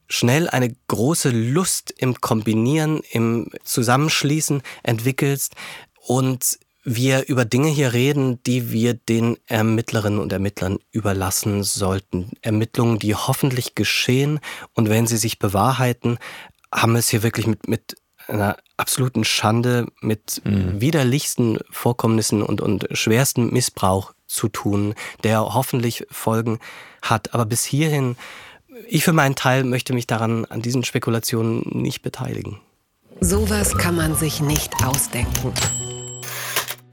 schnell 0.09 0.49
eine 0.49 0.75
große 0.89 1.31
Lust 1.31 1.93
im 1.97 2.21
Kombinieren, 2.21 3.01
im 3.11 3.51
Zusammenschließen 3.65 4.63
entwickelst 4.83 5.55
und 6.07 6.59
wir 6.85 7.29
über 7.29 7.45
Dinge 7.45 7.69
hier 7.69 7.93
reden, 7.93 8.43
die 8.45 8.73
wir 8.73 8.95
den 8.95 9.39
Ermittlerinnen 9.47 10.19
und 10.19 10.33
Ermittlern 10.33 10.79
überlassen 10.91 11.63
sollten. 11.63 12.33
Ermittlungen, 12.43 12.99
die 12.99 13.15
hoffentlich 13.15 13.75
geschehen 13.75 14.41
und 14.75 14.89
wenn 14.89 15.07
sie 15.07 15.17
sich 15.17 15.39
bewahrheiten, 15.39 16.19
haben 16.75 16.93
wir 16.93 16.99
es 16.99 17.09
hier 17.09 17.23
wirklich 17.23 17.47
mit, 17.47 17.69
mit 17.69 17.97
einer 18.29 18.57
absoluten 18.77 19.25
Schande, 19.25 19.87
mit 20.01 20.43
widerlichsten 20.45 21.59
Vorkommnissen 21.71 22.43
und, 22.43 22.61
und 22.61 22.89
schwersten 22.93 23.53
Missbrauch 23.53 24.13
zu 24.27 24.49
tun, 24.49 24.95
der 25.25 25.41
hoffentlich 25.41 26.07
Folgen 26.11 26.59
hat. 27.03 27.35
Aber 27.35 27.47
bis 27.47 27.65
hierhin, 27.65 28.17
ich 28.89 29.05
für 29.05 29.13
meinen 29.13 29.35
Teil 29.35 29.65
möchte 29.65 29.93
mich 29.93 30.07
daran, 30.07 30.45
an 30.47 30.63
diesen 30.63 30.85
Spekulationen 30.85 31.63
nicht 31.73 32.03
beteiligen. 32.03 32.61
Sowas 33.21 33.77
kann 33.77 33.95
man 33.95 34.17
sich 34.17 34.41
nicht 34.41 34.73
ausdenken. 34.85 35.53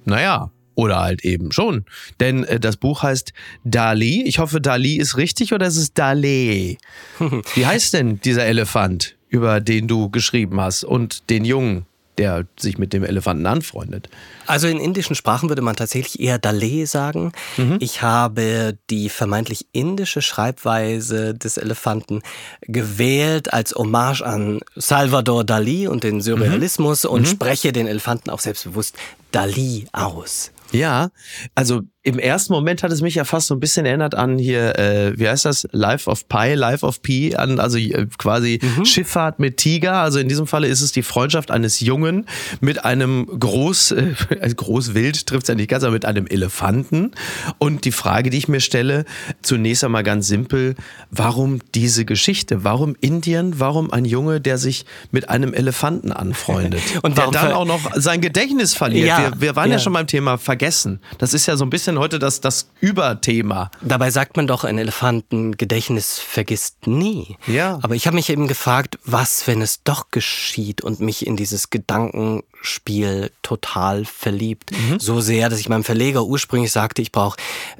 Naja, 0.05 0.51
oder 0.75 0.99
halt 1.01 1.25
eben 1.25 1.51
schon. 1.51 1.85
Denn 2.19 2.43
äh, 2.45 2.59
das 2.59 2.77
Buch 2.77 3.03
heißt 3.03 3.33
Dali. 3.63 4.23
Ich 4.23 4.39
hoffe, 4.39 4.61
Dali 4.61 4.95
ist 4.95 5.17
richtig 5.17 5.53
oder 5.53 5.67
ist 5.67 5.77
es 5.77 5.93
Dali? 5.93 6.77
Wie 7.55 7.65
heißt 7.65 7.93
denn 7.93 8.19
dieser 8.21 8.45
Elefant, 8.45 9.17
über 9.29 9.61
den 9.61 9.87
du 9.87 10.09
geschrieben 10.09 10.59
hast 10.59 10.83
und 10.83 11.29
den 11.29 11.45
Jungen, 11.45 11.85
der 12.17 12.45
sich 12.59 12.77
mit 12.77 12.91
dem 12.91 13.03
Elefanten 13.03 13.45
anfreundet? 13.45 14.09
Also 14.45 14.67
in 14.67 14.77
indischen 14.77 15.15
Sprachen 15.15 15.47
würde 15.47 15.61
man 15.61 15.77
tatsächlich 15.77 16.19
eher 16.19 16.37
Dalé 16.37 16.85
sagen. 16.85 17.31
Ich 17.79 18.01
habe 18.01 18.77
die 18.89 19.07
vermeintlich 19.07 19.67
indische 19.71 20.21
Schreibweise 20.21 21.33
des 21.33 21.55
Elefanten 21.55 22.21
gewählt 22.61 23.53
als 23.53 23.73
Hommage 23.73 24.21
an 24.21 24.59
Salvador 24.75 25.45
Dali 25.45 25.87
und 25.87 26.03
den 26.03 26.19
Surrealismus 26.19 27.05
und 27.05 27.25
spreche 27.25 27.71
den 27.71 27.87
Elefanten 27.87 28.29
auch 28.29 28.39
selbstbewusst 28.39 28.97
Dali 29.31 29.87
aus. 29.93 30.51
Ja, 30.71 31.09
also 31.55 31.81
im 32.01 32.17
ersten 32.17 32.53
Moment 32.53 32.81
hat 32.81 32.93
es 32.93 33.01
mich 33.01 33.15
ja 33.15 33.25
fast 33.25 33.47
so 33.47 33.55
ein 33.55 33.59
bisschen 33.59 33.85
erinnert 33.85 34.15
an 34.15 34.37
hier, 34.37 34.79
äh, 34.79 35.19
wie 35.19 35.27
heißt 35.27 35.43
das? 35.43 35.67
Life 35.71 36.09
of 36.09 36.29
Pi, 36.29 36.53
Life 36.53 36.85
of 36.85 37.01
Pi, 37.01 37.35
an 37.35 37.59
also 37.59 37.77
äh, 37.77 38.07
quasi 38.17 38.61
Schifffahrt 38.85 39.39
mit 39.39 39.57
Tiger. 39.57 39.95
Also 39.95 40.19
in 40.19 40.29
diesem 40.29 40.47
Falle 40.47 40.67
ist 40.67 40.79
es 40.79 40.93
die 40.93 41.03
Freundschaft 41.03 41.51
eines 41.51 41.81
Jungen 41.81 42.25
mit 42.61 42.85
einem 42.85 43.27
Groß, 43.27 43.91
äh, 43.91 44.15
Großwild 44.55 45.27
trifft 45.27 45.43
es 45.43 45.49
ja 45.49 45.55
nicht 45.55 45.69
ganz, 45.69 45.83
aber 45.83 45.91
mit 45.91 46.05
einem 46.05 46.25
Elefanten. 46.25 47.11
Und 47.57 47.83
die 47.83 47.91
Frage, 47.91 48.29
die 48.29 48.37
ich 48.37 48.47
mir 48.47 48.61
stelle, 48.61 49.03
zunächst 49.41 49.83
einmal 49.83 50.03
ganz 50.03 50.27
simpel, 50.27 50.75
warum 51.11 51.59
diese 51.75 52.05
Geschichte? 52.05 52.63
Warum 52.63 52.95
Indien? 53.01 53.59
Warum 53.59 53.91
ein 53.91 54.05
Junge, 54.05 54.39
der 54.39 54.57
sich 54.57 54.85
mit 55.11 55.29
einem 55.29 55.53
Elefanten 55.53 56.13
anfreundet? 56.13 56.81
Und 57.01 57.17
der 57.17 57.29
dann 57.31 57.51
auch 57.51 57.65
noch 57.65 57.91
sein 57.95 58.21
Gedächtnis 58.21 58.73
verliert. 58.73 59.07
Ja, 59.07 59.33
wir, 59.33 59.41
wir 59.41 59.55
waren 59.57 59.69
ja. 59.69 59.75
ja. 59.75 59.79
schon 59.79 59.91
beim 59.91 60.07
Thema 60.07 60.37
Vergessen. 60.37 61.01
Das 61.17 61.33
ist 61.33 61.45
ja 61.45 61.57
so 61.57 61.65
ein 61.65 61.69
bisschen 61.69 61.88
heute 61.97 62.19
das, 62.19 62.41
das 62.41 62.69
Überthema. 62.79 63.71
Dabei 63.81 64.11
sagt 64.11 64.37
man 64.37 64.47
doch, 64.47 64.63
ein 64.63 64.77
Elefantengedächtnis 64.77 66.19
vergisst 66.19 66.87
nie. 66.87 67.37
Ja. 67.47 67.79
Aber 67.81 67.95
ich 67.95 68.05
habe 68.05 68.15
mich 68.15 68.29
eben 68.29 68.47
gefragt, 68.47 68.99
was, 69.05 69.47
wenn 69.47 69.61
es 69.61 69.83
doch 69.83 70.11
geschieht 70.11 70.81
und 70.81 70.99
mich 70.99 71.25
in 71.25 71.35
dieses 71.35 71.69
Gedankenspiel 71.69 73.31
total 73.41 74.05
verliebt. 74.05 74.71
So 74.99 75.21
sehr, 75.21 75.49
dass 75.49 75.59
ich 75.59 75.69
meinem 75.69 75.83
Verleger 75.83 76.25
ursprünglich 76.25 76.71
sagte, 76.71 77.01
ich 77.01 77.11
brauche 77.11 77.37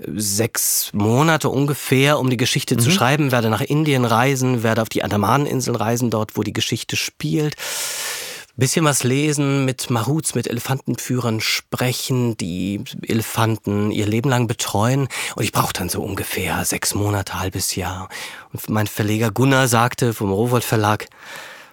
sechs 0.08 0.92
Monate 0.94 1.50
ungefähr, 1.50 2.20
um 2.20 2.30
die 2.30 2.38
Geschichte 2.38 2.78
zu 2.78 2.90
schreiben, 2.92 3.32
werde 3.32 3.50
nach 3.50 3.62
Indien 3.62 4.06
reisen, 4.06 4.64
werde 4.64 4.82
auf 4.82 4.90
die 4.90 5.04
Andamaneninseln 5.04 5.76
reisen, 5.76 6.10
dort, 6.10 6.38
wo 6.38 6.44
die 6.44 6.54
Geschichte 6.54 6.96
spielt 6.96 7.56
bisschen 8.60 8.86
was 8.86 9.04
lesen, 9.04 9.66
mit 9.66 9.90
Maruts, 9.90 10.36
mit 10.36 10.48
Elefantenführern 10.48 11.40
sprechen, 11.40 12.38
die 12.38 12.84
Elefanten 13.02 13.92
ihr 13.92 14.06
Leben 14.06 14.30
lang 14.30 14.48
betreuen. 14.48 15.08
Und 15.36 15.44
ich 15.44 15.52
brauche 15.52 15.74
dann 15.74 15.90
so 15.90 16.02
ungefähr 16.02 16.64
sechs 16.66 16.94
Monate, 16.94 17.40
halbes 17.40 17.76
Jahr. 17.76 18.10
Und 18.54 18.70
mein 18.70 18.88
Verleger 18.88 19.32
Gunnar 19.32 19.68
sagte 19.68 20.14
vom 20.14 20.32
Rowold 20.32 20.64
Verlag, 20.64 21.08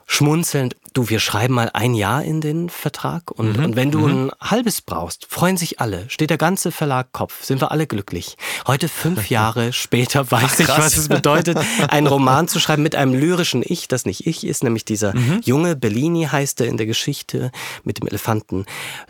schmunzelnd, 0.07 0.77
du, 0.97 1.11
wir 1.11 1.21
schreiben 1.21 1.55
mal 1.55 1.71
ein 1.75 1.95
Jahr 1.95 2.23
in 2.23 2.41
den 2.41 2.71
Vertrag 2.71 3.31
und, 3.31 3.59
und 3.59 3.77
wenn 3.77 3.91
du 3.91 4.07
ein 4.07 4.31
halbes 4.41 4.81
brauchst, 4.81 5.27
freuen 5.29 5.57
sich 5.57 5.79
alle, 5.81 6.09
steht 6.09 6.31
der 6.31 6.39
ganze 6.39 6.73
Verlag 6.73 7.13
Kopf, 7.13 7.45
sind 7.45 7.61
wir 7.61 7.71
alle 7.71 7.87
glücklich. 7.87 8.37
Heute, 8.67 8.89
fünf 8.89 9.29
Jahre 9.31 9.73
später, 9.73 10.31
weiß 10.31 10.61
ich, 10.61 10.67
krass. 10.67 10.79
was 10.79 10.97
es 10.97 11.09
bedeutet, 11.09 11.59
einen 11.89 12.07
Roman 12.07 12.49
zu 12.49 12.61
schreiben 12.61 12.83
mit 12.83 12.95
einem 12.95 13.13
lyrischen 13.15 13.63
Ich, 13.65 13.89
das 13.89 14.07
nicht 14.07 14.27
ich 14.27 14.47
ist, 14.47 14.65
nämlich 14.65 14.85
dieser 14.85 15.13
junge 15.45 15.77
Bellini 15.77 16.25
heißt 16.25 16.61
er 16.61 16.69
in 16.69 16.77
der 16.79 16.87
Geschichte 16.87 17.51
mit 17.85 18.01
dem 18.01 18.07
Elefanten 18.07 18.65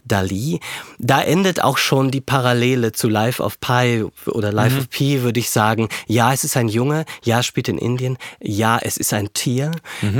Dali. 0.04 0.60
Da 0.98 1.22
endet 1.22 1.62
auch 1.62 1.78
schon 1.78 2.10
die 2.10 2.20
Parallele 2.20 2.92
zu 2.92 3.08
Life 3.08 3.42
of 3.42 3.60
Pi 3.60 4.04
oder 4.26 4.52
Life 4.52 4.78
of 4.78 4.90
Pi, 4.90 5.22
würde 5.22 5.38
ich 5.38 5.50
sagen. 5.50 5.88
Ja, 6.06 6.32
es 6.32 6.42
ist 6.42 6.56
ein 6.56 6.68
Junge, 6.68 7.04
ja, 7.22 7.40
es 7.40 7.46
spielt 7.46 7.68
in 7.68 7.78
Indien, 7.78 8.18
ja, 8.40 8.78
es 8.80 8.96
ist 8.96 9.12
ein 9.12 9.32
Tier, 9.32 9.70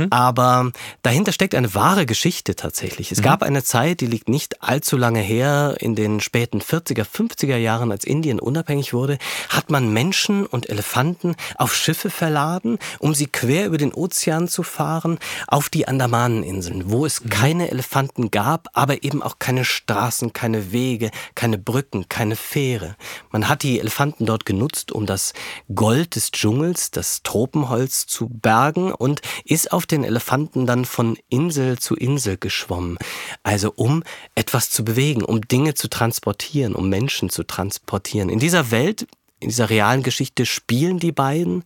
aber 0.09 0.71
dahinter 1.01 1.33
steckt 1.33 1.56
eine 1.57 1.73
wahre 1.73 2.05
Geschichte 2.05 2.55
tatsächlich. 2.55 3.11
Es 3.11 3.21
gab 3.21 3.43
eine 3.43 3.63
Zeit, 3.63 4.01
die 4.01 4.05
liegt 4.05 4.29
nicht 4.29 4.61
allzu 4.63 4.95
lange 4.95 5.19
her, 5.19 5.75
in 5.79 5.95
den 5.95 6.19
späten 6.19 6.61
40er, 6.61 7.03
50er 7.03 7.57
Jahren, 7.57 7.91
als 7.91 8.03
Indien 8.03 8.39
unabhängig 8.39 8.93
wurde, 8.93 9.17
hat 9.49 9.71
man 9.71 9.91
Menschen 9.91 10.45
und 10.45 10.69
Elefanten 10.69 11.35
auf 11.55 11.75
Schiffe 11.75 12.09
verladen, 12.09 12.77
um 12.99 13.15
sie 13.15 13.25
quer 13.25 13.65
über 13.65 13.77
den 13.77 13.93
Ozean 13.93 14.47
zu 14.47 14.63
fahren, 14.63 15.17
auf 15.47 15.69
die 15.69 15.87
Andamaneninseln, 15.87 16.91
wo 16.91 17.05
es 17.05 17.23
keine 17.29 17.71
Elefanten 17.71 18.29
gab, 18.29 18.67
aber 18.73 19.03
eben 19.03 19.23
auch 19.23 19.39
keine 19.39 19.65
Straßen, 19.65 20.33
keine 20.33 20.71
Wege, 20.71 21.11
keine 21.33 21.57
Brücken, 21.57 22.07
keine 22.07 22.35
Fähre. 22.35 22.95
Man 23.31 23.49
hat 23.49 23.63
die 23.63 23.79
Elefanten 23.79 24.25
dort 24.25 24.45
genutzt, 24.45 24.91
um 24.91 25.05
das 25.05 25.33
Gold 25.73 26.15
des 26.15 26.31
Dschungels, 26.31 26.91
das 26.91 27.23
Tropenholz 27.23 28.05
zu 28.05 28.29
bergen 28.29 28.91
und 28.91 29.21
ist 29.43 29.71
auf 29.71 29.85
den 29.85 30.03
Elefanten 30.03 30.65
dann 30.67 30.85
von 30.85 31.17
Insel 31.47 31.79
zu 31.79 31.95
Insel 31.95 32.35
geschwommen. 32.35 32.97
Also 33.41 33.71
um 33.73 34.03
etwas 34.35 34.69
zu 34.69 34.83
bewegen, 34.83 35.23
um 35.23 35.47
Dinge 35.47 35.75
zu 35.75 35.87
transportieren, 35.89 36.75
um 36.75 36.89
Menschen 36.89 37.29
zu 37.29 37.43
transportieren. 37.43 38.27
In 38.27 38.39
dieser 38.39 38.69
Welt, 38.69 39.07
in 39.39 39.47
dieser 39.47 39.69
realen 39.69 40.03
Geschichte 40.03 40.45
spielen 40.45 40.99
die 40.99 41.13
beiden. 41.13 41.63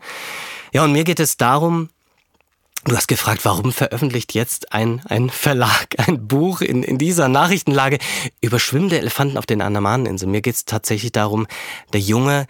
Ja, 0.71 0.83
und 0.83 0.91
mir 0.91 1.03
geht 1.03 1.19
es 1.19 1.37
darum, 1.37 1.89
Du 2.83 2.97
hast 2.97 3.07
gefragt, 3.07 3.45
warum 3.45 3.71
veröffentlicht 3.71 4.33
jetzt 4.33 4.73
ein, 4.73 5.03
ein 5.05 5.29
Verlag 5.29 5.87
ein 5.97 6.27
Buch 6.27 6.61
in, 6.61 6.81
in 6.81 6.97
dieser 6.97 7.27
Nachrichtenlage 7.27 7.99
über 8.41 8.59
schwimmende 8.59 8.97
Elefanten 8.97 9.37
auf 9.37 9.45
den 9.45 9.61
Andamaneninseln? 9.61 10.31
Mir 10.31 10.41
geht 10.41 10.55
es 10.55 10.65
tatsächlich 10.65 11.11
darum, 11.11 11.45
der 11.93 11.99
Junge 11.99 12.47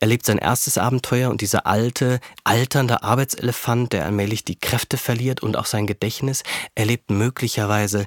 erlebt 0.00 0.26
sein 0.26 0.38
erstes 0.38 0.78
Abenteuer 0.78 1.30
und 1.30 1.40
dieser 1.40 1.66
alte, 1.66 2.20
alternde 2.44 3.02
Arbeitselefant, 3.02 3.92
der 3.92 4.04
allmählich 4.04 4.44
die 4.44 4.58
Kräfte 4.58 4.96
verliert 4.96 5.42
und 5.42 5.56
auch 5.56 5.66
sein 5.66 5.86
Gedächtnis, 5.86 6.42
erlebt 6.74 7.10
möglicherweise 7.10 8.06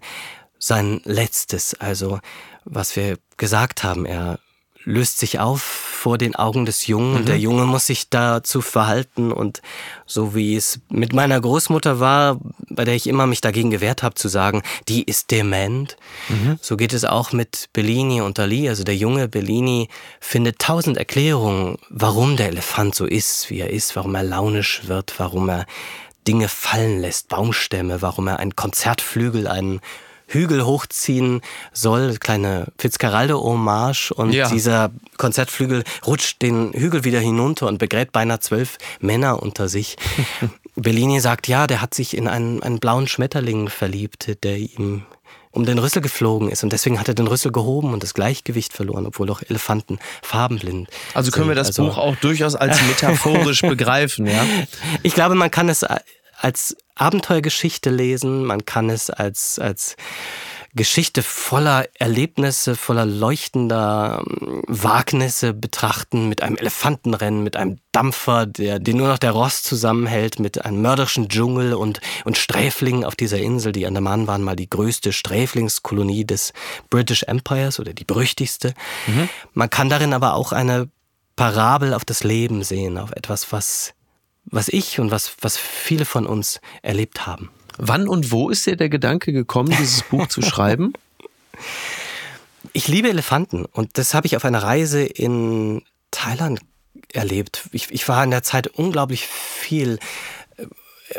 sein 0.58 1.02
letztes, 1.06 1.74
also 1.80 2.20
was 2.66 2.96
wir 2.96 3.18
gesagt 3.38 3.84
haben, 3.84 4.06
er 4.06 4.40
löst 4.84 5.20
sich 5.20 5.40
auf 5.40 5.62
vor 5.62 6.18
den 6.18 6.36
Augen 6.36 6.66
des 6.66 6.88
Jungen 6.88 7.16
und 7.16 7.28
der 7.28 7.38
Junge 7.38 7.66
muss 7.66 7.86
sich 7.86 8.10
dazu 8.10 8.62
verhalten. 8.62 9.32
Und 9.32 9.62
so 10.08 10.34
wie 10.34 10.56
es 10.56 10.80
mit 10.90 11.14
meiner 11.14 11.40
Großmutter 11.40 12.00
war, 12.00 12.40
bei 12.70 12.86
der 12.86 12.96
ich 12.96 13.06
immer 13.06 13.28
mich 13.28 13.42
dagegen 13.42 13.70
gewehrt 13.70 14.02
habe 14.02 14.16
zu 14.16 14.28
sagen, 14.28 14.64
die 14.88 15.04
ist 15.04 15.30
dement, 15.30 15.98
so 16.60 16.76
geht 16.76 16.94
es 16.94 17.06
auch 17.06 17.34
mit 17.34 17.70
Bellini 17.74 18.22
und 18.22 18.40
Dali. 18.40 18.68
Also 18.68 18.84
der 18.84 18.96
junge 18.96 19.28
Bellini 19.28 19.90
findet 20.20 20.58
tausend 20.60 20.98
Erklärungen, 20.98 21.78
warum 21.90 22.36
der 22.36 22.48
Elefant 22.48 22.96
so 22.96 23.06
ist, 23.06 23.50
wie 23.52 23.60
er 23.60 23.70
ist, 23.70 23.96
warum 23.96 24.16
er 24.16 24.24
launisch 24.24 24.88
wird, 24.88 25.14
warum 25.20 25.50
er 25.50 25.68
Dinge 26.28 26.48
fallen 26.48 27.00
lässt, 27.00 27.30
Baumstämme, 27.30 28.02
warum 28.02 28.28
er 28.28 28.40
einen 28.40 28.56
Konzertflügel, 28.56 29.48
einen 29.48 29.82
Hügel 30.34 30.66
hochziehen 30.66 31.42
soll, 31.74 32.18
kleine 32.18 32.68
Fitzcarraldo-Hommage 32.78 34.12
und 34.12 34.32
Ja. 34.34 34.50
dieser 34.50 34.92
Konzertflügel 35.18 35.84
rutscht 36.06 36.42
den 36.42 36.74
Hügel 36.74 37.04
wieder 37.04 37.20
hinunter 37.20 37.68
und 37.68 37.78
begräbt 37.78 38.12
beinahe 38.12 38.40
zwölf 38.40 38.78
Männer 39.00 39.42
unter 39.42 39.70
sich. 39.70 39.98
Bellini 40.76 41.20
sagt, 41.20 41.48
ja, 41.48 41.68
der 41.68 41.82
hat 41.82 41.94
sich 41.94 42.16
in 42.16 42.28
einen, 42.28 42.64
einen 42.64 42.80
blauen 42.80 43.08
Schmetterling 43.08 43.70
verliebt, 43.70 44.44
der 44.44 44.58
ihm 44.58 45.04
um 45.54 45.66
den 45.66 45.80
Rüssel 45.80 46.02
geflogen 46.02 46.50
ist 46.50 46.64
und 46.64 46.72
deswegen 46.72 46.98
hat 46.98 47.10
er 47.10 47.14
den 47.14 47.28
Rüssel 47.28 47.52
gehoben 47.52 47.92
und 47.94 48.04
das 48.04 48.14
Gleichgewicht 48.14 48.72
verloren, 48.72 49.06
obwohl 49.06 49.30
auch 49.30 49.42
Elefanten 49.42 50.00
farbenblind 50.22 50.90
Also 51.14 51.30
können 51.32 51.48
wir 51.50 51.56
sind. 51.56 51.60
das 51.60 51.68
Also- 51.68 51.88
Buch 51.88 51.98
auch 51.98 52.16
durchaus 52.16 52.56
als 52.56 52.82
metaphorisch 52.88 53.62
begreifen, 53.62 54.28
ja? 54.28 54.46
ich 55.04 55.14
glaube, 55.14 55.36
man 55.36 55.52
kann 55.52 55.68
es 55.68 55.86
als 56.40 56.78
Abenteuergeschichte 56.96 57.90
lesen, 57.90 58.46
man 58.46 58.66
kann 58.66 58.90
es 58.90 59.10
als, 59.10 59.60
als 59.60 59.96
Geschichte 60.74 61.22
voller 61.22 61.86
Erlebnisse, 61.96 62.78
voller 62.78 63.06
leuchtender 63.06 64.24
ähm, 64.26 64.64
Wagnisse 64.68 65.54
betrachten, 65.54 66.30
mit 66.30 66.42
einem 66.42 66.56
Elefantenrennen, 66.56 67.44
mit 67.44 67.58
einem 67.58 67.80
Dampfer, 67.92 68.46
der, 68.46 68.80
den 68.80 68.98
nur 68.98 69.10
noch 69.10 69.18
der 69.18 69.32
Rost 69.32 69.66
zusammenhält, 69.66 70.40
mit 70.40 70.64
einem 70.64 70.82
mörderischen 70.82 71.28
Dschungel 71.28 71.74
und, 71.74 72.00
und 72.24 72.38
Sträflingen 72.38 73.04
auf 73.04 73.16
dieser 73.16 73.40
Insel. 73.40 73.74
Die 73.74 73.86
Andamanen 73.86 74.28
waren 74.28 74.44
mal 74.44 74.56
die 74.56 74.70
größte 74.70 75.12
Sträflingskolonie 75.12 76.26
des 76.26 76.54
British 76.90 77.24
Empires 77.24 77.80
oder 77.80 77.94
die 77.94 78.06
berüchtigste. 78.06 78.74
Man 79.54 79.70
kann 79.70 79.90
darin 79.90 80.14
aber 80.14 80.36
auch 80.36 80.54
eine 80.54 80.90
Parabel 81.36 81.94
auf 81.94 82.06
das 82.06 82.24
Leben 82.24 82.64
sehen, 82.64 82.98
auf 82.98 83.12
etwas, 83.12 83.52
was, 83.52 83.94
was 84.46 84.68
ich 84.68 85.00
und 85.00 85.12
was, 85.12 85.36
was 85.42 85.58
viele 85.58 86.06
von 86.06 86.26
uns 86.26 86.62
erlebt 86.82 87.26
haben. 87.26 87.50
Wann 87.78 88.08
und 88.08 88.32
wo 88.32 88.50
ist 88.50 88.66
dir 88.66 88.76
der 88.76 88.90
Gedanke 88.90 89.34
gekommen, 89.34 89.70
dieses 89.70 90.04
Buch 90.04 90.28
zu 90.28 90.42
schreiben? 90.42 90.94
Ich 92.74 92.88
liebe 92.88 93.10
Elefanten 93.10 93.66
und 93.66 93.98
das 93.98 94.14
habe 94.14 94.28
ich 94.28 94.36
auf 94.36 94.46
einer 94.46 94.64
Reise 94.64 95.04
in 95.04 95.84
Thailand 96.12 96.62
erlebt. 97.14 97.70
Ich, 97.72 97.92
ich 97.92 98.08
war 98.08 98.24
in 98.24 98.32
der 98.32 98.44
Zeit 98.44 98.68
unglaublich 98.68 99.26
viel 99.28 100.00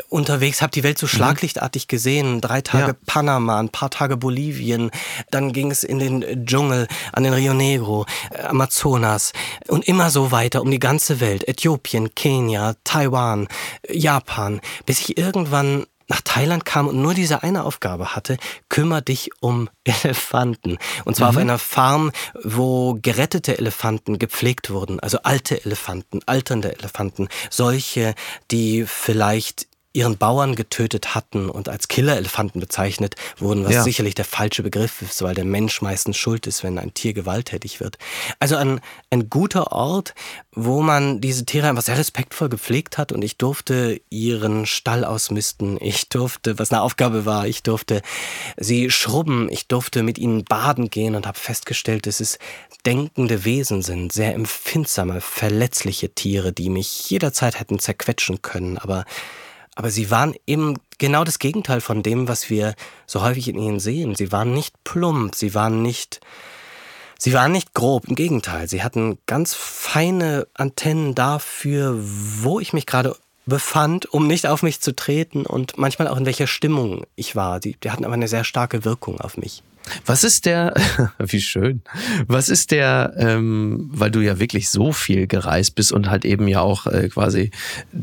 unterwegs, 0.09 0.61
habe 0.61 0.71
die 0.71 0.83
Welt 0.83 0.97
so 0.97 1.07
schlaglichtartig 1.07 1.87
gesehen. 1.87 2.41
Drei 2.41 2.61
Tage 2.61 2.91
Ja. 2.91 2.97
Panama, 3.05 3.59
ein 3.59 3.69
paar 3.69 3.89
Tage 3.89 4.17
Bolivien, 4.17 4.91
dann 5.31 5.53
ging 5.53 5.71
es 5.71 5.83
in 5.83 5.99
den 5.99 6.45
Dschungel, 6.45 6.87
an 7.11 7.23
den 7.23 7.33
Rio 7.33 7.53
Negro, 7.53 8.05
äh, 8.31 8.43
Amazonas 8.43 9.33
und 9.67 9.87
immer 9.87 10.09
so 10.09 10.31
weiter 10.31 10.61
um 10.61 10.71
die 10.71 10.79
ganze 10.79 11.19
Welt. 11.19 11.47
Äthiopien, 11.47 12.15
Kenia, 12.15 12.75
Taiwan, 12.83 13.47
Japan, 13.89 14.61
bis 14.85 14.99
ich 14.99 15.17
irgendwann 15.17 15.85
nach 16.09 16.21
Thailand 16.21 16.65
kam 16.65 16.87
und 16.87 17.01
nur 17.01 17.13
diese 17.13 17.43
eine 17.43 17.63
Aufgabe 17.63 18.15
hatte, 18.15 18.37
kümmer 18.69 19.01
dich 19.01 19.29
um 19.39 19.69
Elefanten. 19.83 20.77
Und 21.05 21.15
zwar 21.15 21.29
auf 21.29 21.37
einer 21.37 21.57
Farm, 21.57 22.11
wo 22.43 22.97
gerettete 23.01 23.57
Elefanten 23.57 24.19
gepflegt 24.19 24.69
wurden, 24.69 24.99
also 24.99 25.19
alte 25.23 25.63
Elefanten, 25.65 26.19
alternde 26.25 26.77
Elefanten, 26.77 27.29
solche, 27.49 28.15
die 28.51 28.85
vielleicht 28.85 29.67
ihren 29.93 30.17
Bauern 30.17 30.55
getötet 30.55 31.13
hatten 31.13 31.49
und 31.49 31.69
als 31.69 31.87
Killerelefanten 31.87 32.59
bezeichnet 32.59 33.15
wurden, 33.37 33.63
was 33.63 33.73
Ja. 33.73 33.83
sicherlich 33.83 34.15
der 34.15 34.25
falsche 34.25 34.63
Begriff 34.63 35.03
ist, 35.03 35.21
weil 35.21 35.35
der 35.35 35.45
Mensch 35.45 35.81
meistens 35.83 36.17
schuld 36.17 36.47
ist, 36.47 36.63
wenn 36.63 36.79
ein 36.79 36.95
Tier 36.95 37.13
gewalttätig 37.13 37.79
wird. 37.79 37.99
Also 38.39 38.55
ein, 38.55 38.81
ein 39.11 39.29
guter 39.29 39.71
Ort, 39.71 40.15
wo 40.51 40.81
man 40.81 41.21
diese 41.21 41.45
Tiere 41.45 41.69
einfach 41.69 41.83
sehr 41.83 41.97
respektvoll 41.97 42.49
gepflegt 42.49 42.97
hat 42.97 43.11
und 43.11 43.23
ich 43.23 43.37
durfte 43.37 44.01
ihren 44.09 44.65
Stall 44.65 45.05
ausmisten. 45.05 45.77
Ich 45.79 46.09
durfte, 46.09 46.57
was 46.57 46.71
eine 46.71 46.81
Aufgabe 46.81 47.25
war, 47.27 47.45
ich 47.47 47.61
durfte 47.61 48.01
sie 48.57 48.89
schrubben, 48.89 49.47
ich 49.49 49.67
durfte 49.67 50.01
mit 50.01 50.17
ihnen 50.17 50.43
baden 50.43 50.89
gehen 50.89 51.13
und 51.15 51.27
habe 51.27 51.37
festgestellt, 51.37 52.07
dass 52.07 52.19
es 52.19 52.39
denkende 52.85 53.45
Wesen 53.45 53.83
sind, 53.83 54.11
sehr 54.11 54.33
empfindsame, 54.33 55.21
verletzliche 55.21 56.09
Tiere, 56.09 56.51
die 56.51 56.69
mich 56.69 57.09
jederzeit 57.11 57.59
hätten 57.59 57.77
zerquetschen 57.79 58.41
können, 58.41 58.77
aber 58.79 59.05
aber 59.75 59.89
sie 59.89 60.11
waren 60.11 60.35
eben 60.45 60.77
genau 60.97 61.23
das 61.23 61.39
Gegenteil 61.39 61.81
von 61.81 62.03
dem, 62.03 62.27
was 62.27 62.49
wir 62.49 62.75
so 63.07 63.21
häufig 63.21 63.47
in 63.47 63.57
ihnen 63.57 63.79
sehen. 63.79 64.15
Sie 64.15 64.31
waren 64.31 64.53
nicht 64.53 64.75
plump, 64.83 65.35
sie 65.35 65.53
waren 65.55 65.81
nicht, 65.81 66.21
sie 67.17 67.33
waren 67.33 67.51
nicht 67.51 67.73
grob. 67.73 68.07
Im 68.07 68.15
Gegenteil, 68.15 68.67
sie 68.67 68.83
hatten 68.83 69.17
ganz 69.25 69.53
feine 69.53 70.47
Antennen 70.53 71.15
dafür, 71.15 71.95
wo 71.97 72.59
ich 72.59 72.73
mich 72.73 72.85
gerade 72.85 73.15
befand, 73.45 74.05
um 74.13 74.27
nicht 74.27 74.47
auf 74.47 74.63
mich 74.63 74.79
zu 74.79 74.95
treten 74.95 75.45
und 75.45 75.77
manchmal 75.77 76.07
auch 76.07 76.17
in 76.17 76.25
welcher 76.25 76.47
Stimmung 76.47 77.05
ich 77.15 77.35
war. 77.35 77.59
Die, 77.59 77.75
die 77.75 77.91
hatten 77.91 78.05
aber 78.05 78.13
eine 78.13 78.27
sehr 78.27 78.43
starke 78.43 78.85
Wirkung 78.85 79.19
auf 79.19 79.37
mich. 79.37 79.63
Was 80.05 80.23
ist 80.23 80.45
der, 80.45 80.73
wie 81.19 81.41
schön, 81.41 81.81
was 82.27 82.49
ist 82.49 82.71
der, 82.71 83.13
ähm, 83.17 83.89
weil 83.91 84.11
du 84.11 84.21
ja 84.21 84.39
wirklich 84.39 84.69
so 84.69 84.91
viel 84.91 85.27
gereist 85.27 85.75
bist 85.75 85.91
und 85.91 86.09
halt 86.09 86.25
eben 86.25 86.47
ja 86.47 86.61
auch 86.61 86.87
äh, 86.87 87.09
quasi 87.09 87.51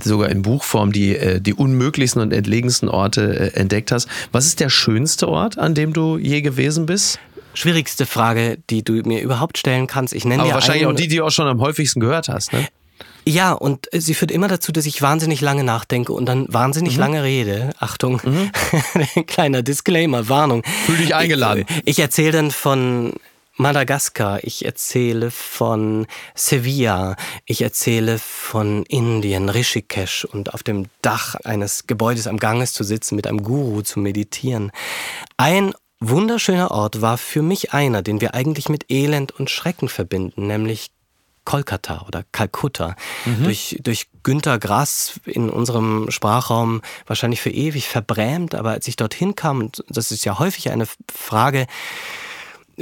sogar 0.03 0.28
in 0.28 0.43
Buchform 0.43 0.93
die, 0.93 1.16
äh, 1.16 1.41
die 1.41 1.55
unmöglichsten 1.55 2.20
und 2.20 2.33
entlegensten 2.33 2.89
Orte 2.89 3.53
äh, 3.55 3.59
entdeckt 3.59 3.93
hast. 3.93 4.09
Was 4.33 4.47
ist 4.47 4.61
der 4.61 4.68
schönste 4.68 5.28
Ort, 5.28 5.59
an 5.59 5.74
dem 5.74 5.93
du 5.93 6.18
je 6.18 6.43
gewesen 6.43 6.87
bist? 6.87 7.18
Schwierigste 7.55 8.07
Frage, 8.07 8.59
die 8.70 8.85
du 8.85 8.93
mir 8.93 9.20
überhaupt 9.20 9.59
stellen 9.59 9.87
kannst. 9.87 10.14
Ich 10.14 10.24
nenne 10.24 10.43
Aber 10.43 10.51
dir 10.51 10.55
wahrscheinlich 10.55 10.85
einen, 10.87 10.95
auch 10.95 11.01
die, 11.01 11.09
die 11.09 11.16
du 11.16 11.24
auch 11.24 11.31
schon 11.31 11.49
am 11.49 11.61
häufigsten 11.61 12.01
gehört 12.01 12.28
hast, 12.28 12.53
ne? 12.53 12.68
Ja, 13.31 13.53
und 13.53 13.93
äh, 13.95 14.01
sie 14.01 14.14
führt 14.14 14.33
immer 14.33 14.49
dazu, 14.49 14.72
dass 14.72 14.87
ich 14.87 15.01
wahnsinnig 15.03 15.41
lange 15.41 15.62
nachdenke 15.62 16.12
und 16.12 16.26
dann 16.26 16.47
wahnsinnig 16.53 16.95
Mhm. 16.95 17.01
lange 17.01 17.22
rede. 17.22 17.70
Achtung, 17.78 18.20
kleiner 19.28 19.62
Disclaimer, 19.62 20.28
Warnung. 20.28 20.64
Fühl 20.87 20.97
dich 20.97 21.14
eingeladen. 21.14 21.64
Ich, 21.68 21.83
ich 21.87 21.99
erzähle 22.01 22.33
dann 22.33 22.51
von 22.51 23.12
Madagaskar, 23.57 24.43
ich 24.43 24.64
erzähle 24.64 25.31
von 25.31 26.07
Sevilla, 26.35 27.14
ich 27.45 27.62
erzähle 27.62 28.18
von 28.18 28.85
Indien, 28.87 29.49
Rishikesh 29.49 30.24
und 30.24 30.53
auf 30.55 30.62
dem 30.64 30.87
Dach 31.03 31.37
eines 31.45 31.87
Gebäudes 31.87 32.26
am 32.26 32.39
Ganges 32.39 32.72
zu 32.72 32.83
sitzen, 32.85 33.14
mit 33.16 33.26
einem 33.28 33.43
Guru 33.45 33.83
zu 33.83 34.01
meditieren. 34.01 34.72
Ein 35.37 35.72
wunderschöner 36.01 36.70
Ort 36.72 37.01
war 37.01 37.16
für 37.18 37.43
mich 37.43 37.72
einer, 37.74 38.03
den 38.03 38.20
wir 38.20 38.35
eigentlich 38.35 38.68
mit 38.70 38.91
Elend 38.91 39.31
und 39.39 39.51
Schrecken 39.51 39.89
verbinden, 39.89 40.47
nämlich 40.49 40.91
Kolkata 41.45 42.05
oder 42.07 42.24
Kalkutta. 42.32 42.97
Durch, 43.43 43.78
durch 43.82 44.07
Günter 44.22 44.59
Grass 44.59 45.20
in 45.24 45.51
unserem 45.51 46.11
Sprachraum 46.11 46.82
wahrscheinlich 47.07 47.41
für 47.41 47.51
ewig 47.51 47.88
verbrämt, 47.88 48.55
aber 48.55 48.70
als 48.70 48.86
ich 48.88 48.97
dorthin 48.97 49.34
kam, 49.34 49.61
und 49.61 49.84
das 49.88 50.12
ist 50.12 50.24
ja 50.24 50.38
häufig 50.38 50.70
eine 50.70 50.86
Frage, 51.12 51.66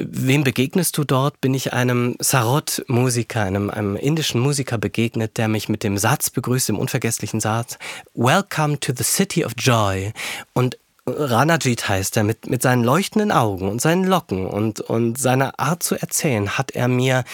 Wem 0.01 0.45
begegnest 0.45 0.97
du 0.97 1.03
dort? 1.03 1.41
Bin 1.41 1.55
ich 1.55 1.73
einem 1.73 2.15
Sarod-Musiker, 2.21 3.43
einem, 3.43 3.69
einem 3.69 3.97
indischen 3.97 4.41
Musiker 4.41 4.79
begegnet, 4.79 5.39
der 5.39 5.49
mich 5.49 5.69
mit 5.69 5.83
dem 5.83 5.99
Satz 5.99 6.31
begrüßt, 6.31 6.69
dem 6.69 6.79
unvergesslichen 6.79 7.41
Satz, 7.41 7.79
Welcome 8.15 8.79
to 8.79 8.93
the 8.97 9.03
City 9.03 9.45
of 9.45 9.55
Joy. 9.59 10.13
Und 10.53 10.79
Ranajit 11.05 11.89
heißt 11.89 12.17
er, 12.17 12.23
mit, 12.23 12.49
mit 12.49 12.63
seinen 12.63 12.85
leuchtenden 12.85 13.33
Augen 13.33 13.69
und 13.69 13.81
seinen 13.81 14.05
Locken 14.05 14.47
und, 14.47 14.81
und 14.81 15.19
seiner 15.19 15.59
Art 15.59 15.83
zu 15.83 15.97
erzählen, 15.97 16.57
hat 16.59 16.71
er 16.73 16.87
mir 16.87 17.25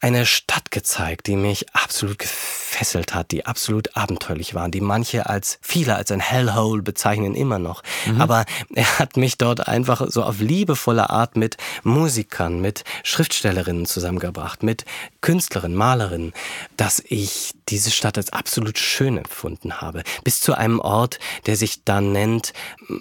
eine 0.00 0.26
Stadt 0.26 0.70
gezeigt, 0.70 1.26
die 1.26 1.36
mich 1.36 1.66
absolut 1.74 2.18
gefesselt 2.18 3.14
hat, 3.14 3.32
die 3.32 3.46
absolut 3.46 3.96
abenteuerlich 3.96 4.54
war, 4.54 4.68
die 4.68 4.80
manche 4.80 5.28
als, 5.28 5.58
viele 5.60 5.96
als 5.96 6.12
ein 6.12 6.20
Hellhole 6.20 6.82
bezeichnen 6.82 7.34
immer 7.34 7.58
noch. 7.58 7.82
Aber 8.18 8.44
er 8.74 8.98
hat 8.98 9.16
mich 9.16 9.38
dort 9.38 9.66
einfach 9.66 10.06
so 10.08 10.22
auf 10.22 10.38
liebevolle 10.40 11.10
Art 11.10 11.36
mit 11.36 11.56
Musikern, 11.82 12.60
mit 12.60 12.84
Schriftstellerinnen 13.02 13.86
zusammengebracht, 13.86 14.62
mit 14.62 14.84
Künstlerinnen, 15.20 15.76
Malerinnen, 15.76 16.32
dass 16.76 17.02
ich 17.06 17.52
diese 17.68 17.90
Stadt 17.90 18.16
als 18.16 18.32
absolut 18.32 18.78
schön 18.78 19.18
empfunden 19.18 19.80
habe. 19.80 20.02
Bis 20.24 20.40
zu 20.40 20.54
einem 20.54 20.80
Ort, 20.80 21.18
der 21.46 21.56
sich 21.56 21.84
dann 21.84 22.12
nennt 22.12 22.52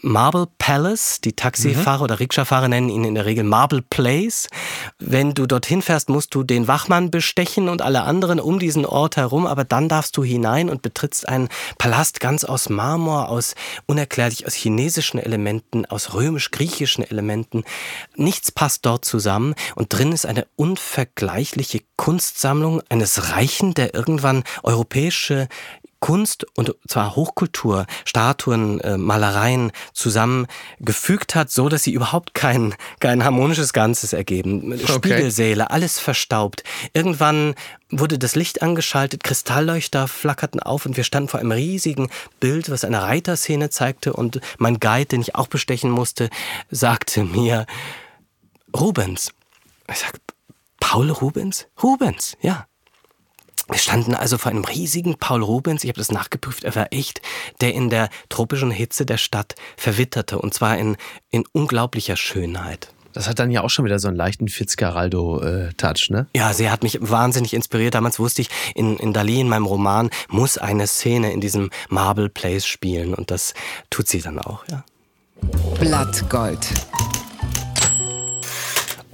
Marble 0.01 0.47
Palace. 0.57 1.21
Die 1.21 1.33
Taxifahrer 1.33 2.03
oder 2.03 2.19
Rikscha-Fahrer 2.19 2.67
nennen 2.67 2.89
ihn 2.89 3.03
in 3.03 3.15
der 3.15 3.25
Regel 3.25 3.43
Marble 3.43 3.81
Place. 3.81 4.47
Wenn 4.99 5.33
du 5.33 5.45
dorthin 5.45 5.81
fährst, 5.81 6.09
musst 6.09 6.33
du 6.35 6.43
den 6.43 6.67
Wachmann 6.67 7.11
bestechen 7.11 7.69
und 7.69 7.81
alle 7.81 8.01
anderen 8.01 8.39
um 8.39 8.59
diesen 8.59 8.85
Ort 8.85 9.17
herum, 9.17 9.45
aber 9.47 9.63
dann 9.63 9.87
darfst 9.87 10.17
du 10.17 10.23
hinein 10.23 10.69
und 10.69 10.81
betrittst 10.81 11.27
einen 11.29 11.49
Palast 11.77 12.19
ganz 12.19 12.43
aus 12.43 12.69
Marmor, 12.69 13.29
aus 13.29 13.55
unerklärlich 13.85 14.45
aus 14.45 14.53
chinesischen 14.53 15.19
Elementen, 15.19 15.85
aus 15.85 16.13
römisch-griechischen 16.13 17.03
Elementen. 17.03 17.63
Nichts 18.15 18.51
passt 18.51 18.85
dort 18.85 19.05
zusammen 19.05 19.55
und 19.75 19.93
drin 19.93 20.11
ist 20.11 20.25
eine 20.25 20.47
unvergleichliche 20.55 21.81
Kunstsammlung 22.07 22.81
eines 22.87 23.33
Reichen, 23.33 23.73
der 23.73 23.93
irgendwann 23.93 24.45
europäische 24.63 25.49
Kunst 25.99 26.45
und 26.55 26.73
zwar 26.87 27.17
Hochkultur, 27.17 27.85
Statuen, 28.05 28.79
äh, 28.79 28.95
Malereien 28.95 29.73
zusammengefügt 29.91 31.35
hat, 31.35 31.51
so 31.51 31.67
dass 31.67 31.83
sie 31.83 31.91
überhaupt 31.91 32.33
kein, 32.33 32.75
kein 33.01 33.25
harmonisches 33.25 33.73
Ganzes 33.73 34.13
ergeben. 34.13 34.71
Okay. 34.71 34.87
Spiegelsäle, 34.87 35.69
alles 35.69 35.99
verstaubt. 35.99 36.63
Irgendwann 36.93 37.55
wurde 37.89 38.17
das 38.17 38.37
Licht 38.37 38.61
angeschaltet, 38.61 39.25
Kristallleuchter 39.25 40.07
flackerten 40.07 40.61
auf 40.61 40.85
und 40.85 40.95
wir 40.95 41.03
standen 41.03 41.27
vor 41.27 41.41
einem 41.41 41.51
riesigen 41.51 42.09
Bild, 42.39 42.69
was 42.69 42.85
eine 42.85 43.01
Reiterszene 43.01 43.69
zeigte 43.69 44.13
und 44.13 44.39
mein 44.59 44.79
Guide, 44.79 45.07
den 45.07 45.19
ich 45.19 45.35
auch 45.35 45.47
bestechen 45.47 45.91
musste, 45.91 46.29
sagte 46.71 47.25
mir, 47.25 47.65
Rubens. 48.73 49.33
Ich 49.89 49.97
sag, 49.97 50.21
Paul 50.79 51.09
Rubens? 51.11 51.67
Rubens, 51.81 52.37
ja. 52.41 52.67
Wir 53.69 53.79
standen 53.79 54.15
also 54.15 54.37
vor 54.37 54.51
einem 54.51 54.63
riesigen 54.63 55.17
Paul 55.17 55.43
Rubens, 55.43 55.83
ich 55.83 55.89
habe 55.89 55.99
das 55.99 56.11
nachgeprüft, 56.11 56.63
er 56.63 56.73
war 56.75 56.87
echt, 56.91 57.21
der 57.59 57.73
in 57.73 57.89
der 57.89 58.09
tropischen 58.29 58.71
Hitze 58.71 59.05
der 59.05 59.17
Stadt 59.17 59.55
verwitterte 59.75 60.39
und 60.39 60.53
zwar 60.53 60.77
in, 60.77 60.95
in 61.31 61.43
unglaublicher 61.51 62.15
Schönheit. 62.15 62.93
Das 63.17 63.27
hat 63.27 63.39
dann 63.39 63.49
ja 63.49 63.63
auch 63.63 63.69
schon 63.69 63.83
wieder 63.83 63.97
so 63.97 64.07
einen 64.07 64.15
leichten 64.15 64.47
Fitzcarraldo-Touch, 64.47 66.11
ne? 66.11 66.27
Ja, 66.35 66.53
sie 66.53 66.69
hat 66.69 66.83
mich 66.83 66.99
wahnsinnig 67.01 67.55
inspiriert. 67.55 67.95
Damals 67.95 68.19
wusste 68.19 68.43
ich, 68.43 68.49
in, 68.75 68.95
in 68.97 69.11
Dali, 69.11 69.39
in 69.39 69.49
meinem 69.49 69.65
Roman, 69.65 70.11
muss 70.29 70.59
eine 70.59 70.85
Szene 70.85 71.33
in 71.33 71.41
diesem 71.41 71.71
Marble 71.89 72.29
Place 72.29 72.67
spielen 72.67 73.15
und 73.15 73.31
das 73.31 73.55
tut 73.89 74.07
sie 74.07 74.21
dann 74.21 74.37
auch, 74.37 74.63
ja. 74.69 74.83
Blattgold. 75.79 76.67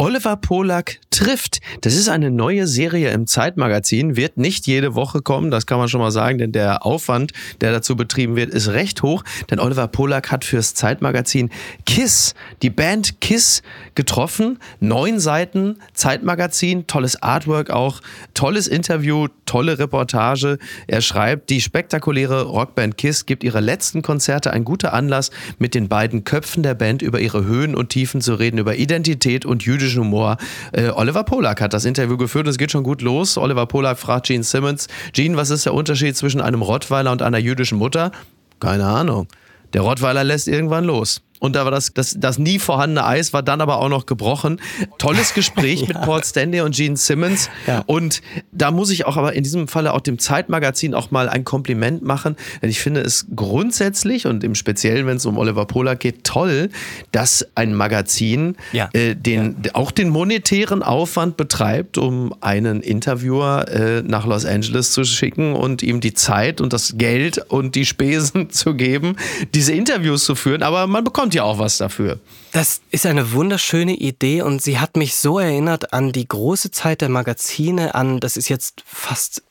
Oliver 0.03 0.35
Polak 0.35 0.99
trifft. 1.11 1.61
Das 1.79 1.95
ist 1.95 2.09
eine 2.09 2.29
neue 2.29 2.67
Serie 2.67 3.11
im 3.11 3.25
Zeitmagazin, 3.25 4.17
wird 4.17 4.35
nicht 4.35 4.67
jede 4.67 4.95
Woche 4.95 5.21
kommen, 5.21 5.49
das 5.49 5.65
kann 5.65 5.77
man 5.77 5.87
schon 5.87 6.01
mal 6.01 6.11
sagen, 6.11 6.39
denn 6.39 6.51
der 6.51 6.85
Aufwand, 6.85 7.31
der 7.61 7.71
dazu 7.71 7.95
betrieben 7.95 8.35
wird, 8.35 8.53
ist 8.53 8.67
recht 8.67 9.01
hoch. 9.01 9.23
Denn 9.49 9.61
Oliver 9.61 9.87
Polak 9.87 10.29
hat 10.29 10.43
fürs 10.43 10.73
Zeitmagazin 10.73 11.51
Kiss, 11.85 12.35
die 12.61 12.69
Band 12.69 13.21
Kiss, 13.21 13.61
getroffen. 13.95 14.59
Neun 14.81 15.21
Seiten 15.21 15.77
Zeitmagazin, 15.93 16.85
tolles 16.85 17.23
Artwork 17.23 17.69
auch, 17.69 18.01
tolles 18.33 18.67
Interview, 18.67 19.27
tolle 19.45 19.79
Reportage. 19.79 20.57
Er 20.87 20.99
schreibt, 21.01 21.49
die 21.49 21.61
spektakuläre 21.61 22.43
Rockband 22.43 22.97
Kiss 22.97 23.25
gibt 23.25 23.43
ihre 23.43 23.61
letzten 23.61 24.01
Konzerte 24.01 24.51
ein 24.51 24.65
guter 24.65 24.93
Anlass, 24.93 25.31
mit 25.59 25.75
den 25.75 25.87
beiden 25.87 26.25
Köpfen 26.25 26.61
der 26.61 26.73
Band 26.73 27.01
über 27.01 27.21
ihre 27.21 27.45
Höhen 27.45 27.73
und 27.73 27.89
Tiefen 27.89 28.19
zu 28.19 28.33
reden, 28.33 28.57
über 28.57 28.75
Identität 28.75 29.45
und 29.45 29.63
jüdischen 29.93 30.03
Humor. 30.03 30.37
Äh, 30.71 30.89
Oliver 30.89 31.23
Polak 31.23 31.61
hat 31.61 31.73
das 31.73 31.85
Interview 31.85 32.17
geführt 32.17 32.45
und 32.45 32.51
es 32.51 32.57
geht 32.57 32.71
schon 32.71 32.83
gut 32.83 33.01
los. 33.01 33.37
Oliver 33.37 33.65
Polak 33.65 33.99
fragt 33.99 34.27
Gene 34.27 34.43
Simmons, 34.43 34.87
Gene, 35.13 35.37
was 35.37 35.49
ist 35.49 35.65
der 35.65 35.73
Unterschied 35.73 36.15
zwischen 36.17 36.41
einem 36.41 36.61
Rottweiler 36.61 37.11
und 37.11 37.21
einer 37.21 37.37
jüdischen 37.37 37.77
Mutter? 37.77 38.11
Keine 38.59 38.85
Ahnung. 38.85 39.27
Der 39.73 39.81
Rottweiler 39.81 40.23
lässt 40.23 40.47
irgendwann 40.47 40.85
los 40.85 41.21
und 41.43 41.57
da 41.57 41.65
war 41.65 41.71
das, 41.71 41.93
das, 41.93 42.15
das 42.17 42.39
nie 42.39 42.57
vorhandene 42.57 43.05
Eis 43.05 43.33
war 43.33 43.43
dann 43.43 43.59
aber 43.59 43.79
auch 43.79 43.89
noch 43.89 44.05
gebrochen. 44.05 44.61
Tolles 44.97 45.33
Gespräch 45.35 45.81
ja. 45.81 45.87
mit 45.87 46.01
Paul 46.01 46.23
Stanley 46.23 46.61
und 46.61 46.73
Gene 46.73 46.95
Simmons. 46.95 47.49
Ja. 47.67 47.83
Und 47.85 48.21
da 48.53 48.71
muss 48.71 48.89
ich 48.91 49.05
auch 49.05 49.17
aber 49.17 49.33
in 49.33 49.43
diesem 49.43 49.67
Falle 49.67 49.91
auch 49.91 49.99
dem 49.99 50.19
Zeitmagazin 50.19 50.93
auch 50.93 51.11
mal 51.11 51.27
ein 51.27 51.43
Kompliment 51.43 52.01
machen, 52.01 52.37
denn 52.61 52.69
ich 52.69 52.79
finde 52.79 53.01
es 53.01 53.25
grundsätzlich 53.35 54.25
und 54.25 54.41
im 54.45 54.55
Speziellen, 54.55 55.05
wenn 55.05 55.17
es 55.17 55.25
um 55.25 55.37
Oliver 55.37 55.65
Pola 55.65 55.95
geht, 55.95 56.23
toll, 56.23 56.69
dass 57.11 57.45
ein 57.55 57.75
Magazin 57.75 58.55
ja. 58.71 58.89
äh, 58.93 59.13
den, 59.13 59.57
auch 59.73 59.91
den 59.91 60.07
monetären 60.07 60.81
Aufwand 60.81 61.35
betreibt, 61.35 61.97
um 61.97 62.33
einen 62.39 62.79
Interviewer 62.79 63.67
äh, 63.67 64.01
nach 64.01 64.25
Los 64.25 64.45
Angeles 64.45 64.93
zu 64.93 65.03
schicken 65.03 65.55
und 65.55 65.83
ihm 65.83 65.99
die 65.99 66.13
Zeit 66.13 66.61
und 66.61 66.71
das 66.71 66.97
Geld 66.97 67.39
und 67.49 67.75
die 67.75 67.85
Spesen 67.85 68.49
zu 68.49 68.75
geben, 68.75 69.17
diese 69.53 69.73
Interviews 69.73 70.23
zu 70.23 70.35
führen. 70.35 70.63
Aber 70.63 70.87
man 70.87 71.03
bekommt 71.03 71.32
ja 71.33 71.43
auch 71.43 71.59
was 71.59 71.77
dafür. 71.77 72.19
Das 72.51 72.81
ist 72.91 73.05
eine 73.05 73.31
wunderschöne 73.31 73.95
Idee 73.95 74.41
und 74.41 74.61
sie 74.61 74.79
hat 74.79 74.97
mich 74.97 75.15
so 75.15 75.39
erinnert 75.39 75.93
an 75.93 76.11
die 76.11 76.27
große 76.27 76.71
Zeit 76.71 77.01
der 77.01 77.09
Magazine, 77.09 77.95
an, 77.95 78.19
das 78.19 78.37
ist 78.37 78.49
jetzt 78.49 78.83
fast 78.85 79.43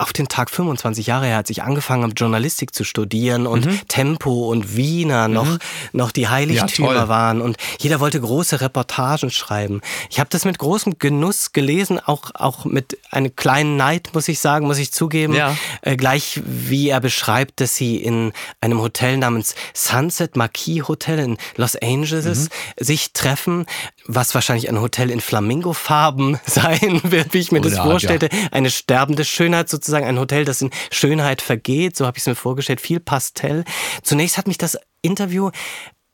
auf 0.00 0.12
den 0.12 0.28
Tag 0.28 0.50
25 0.50 1.06
Jahre 1.06 1.26
her, 1.26 1.36
als 1.36 1.50
ich 1.50 1.62
angefangen 1.62 2.04
habe, 2.04 2.14
Journalistik 2.14 2.74
zu 2.74 2.84
studieren 2.84 3.46
und 3.46 3.66
mhm. 3.66 3.80
Tempo 3.88 4.48
und 4.50 4.74
Wiener 4.74 5.28
noch, 5.28 5.46
mhm. 5.46 5.58
noch 5.92 6.10
die 6.10 6.28
Heiligtümer 6.28 6.94
ja, 6.94 7.08
waren 7.08 7.42
und 7.42 7.56
jeder 7.78 8.00
wollte 8.00 8.20
große 8.20 8.60
Reportagen 8.62 9.30
schreiben. 9.30 9.82
Ich 10.08 10.18
habe 10.18 10.30
das 10.30 10.44
mit 10.46 10.58
großem 10.58 10.98
Genuss 10.98 11.52
gelesen, 11.52 12.00
auch, 12.00 12.30
auch 12.34 12.64
mit 12.64 12.98
einem 13.10 13.36
kleinen 13.36 13.76
Neid, 13.76 14.10
muss 14.14 14.28
ich 14.28 14.40
sagen, 14.40 14.66
muss 14.66 14.78
ich 14.78 14.90
zugeben. 14.92 15.34
Ja. 15.34 15.54
Äh, 15.82 15.96
gleich 15.96 16.40
wie 16.44 16.88
er 16.88 17.00
beschreibt, 17.00 17.60
dass 17.60 17.76
sie 17.76 17.96
in 17.96 18.32
einem 18.60 18.80
Hotel 18.80 19.18
namens 19.18 19.54
Sunset 19.74 20.34
Marquis 20.36 20.88
Hotel 20.88 21.18
in 21.18 21.36
Los 21.56 21.76
Angeles 21.76 22.48
mhm. 22.48 22.84
sich 22.84 23.12
treffen, 23.12 23.66
was 24.06 24.34
wahrscheinlich 24.34 24.68
ein 24.68 24.80
Hotel 24.80 25.10
in 25.10 25.20
Flamingo-Farben 25.20 26.40
sein 26.46 27.00
wird, 27.04 27.34
wie 27.34 27.38
ich 27.38 27.52
mir 27.52 27.60
Oder, 27.60 27.70
das 27.70 27.78
vorstellte. 27.78 28.30
Ja. 28.32 28.48
Eine 28.50 28.70
sterbende 28.70 29.24
Schönheit 29.24 29.68
sozusagen, 29.68 29.89
ein 29.96 30.18
Hotel, 30.18 30.44
das 30.44 30.62
in 30.62 30.70
Schönheit 30.90 31.42
vergeht. 31.42 31.96
So 31.96 32.06
habe 32.06 32.16
ich 32.16 32.22
es 32.22 32.26
mir 32.26 32.34
vorgestellt. 32.34 32.80
Viel 32.80 33.00
Pastell. 33.00 33.64
Zunächst 34.02 34.38
hat 34.38 34.46
mich 34.46 34.58
das 34.58 34.78
Interview 35.02 35.50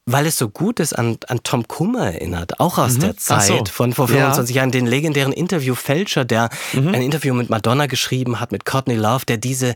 weil 0.08 0.26
es 0.26 0.38
so 0.38 0.48
gut 0.48 0.78
ist, 0.78 0.92
an, 0.92 1.18
an 1.26 1.40
Tom 1.42 1.66
Kummer 1.66 2.12
erinnert, 2.12 2.60
auch 2.60 2.78
aus 2.78 2.94
mhm. 2.94 3.00
der 3.00 3.16
Zeit 3.16 3.46
so. 3.46 3.64
von 3.72 3.92
vor 3.92 4.06
25 4.06 4.54
ja. 4.54 4.62
Jahren, 4.62 4.70
den 4.70 4.86
legendären 4.86 5.32
Interviewfälscher, 5.32 6.24
der 6.24 6.48
mhm. 6.72 6.94
ein 6.94 7.02
Interview 7.02 7.34
mit 7.34 7.50
Madonna 7.50 7.86
geschrieben 7.86 8.38
hat, 8.38 8.52
mit 8.52 8.64
Courtney 8.64 8.94
Love, 8.94 9.26
der 9.26 9.36
diese 9.36 9.74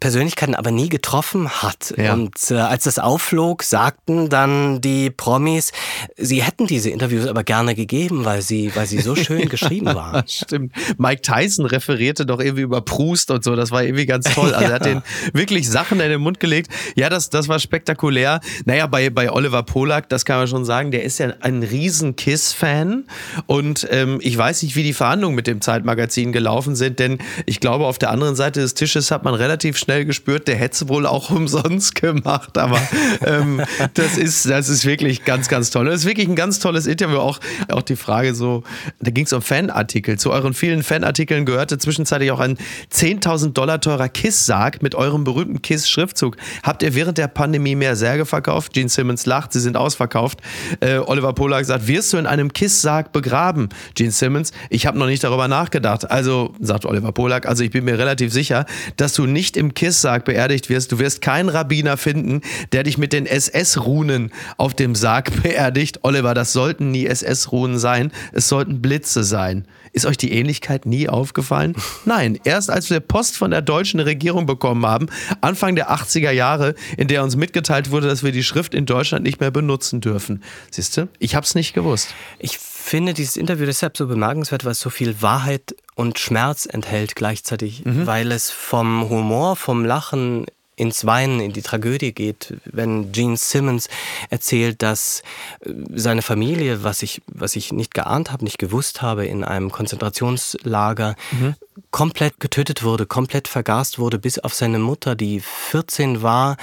Persönlichkeiten 0.00 0.54
aber 0.54 0.70
nie 0.70 0.88
getroffen 0.88 1.48
hat. 1.48 1.94
Ja. 1.96 2.12
Und 2.12 2.34
äh, 2.50 2.54
als 2.54 2.84
das 2.84 2.98
aufflog, 2.98 3.62
sagten 3.62 4.28
dann 4.28 4.80
die 4.80 5.10
Promis, 5.10 5.72
sie 6.16 6.42
hätten 6.42 6.66
diese 6.66 6.90
Interviews 6.90 7.26
aber 7.26 7.44
gerne 7.44 7.74
gegeben, 7.74 8.24
weil 8.24 8.42
sie, 8.42 8.74
weil 8.74 8.86
sie 8.86 9.00
so 9.00 9.16
schön 9.16 9.48
geschrieben 9.48 9.86
waren. 9.86 10.26
Stimmt. 10.26 10.72
Mike 10.98 11.22
Tyson 11.22 11.66
referierte 11.66 12.26
doch 12.26 12.40
irgendwie 12.40 12.62
über 12.62 12.80
Proust 12.80 13.30
und 13.30 13.44
so. 13.44 13.56
Das 13.56 13.70
war 13.70 13.82
irgendwie 13.82 14.06
ganz 14.06 14.32
toll. 14.32 14.54
Also 14.54 14.64
ja. 14.64 14.70
er 14.70 14.74
hat 14.74 14.84
den 14.86 15.02
wirklich 15.32 15.68
Sachen 15.68 16.00
in 16.00 16.08
den 16.08 16.20
Mund 16.20 16.40
gelegt. 16.40 16.70
Ja, 16.94 17.08
das, 17.08 17.30
das 17.30 17.48
war 17.48 17.58
spektakulär. 17.58 18.40
Naja, 18.64 18.86
bei, 18.86 19.10
bei 19.10 19.32
Oliver 19.32 19.62
Polak, 19.62 20.08
das 20.08 20.24
kann 20.24 20.38
man 20.38 20.48
schon 20.48 20.64
sagen, 20.64 20.90
der 20.90 21.02
ist 21.02 21.18
ja 21.18 21.32
ein 21.40 21.62
riesen 21.62 22.16
Kiss-Fan. 22.16 23.04
Und 23.46 23.86
ähm, 23.90 24.18
ich 24.22 24.36
weiß 24.36 24.62
nicht, 24.62 24.76
wie 24.76 24.82
die 24.82 24.92
Verhandlungen 24.92 25.34
mit 25.34 25.46
dem 25.46 25.60
Zeitmagazin 25.60 26.32
gelaufen 26.32 26.76
sind, 26.76 26.98
denn 26.98 27.18
ich 27.46 27.60
glaube, 27.60 27.86
auf 27.86 27.98
der 27.98 28.10
anderen 28.10 28.36
Seite 28.36 28.60
des 28.60 28.74
Tisches 28.74 29.10
hat 29.10 29.24
man 29.24 29.34
relativ 29.34 29.76
schnell 29.76 29.87
schnell 29.88 30.04
gespürt, 30.04 30.46
der 30.48 30.56
hätte 30.56 30.74
es 30.74 30.88
wohl 30.88 31.06
auch 31.06 31.30
umsonst 31.38 31.94
gemacht. 31.94 32.58
Aber 32.58 32.78
ähm, 33.24 33.62
das, 33.94 34.18
ist, 34.18 34.44
das 34.44 34.68
ist 34.68 34.84
wirklich 34.84 35.24
ganz, 35.24 35.48
ganz 35.48 35.70
toll. 35.70 35.86
Das 35.86 36.00
ist 36.00 36.04
wirklich 36.04 36.28
ein 36.28 36.36
ganz 36.36 36.58
tolles 36.58 36.86
Interview. 36.86 37.16
Auch, 37.16 37.40
auch 37.70 37.80
die 37.80 37.96
Frage 37.96 38.34
so, 38.34 38.64
da 39.00 39.10
ging 39.10 39.24
es 39.24 39.32
um 39.32 39.40
Fanartikel. 39.40 40.18
Zu 40.18 40.30
euren 40.30 40.52
vielen 40.52 40.82
Fanartikeln 40.82 41.46
gehörte 41.46 41.78
zwischenzeitlich 41.78 42.30
auch 42.32 42.40
ein 42.40 42.58
10.000 42.92 43.54
Dollar 43.54 43.80
teurer 43.80 44.10
Kiss-Sarg 44.10 44.82
mit 44.82 44.94
eurem 44.94 45.24
berühmten 45.24 45.62
Kiss-Schriftzug. 45.62 46.36
Habt 46.62 46.82
ihr 46.82 46.94
während 46.94 47.16
der 47.16 47.28
Pandemie 47.28 47.74
mehr 47.74 47.96
Särge 47.96 48.26
verkauft? 48.26 48.74
Gene 48.74 48.90
Simmons 48.90 49.24
lacht, 49.24 49.54
sie 49.54 49.60
sind 49.60 49.78
ausverkauft. 49.78 50.40
Äh, 50.80 50.98
Oliver 50.98 51.32
Polak 51.32 51.64
sagt, 51.64 51.86
wirst 51.86 52.12
du 52.12 52.18
in 52.18 52.26
einem 52.26 52.52
Kiss-Sarg 52.52 53.12
begraben? 53.12 53.70
Gene 53.94 54.10
Simmons, 54.10 54.52
ich 54.68 54.86
habe 54.86 54.98
noch 54.98 55.06
nicht 55.06 55.24
darüber 55.24 55.48
nachgedacht. 55.48 56.10
Also, 56.10 56.54
sagt 56.60 56.84
Oliver 56.84 57.12
Polak, 57.12 57.46
also 57.46 57.64
ich 57.64 57.70
bin 57.70 57.86
mir 57.86 57.98
relativ 57.98 58.34
sicher, 58.34 58.66
dass 58.96 59.14
du 59.14 59.24
nicht 59.24 59.56
im 59.56 59.72
Kisssarg 59.78 60.24
beerdigt 60.24 60.70
wirst, 60.70 60.90
du 60.90 60.98
wirst 60.98 61.22
keinen 61.22 61.48
Rabbiner 61.48 61.96
finden, 61.96 62.40
der 62.72 62.82
dich 62.82 62.98
mit 62.98 63.12
den 63.12 63.26
SS-Runen 63.26 64.32
auf 64.56 64.74
dem 64.74 64.96
Sarg 64.96 65.30
beerdigt. 65.42 66.00
Oliver, 66.02 66.34
das 66.34 66.52
sollten 66.52 66.90
nie 66.90 67.06
SS-Runen 67.06 67.78
sein, 67.78 68.10
es 68.32 68.48
sollten 68.48 68.82
Blitze 68.82 69.22
sein. 69.22 69.68
Ist 69.92 70.04
euch 70.04 70.16
die 70.16 70.32
Ähnlichkeit 70.32 70.84
nie 70.84 71.08
aufgefallen? 71.08 71.76
Nein, 72.04 72.40
erst 72.42 72.70
als 72.70 72.90
wir 72.90 72.98
Post 72.98 73.36
von 73.36 73.52
der 73.52 73.62
deutschen 73.62 74.00
Regierung 74.00 74.46
bekommen 74.46 74.84
haben, 74.84 75.06
Anfang 75.42 75.76
der 75.76 75.92
80er 75.92 76.32
Jahre, 76.32 76.74
in 76.96 77.06
der 77.06 77.22
uns 77.22 77.36
mitgeteilt 77.36 77.92
wurde, 77.92 78.08
dass 78.08 78.24
wir 78.24 78.32
die 78.32 78.42
Schrift 78.42 78.74
in 78.74 78.84
Deutschland 78.84 79.24
nicht 79.24 79.38
mehr 79.38 79.52
benutzen 79.52 80.00
dürfen. 80.00 80.42
Siehst 80.72 80.96
du, 80.96 81.08
ich 81.20 81.36
hab's 81.36 81.54
nicht 81.54 81.72
gewusst. 81.72 82.14
Ich 82.40 82.58
finde 82.88 83.14
dieses 83.14 83.36
Interview 83.36 83.66
deshalb 83.66 83.96
so 83.96 84.06
bemerkenswert, 84.06 84.64
weil 84.64 84.72
es 84.72 84.80
so 84.80 84.90
viel 84.90 85.20
Wahrheit 85.20 85.76
und 85.94 86.18
Schmerz 86.18 86.66
enthält 86.66 87.14
gleichzeitig, 87.14 87.84
mhm. 87.84 88.06
weil 88.06 88.32
es 88.32 88.50
vom 88.50 89.08
Humor, 89.08 89.56
vom 89.56 89.84
Lachen 89.84 90.46
ins 90.78 91.04
Weinen, 91.04 91.40
in 91.40 91.52
die 91.52 91.62
Tragödie 91.62 92.12
geht, 92.12 92.54
wenn 92.64 93.10
Gene 93.10 93.36
Simmons 93.36 93.88
erzählt, 94.30 94.80
dass 94.80 95.22
äh, 95.60 95.72
seine 95.94 96.22
Familie, 96.22 96.84
was 96.84 97.02
ich, 97.02 97.20
was 97.26 97.56
ich 97.56 97.72
nicht 97.72 97.94
geahnt 97.94 98.30
habe, 98.30 98.44
nicht 98.44 98.58
gewusst 98.58 99.02
habe, 99.02 99.26
in 99.26 99.42
einem 99.42 99.72
Konzentrationslager 99.72 101.16
mhm. 101.32 101.56
komplett 101.90 102.38
getötet 102.38 102.84
wurde, 102.84 103.06
komplett 103.06 103.48
vergast 103.48 103.98
wurde, 103.98 104.18
bis 104.18 104.38
auf 104.38 104.54
seine 104.54 104.78
Mutter, 104.78 105.16
die 105.16 105.40
14 105.40 106.22
war 106.22 106.56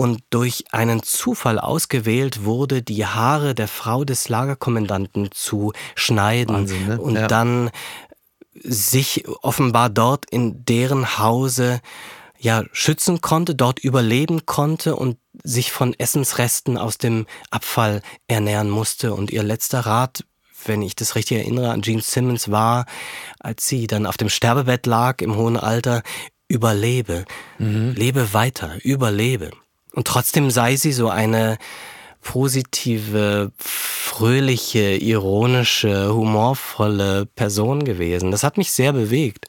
und 0.00 0.22
durch 0.30 0.64
einen 0.70 1.02
Zufall 1.02 1.58
ausgewählt 1.58 2.46
wurde, 2.46 2.80
die 2.80 3.04
Haare 3.04 3.54
der 3.54 3.68
Frau 3.68 4.06
des 4.06 4.30
Lagerkommandanten 4.30 5.30
zu 5.30 5.74
schneiden 5.94 6.54
Wahnsinn, 6.54 6.86
ne? 6.86 6.98
und 6.98 7.16
ja. 7.16 7.26
dann 7.26 7.70
sich 8.54 9.28
offenbar 9.42 9.90
dort 9.90 10.24
in 10.30 10.64
deren 10.64 11.18
Hause 11.18 11.82
ja 12.38 12.64
schützen 12.72 13.20
konnte, 13.20 13.54
dort 13.54 13.78
überleben 13.78 14.46
konnte 14.46 14.96
und 14.96 15.18
sich 15.44 15.70
von 15.70 15.92
Essensresten 15.92 16.78
aus 16.78 16.96
dem 16.96 17.26
Abfall 17.50 18.00
ernähren 18.26 18.70
musste. 18.70 19.12
Und 19.12 19.30
ihr 19.30 19.42
letzter 19.42 19.80
Rat, 19.80 20.24
wenn 20.64 20.80
ich 20.80 20.96
das 20.96 21.14
richtig 21.14 21.36
erinnere, 21.36 21.72
an 21.72 21.82
Jean 21.82 22.00
Simmons 22.00 22.50
war, 22.50 22.86
als 23.38 23.68
sie 23.68 23.86
dann 23.86 24.06
auf 24.06 24.16
dem 24.16 24.30
Sterbebett 24.30 24.86
lag 24.86 25.20
im 25.20 25.36
hohen 25.36 25.58
Alter, 25.58 26.02
überlebe, 26.48 27.26
mhm. 27.58 27.92
lebe 27.94 28.32
weiter, 28.32 28.78
überlebe. 28.82 29.50
Und 29.94 30.06
trotzdem 30.06 30.50
sei 30.50 30.76
sie 30.76 30.92
so 30.92 31.08
eine 31.08 31.58
positive, 32.22 33.50
fröhliche, 33.58 34.96
ironische, 34.96 36.12
humorvolle 36.14 37.26
Person 37.26 37.84
gewesen. 37.84 38.30
Das 38.30 38.44
hat 38.44 38.58
mich 38.58 38.70
sehr 38.72 38.92
bewegt. 38.92 39.46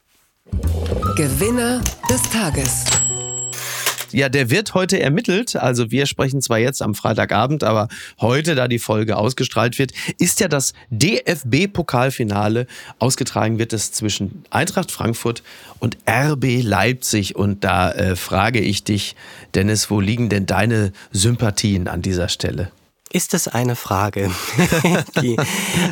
Gewinner 1.16 1.82
des 2.10 2.22
Tages. 2.30 2.86
Ja, 4.14 4.30
der 4.30 4.50
wird 4.50 4.74
heute 4.74 5.00
ermittelt. 5.00 5.56
Also 5.56 5.92
wir 5.92 6.06
sprechen 6.06 6.42
zwar 6.42 6.60
jetzt 6.60 6.82
am 6.82 6.96
Freitagabend, 6.96 7.64
aber 7.64 7.88
heute, 8.20 8.56
da 8.56 8.68
die 8.68 8.80
Folge 8.80 9.18
ausgestrahlt 9.18 9.80
wird, 9.80 9.92
ist 10.18 10.40
ja 10.40 10.48
das 10.48 10.74
DFB-Pokalfinale. 10.90 12.68
Ausgetragen 13.00 13.60
wird 13.60 13.74
es 13.74 13.92
zwischen 13.92 14.44
Eintracht 14.50 14.92
Frankfurt 14.92 15.44
und 15.80 15.98
RB 16.10 16.62
Leipzig. 16.62 17.36
Und 17.36 17.64
da 17.64 17.92
äh, 17.92 18.16
frage 18.16 18.60
ich 18.60 18.84
dich, 18.84 19.16
Dennis, 19.56 19.90
wo 19.90 20.00
liegen 20.00 20.30
denn 20.30 20.46
deine 20.46 20.92
Sympathien 21.12 21.88
an 21.88 22.02
dieser 22.02 22.30
Stelle? 22.30 22.72
Ist 23.14 23.34
es 23.34 23.50
eine 23.50 23.76
Frage? 23.76 24.32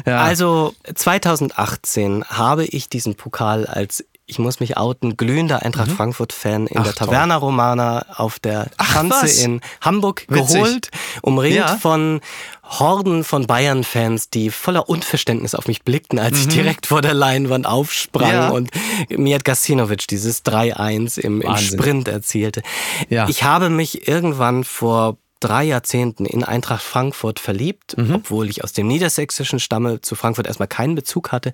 ja. 0.05 0.21
Also 0.21 0.73
2018 0.93 2.23
habe 2.23 2.65
ich 2.65 2.87
diesen 2.87 3.15
Pokal 3.15 3.65
als 3.65 4.05
ich 4.29 4.39
muss 4.39 4.59
mich 4.59 4.77
outen, 4.77 5.17
glühender 5.17 5.63
Eintracht 5.63 5.89
mhm. 5.89 5.95
Frankfurt-Fan 5.95 6.67
in 6.67 6.77
Ach, 6.77 6.83
der 6.83 6.93
Taverna 6.93 7.35
toll. 7.39 7.49
Romana 7.49 8.05
auf 8.15 8.39
der 8.39 8.67
Schanze 8.81 9.43
in 9.43 9.61
Hamburg 9.81 10.25
Witzig. 10.27 10.53
geholt, 10.53 10.91
umringt 11.21 11.55
ja. 11.55 11.75
von 11.77 12.21
Horden 12.63 13.23
von 13.23 13.47
Bayern-Fans, 13.47 14.29
die 14.29 14.51
voller 14.51 14.87
Unverständnis 14.87 15.55
auf 15.55 15.67
mich 15.67 15.81
blickten, 15.81 16.19
als 16.19 16.35
mhm. 16.35 16.39
ich 16.41 16.47
direkt 16.49 16.85
vor 16.85 17.01
der 17.01 17.15
Leinwand 17.15 17.65
aufsprang 17.65 18.31
ja. 18.31 18.49
und 18.49 18.69
Mijat 19.09 19.43
Gasinovic 19.43 20.07
dieses 20.07 20.45
3-1 20.45 21.19
im, 21.19 21.41
im, 21.41 21.57
Sprint 21.57 22.07
erzielte. 22.07 22.61
Ja. 23.09 23.27
Ich 23.27 23.43
habe 23.43 23.69
mich 23.69 24.07
irgendwann 24.07 24.63
vor 24.63 25.17
drei 25.39 25.63
Jahrzehnten 25.63 26.25
in 26.25 26.43
Eintracht 26.43 26.83
Frankfurt 26.83 27.39
verliebt, 27.39 27.97
mhm. 27.97 28.15
obwohl 28.15 28.49
ich 28.49 28.63
aus 28.63 28.73
dem 28.73 28.87
Niedersächsischen 28.87 29.59
stamme, 29.59 30.01
zu 30.01 30.15
Frankfurt 30.15 30.47
erstmal 30.47 30.67
keinen 30.67 30.95
Bezug 30.95 31.31
hatte. 31.31 31.53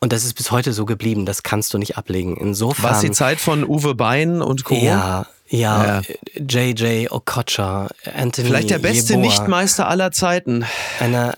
Und 0.00 0.12
das 0.12 0.24
ist 0.24 0.34
bis 0.34 0.50
heute 0.50 0.72
so 0.72 0.84
geblieben, 0.86 1.26
das 1.26 1.42
kannst 1.42 1.74
du 1.74 1.78
nicht 1.78 1.96
ablegen. 1.96 2.36
Insofern. 2.36 2.84
War 2.84 2.92
es 2.92 3.00
die 3.00 3.10
Zeit 3.10 3.40
von 3.40 3.64
Uwe 3.64 3.94
Bein 3.94 4.42
und 4.42 4.64
Co.? 4.64 4.74
Ja, 4.74 5.26
ja, 5.48 6.02
ja. 6.02 6.02
JJ 6.36 7.08
Okocha, 7.10 7.88
Anthony 8.14 8.48
Vielleicht 8.48 8.70
der 8.70 8.78
beste 8.78 9.14
Jeboa. 9.14 9.26
Nichtmeister 9.26 9.88
aller 9.88 10.10
Zeiten. 10.12 10.64
Eine 11.00 11.34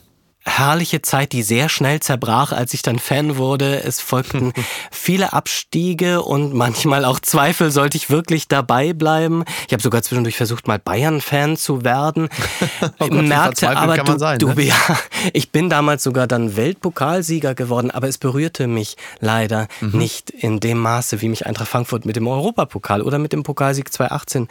herrliche 0.49 1.03
Zeit, 1.03 1.33
die 1.33 1.43
sehr 1.43 1.69
schnell 1.69 2.01
zerbrach, 2.01 2.53
als 2.53 2.75
ich 2.75 2.83
dann 2.83 2.99
Fan 2.99 3.37
wurde. 3.37 3.83
Es 3.83 4.01
folgten 4.01 4.53
viele 4.91 5.33
Abstiege 5.33 6.23
und 6.23 6.55
manchmal 6.55 7.05
auch 7.05 7.21
Zweifel, 7.21 7.71
sollte 7.71 7.97
ich 7.97 8.11
wirklich 8.11 8.49
dabei 8.49 8.93
bleiben. 8.93 9.45
Ich 9.67 9.73
habe 9.73 9.83
sogar 9.83 10.03
zwischendurch 10.03 10.37
versucht, 10.37 10.67
mal 10.67 10.79
Bayern-Fan 10.79 11.57
zu 11.57 11.85
werden. 11.85 12.29
oh 12.99 13.09
Gott, 13.09 13.23
merkte 13.23 13.77
aber, 13.77 13.99
du, 13.99 14.19
sein, 14.19 14.39
du, 14.39 14.49
ne? 14.49 14.63
ja, 14.63 14.99
ich 15.33 15.53
bin 15.53 15.71
damals 15.71 16.03
sogar 16.03 16.27
dann 16.27 16.57
Weltpokalsieger 16.57 17.55
geworden, 17.55 17.91
aber 17.91 18.09
es 18.09 18.19
berührte 18.19 18.67
mich 18.67 18.97
leider 19.21 19.69
mhm. 19.81 19.99
nicht 19.99 20.31
in 20.31 20.61
dem 20.61 20.79
Maße, 20.79 21.21
wie 21.21 21.29
mich 21.29 21.47
Eintracht 21.47 21.69
Frankfurt 21.69 22.07
mit 22.07 22.17
dem 22.17 22.27
Europapokal 22.27 23.03
oder 23.03 23.19
mit 23.19 23.33
dem 23.33 23.43
Pokalsieg 23.43 23.93
2018 23.93 24.49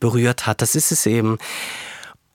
berührt 0.00 0.46
hat. 0.46 0.62
Das 0.62 0.74
ist 0.74 0.92
es 0.92 1.06
eben. 1.06 1.38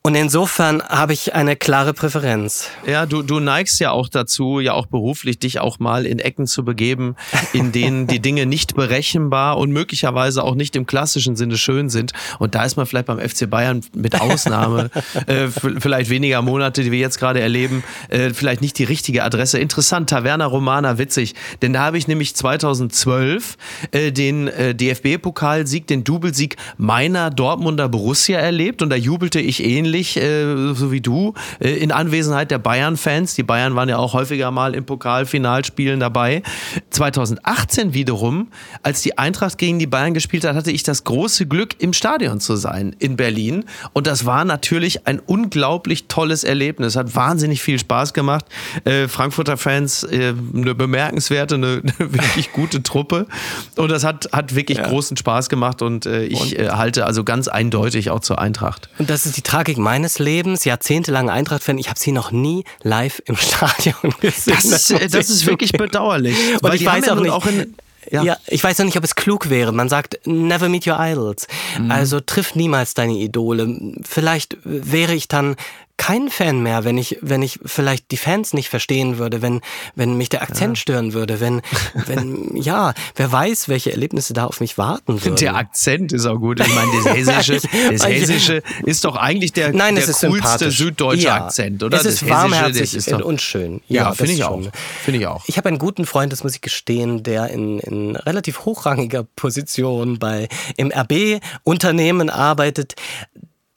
Und 0.02 0.16
insofern 0.16 0.82
habe 0.82 1.12
ich 1.12 1.36
eine 1.36 1.58
klare 1.58 1.94
Präferenz. 1.94 2.70
Ja, 2.88 3.06
du, 3.06 3.22
du 3.22 3.42
neigst 3.42 3.82
ja 3.82 3.92
auch 3.92 4.08
dazu, 4.08 4.62
ja 4.62 4.72
auch 4.72 4.86
beruflich, 4.86 5.40
dich 5.40 5.60
auch 5.60 5.78
mal 5.78 6.06
in 6.06 6.20
Ecken 6.20 6.48
zu 6.48 6.64
begeben, 6.64 7.18
in 7.52 7.72
denen 7.74 8.08
die 8.08 8.22
Dinge 8.22 8.46
nicht 8.46 8.76
berechenbar 8.76 9.58
und 9.58 9.72
möglicherweise 9.72 10.46
auch 10.46 10.56
nicht 10.56 10.78
im 10.78 10.86
klassischen 10.86 11.36
Sinne 11.36 11.58
schön 11.58 11.90
sind. 11.90 12.14
Und 12.40 12.56
da 12.56 12.64
ist 12.64 12.78
man 12.78 12.86
vielleicht 12.86 13.08
beim 13.08 13.20
FC 13.20 13.50
Bayern 13.50 13.82
mit 13.94 14.22
Ausnahme, 14.22 14.90
äh, 15.28 15.48
vielleicht 15.50 16.10
weniger 16.10 16.42
Monate, 16.42 16.82
die 16.82 16.94
wir 16.94 17.00
jetzt 17.00 17.20
gerade 17.20 17.42
erleben, 17.42 17.84
äh, 18.08 18.30
vielleicht 18.30 18.62
nicht 18.62 18.80
die 18.80 18.86
richtige 18.86 19.26
Adresse. 19.26 19.60
Interessant, 19.60 20.10
Taverna 20.10 20.46
Romana, 20.46 20.98
witzig. 20.98 21.36
Denn 21.62 21.74
da 21.74 21.82
habe 21.82 21.98
ich 21.98 22.08
nämlich 22.08 22.38
2012 22.38 23.58
äh, 23.92 24.14
den 24.14 24.48
äh, 24.48 24.74
DFB-Pokalsieg, 24.74 25.88
den 25.88 26.06
Doublesieg 26.06 26.56
meiner 26.78 27.32
Dortmunder 27.32 27.90
Borussia 27.90 28.40
erlebt 28.40 28.82
und 28.82 28.90
da 28.92 28.96
jubelte 28.96 29.42
ich 29.42 29.62
ähnlich 29.62 29.89
ähnlich, 29.90 30.18
äh, 30.18 30.74
so 30.74 30.92
wie 30.92 31.02
du, 31.02 31.34
äh, 31.60 31.70
in 31.70 31.92
Anwesenheit 31.92 32.52
der 32.52 32.60
Bayern-Fans. 32.60 33.36
Die 33.36 33.44
Bayern 33.44 33.76
waren 33.76 33.90
ja 33.90 33.98
auch 33.98 34.14
häufiger 34.14 34.52
mal 34.52 34.76
im 34.76 34.86
Pokalfinalspielen 34.86 36.00
dabei. 36.00 36.44
2018 36.92 37.94
wiederum, 37.94 38.50
als 38.84 39.02
die 39.02 39.18
Eintracht 39.18 39.58
gegen 39.58 39.80
die 39.80 39.88
Bayern 39.88 40.14
gespielt 40.14 40.46
hat, 40.46 40.56
hatte 40.56 40.72
ich 40.72 40.84
das 40.84 41.04
große 41.04 41.48
Glück, 41.48 41.76
im 41.80 41.94
Stadion 41.94 42.40
zu 42.40 42.56
sein 42.56 42.96
in 43.00 43.16
Berlin. 43.16 43.66
Und 43.94 44.08
das 44.08 44.26
war 44.26 44.46
natürlich 44.46 45.08
ein 45.08 45.20
unglaublich 45.20 46.08
tolles 46.08 46.44
Erlebnis. 46.44 46.96
Hat 46.96 47.16
wahnsinnig 47.16 47.62
viel 47.62 47.80
Spaß 47.80 48.14
gemacht. 48.14 48.46
Äh, 48.86 49.08
Frankfurter 49.08 49.58
Fans, 49.58 50.04
äh, 50.04 50.34
eine 50.54 50.76
bemerkenswerte, 50.76 51.56
eine, 51.56 51.82
eine, 52.00 52.14
wirklich 52.14 52.52
gute 52.52 52.84
Truppe. 52.84 53.28
Und 53.76 53.90
das 53.90 54.04
hat, 54.04 54.30
hat 54.32 54.56
wirklich 54.56 54.78
ja. 54.78 54.88
großen 54.88 55.18
Spaß 55.18 55.50
gemacht. 55.50 55.82
Und 55.82 56.06
äh, 56.06 56.26
ich 56.26 56.42
und? 56.42 56.54
Äh, 56.54 56.70
halte 56.70 57.06
also 57.06 57.24
ganz 57.24 57.48
eindeutig 57.48 58.12
auch 58.12 58.20
zur 58.20 58.40
Eintracht. 58.40 58.90
Und 59.00 59.10
das 59.10 59.26
ist 59.26 59.38
die 59.38 59.42
Tragik 59.42 59.79
meines 59.80 60.20
Lebens, 60.20 60.66
jahrzehntelang 60.66 61.30
Eintracht-Fan. 61.30 61.78
Ich 61.78 61.90
habe 61.90 62.00
sie 62.00 62.12
noch 62.12 62.32
nie 62.32 62.64
live 62.84 63.22
im 63.26 63.36
Stadion 63.38 64.14
gesehen. 64.20 64.56
Das, 64.56 64.66
ist, 64.66 64.92
das, 64.92 65.12
das 65.12 65.30
ist 65.30 65.46
wirklich 65.46 65.72
bedauerlich. 65.72 66.36
Und 66.62 66.74
ich 66.74 66.86
weiß 66.86 67.10
auch 67.10 67.20
nicht. 67.20 67.32
Auch 67.32 67.46
in, 67.48 67.76
ja. 68.12 68.24
ja. 68.24 68.38
ich 68.48 68.64
weiß 68.64 68.78
noch 68.80 68.86
nicht, 68.86 68.98
ob 68.98 69.04
es 69.04 69.16
klug 69.16 69.50
wäre. 69.50 69.72
Man 69.72 69.90
sagt, 69.90 70.20
never 70.26 70.70
meet 70.70 70.88
your 70.88 70.98
idols. 71.00 71.48
Mhm. 71.78 71.92
Also 71.92 72.20
triff 72.20 72.56
niemals 72.56 72.94
deine 72.94 73.14
Idole. 73.14 73.94
Vielleicht 74.04 74.58
wäre 74.64 75.14
ich 75.14 75.28
dann 75.28 75.56
kein 76.00 76.30
Fan 76.30 76.64
mehr, 76.64 76.86
wenn 76.86 76.98
ich, 76.98 77.20
wenn 77.22 77.42
ich 77.44 77.60
vielleicht 77.66 78.10
die 78.10 78.18
Fans 78.18 78.54
nicht 78.54 78.70
verstehen 78.70 79.20
würde, 79.20 79.42
wenn, 79.42 79.60
wenn 79.96 80.16
mich 80.16 80.30
der 80.30 80.42
Akzent 80.42 80.78
ja. 80.78 80.82
stören 80.82 81.14
würde, 81.14 81.42
wenn, 81.42 81.62
wenn, 82.08 82.56
ja, 82.56 82.94
wer 83.16 83.32
weiß, 83.32 83.68
welche 83.68 83.92
Erlebnisse 83.92 84.34
da 84.34 84.46
auf 84.46 84.62
mich 84.62 84.78
warten 84.78 85.24
würden. 85.24 85.36
Der 85.36 85.56
Akzent 85.56 86.14
ist 86.14 86.26
auch 86.26 86.38
gut. 86.38 86.62
Ich 86.62 86.74
meine, 86.74 86.90
das 87.04 87.14
Hessische, 87.14 87.60
das 87.92 88.08
Hessische 88.08 88.64
ist 88.86 89.04
doch 89.04 89.18
eigentlich 89.18 89.52
der, 89.52 89.74
Nein, 89.74 89.96
der 89.96 90.06
coolste 90.06 90.72
süddeutsche 90.72 91.26
ja. 91.26 91.46
Akzent, 91.46 91.84
oder? 91.84 91.98
Es 91.98 92.06
ist 92.06 92.22
das 92.22 92.30
warmherzig 92.30 92.96
ist 92.96 93.12
doch, 93.12 93.20
und 93.20 93.42
schön. 93.42 93.82
Ja, 93.90 94.04
ja 94.04 94.14
finde 94.14 94.34
ich 94.34 94.44
auch. 94.46 94.62
Finde 95.04 95.20
ich 95.20 95.28
auch. 95.28 95.44
Ich 95.48 95.58
habe 95.58 95.68
einen 95.68 95.80
guten 95.80 96.06
Freund, 96.06 96.32
das 96.32 96.44
muss 96.44 96.56
ich 96.56 96.62
gestehen, 96.62 97.24
der 97.24 97.50
in, 97.50 97.80
in 97.80 98.16
relativ 98.16 98.64
hochrangiger 98.64 99.26
Position 99.36 100.18
bei, 100.18 100.48
im 100.78 100.94
RB-Unternehmen 100.94 102.30
arbeitet, 102.30 102.96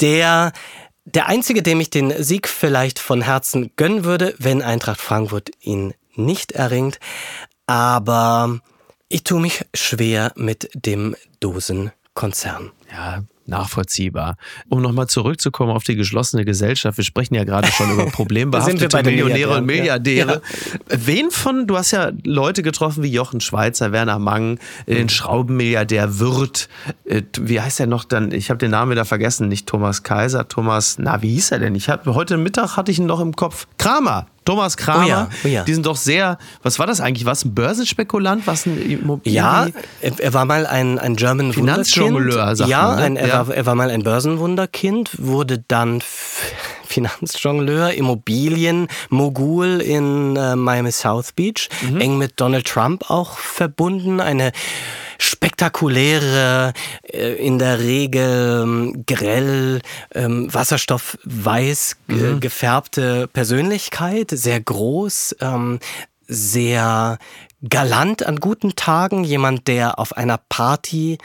der 0.01 0.53
der 1.05 1.29
einzige, 1.29 1.63
dem 1.63 1.81
ich 1.81 1.91
den 1.91 2.23
Sieg 2.23 2.49
vielleicht 2.49 2.99
von 2.99 3.23
Herzen 3.23 3.73
gönnen 3.77 4.05
würde, 4.05 4.35
wenn 4.39 4.63
Eintracht 4.63 5.01
Frankfurt 5.01 5.51
ihn 5.61 5.95
nicht 6.15 6.53
erringt. 6.53 7.01
Aber 7.67 8.61
ich 9.09 9.25
tue 9.25 9.41
mich 9.41 9.65
schwer 9.75 10.33
mit 10.37 10.71
dem 10.75 11.17
Dosenkonzern. 11.41 12.73
Ja, 12.91 13.23
nachvollziehbar. 13.53 14.37
Um 14.69 14.83
nochmal 14.83 15.07
zurückzukommen 15.07 15.71
auf 15.71 15.85
die 15.85 15.95
geschlossene 15.95 16.45
Gesellschaft, 16.45 16.97
wir 16.97 17.05
sprechen 17.05 17.35
ja 17.35 17.45
gerade 17.45 17.69
schon 17.69 17.93
über 17.93 18.07
problembehaftete 18.11 19.03
Millionäre 19.03 19.59
und 19.59 19.67
Milliardäre. 19.67 20.43
Ja. 20.89 20.99
Wen 21.07 21.31
von, 21.31 21.67
du 21.67 21.77
hast 21.77 21.93
ja 21.93 22.11
Leute 22.25 22.63
getroffen 22.63 23.03
wie 23.03 23.13
Jochen 23.13 23.41
Schweizer, 23.41 23.93
Werner 23.93 24.19
Mang, 24.19 24.59
äh, 24.87 24.95
den 24.95 25.05
mhm. 25.05 25.09
Schraubenmilliardär 25.11 26.19
Wirth, 26.19 26.69
äh, 27.05 27.23
wie 27.41 27.61
heißt 27.61 27.81
er 27.81 27.87
noch 27.87 28.05
dann, 28.05 28.33
ich 28.33 28.51
habe 28.51 28.59
den 28.59 28.73
Namen 28.73 28.91
wieder 28.91 29.05
vergessen, 29.05 29.49
nicht 29.49 29.67
Thomas 29.67 30.03
Kaiser, 30.03 30.49
Thomas, 30.49 30.97
na 30.99 31.23
wie 31.23 31.35
hieß 31.35 31.53
er 31.53 31.61
denn? 31.61 31.75
Ich 31.75 31.89
habe 31.89 32.15
heute 32.15 32.37
Mittag 32.37 32.77
hatte 32.77 32.91
ich 32.91 32.99
ihn 32.99 33.07
noch 33.07 33.21
im 33.21 33.37
Kopf. 33.37 33.67
Kramer, 33.79 34.27
Thomas 34.45 34.77
Kramer, 34.77 35.05
oh 35.05 35.09
ja, 35.09 35.29
oh 35.45 35.49
ja. 35.49 35.65
die 35.65 35.75
sind 35.75 35.87
doch 35.87 35.97
sehr, 35.97 36.39
was 36.63 36.79
war 36.79 36.87
das 36.87 37.01
eigentlich? 37.01 37.27
Was 37.27 37.45
ein 37.45 37.55
Börsenspekulant? 37.55 38.47
Was 38.47 38.67
ein 38.67 38.81
Immobilien? 38.91 39.37
Ja, 39.37 39.67
er 40.01 40.35
war 40.35 40.45
mal 40.47 40.67
ein, 40.67 40.99
ein 40.99 41.15
German 41.15 41.53
Finanzjongleur, 41.53 42.57
sagt 42.57 42.69
ja, 42.69 42.89
man. 42.89 42.97
Ne? 42.97 43.03
Ein, 43.03 43.17
er, 43.17 43.29
ja. 43.29 43.42
War, 43.49 43.55
er 43.55 43.67
war 43.67 43.75
mal 43.75 43.91
ein 43.91 44.03
Börsenwunderkind, 44.03 45.11
wurde 45.19 45.65
dann 45.67 46.03
Finanzjongleur, 46.85 47.93
Immobilienmogul 47.93 49.81
in 49.81 50.37
äh, 50.37 50.57
Miami 50.57 50.93
South 50.93 51.33
Beach, 51.33 51.69
mhm. 51.83 52.01
eng 52.01 52.19
mit 52.19 52.41
Donald 52.41 52.67
Trump 52.67 53.11
auch 53.11 53.39
verbunden, 53.39 54.21
eine 54.21 54.53
spektakuläre, 55.19 56.73
äh, 57.05 57.35
in 57.35 57.59
der 57.59 57.79
Regel 57.79 58.63
ähm, 58.63 59.05
grell, 59.07 59.81
ähm, 60.15 60.53
wasserstoffweiß 60.53 61.97
mhm. 62.09 62.41
gefärbte 62.41 63.29
Persönlichkeit, 63.29 64.31
sehr 64.31 64.61
groß, 64.61 65.37
ähm, 65.41 65.79
sehr 66.27 67.19
galant 67.69 68.27
an 68.27 68.41
guten 68.41 68.75
Tagen, 68.75 69.25
jemand, 69.25 69.69
der 69.69 69.99
auf 69.99 70.17
einer 70.17 70.39
Party 70.39 71.19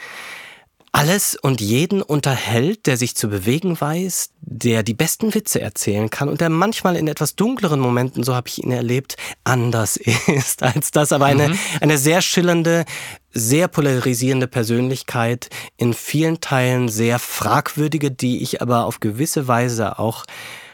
alles 0.92 1.36
und 1.36 1.60
jeden 1.60 2.02
unterhält, 2.02 2.86
der 2.86 2.96
sich 2.96 3.14
zu 3.14 3.28
bewegen 3.28 3.80
weiß, 3.80 4.30
der 4.40 4.82
die 4.82 4.94
besten 4.94 5.34
Witze 5.34 5.60
erzählen 5.60 6.10
kann 6.10 6.28
und 6.28 6.40
der 6.40 6.48
manchmal 6.48 6.96
in 6.96 7.08
etwas 7.08 7.36
dunkleren 7.36 7.80
Momenten, 7.80 8.24
so 8.24 8.34
habe 8.34 8.48
ich 8.48 8.62
ihn 8.62 8.70
erlebt, 8.70 9.16
anders 9.44 9.96
ist 10.26 10.62
als 10.62 10.90
das. 10.90 11.12
Aber 11.12 11.26
eine, 11.26 11.50
mhm. 11.50 11.58
eine 11.80 11.98
sehr 11.98 12.22
schillernde, 12.22 12.84
sehr 13.32 13.68
polarisierende 13.68 14.46
Persönlichkeit, 14.46 15.48
in 15.76 15.94
vielen 15.94 16.40
Teilen 16.40 16.88
sehr 16.88 17.18
fragwürdige, 17.18 18.10
die 18.10 18.42
ich 18.42 18.62
aber 18.62 18.86
auf 18.86 19.00
gewisse 19.00 19.48
Weise 19.48 19.98
auch 19.98 20.24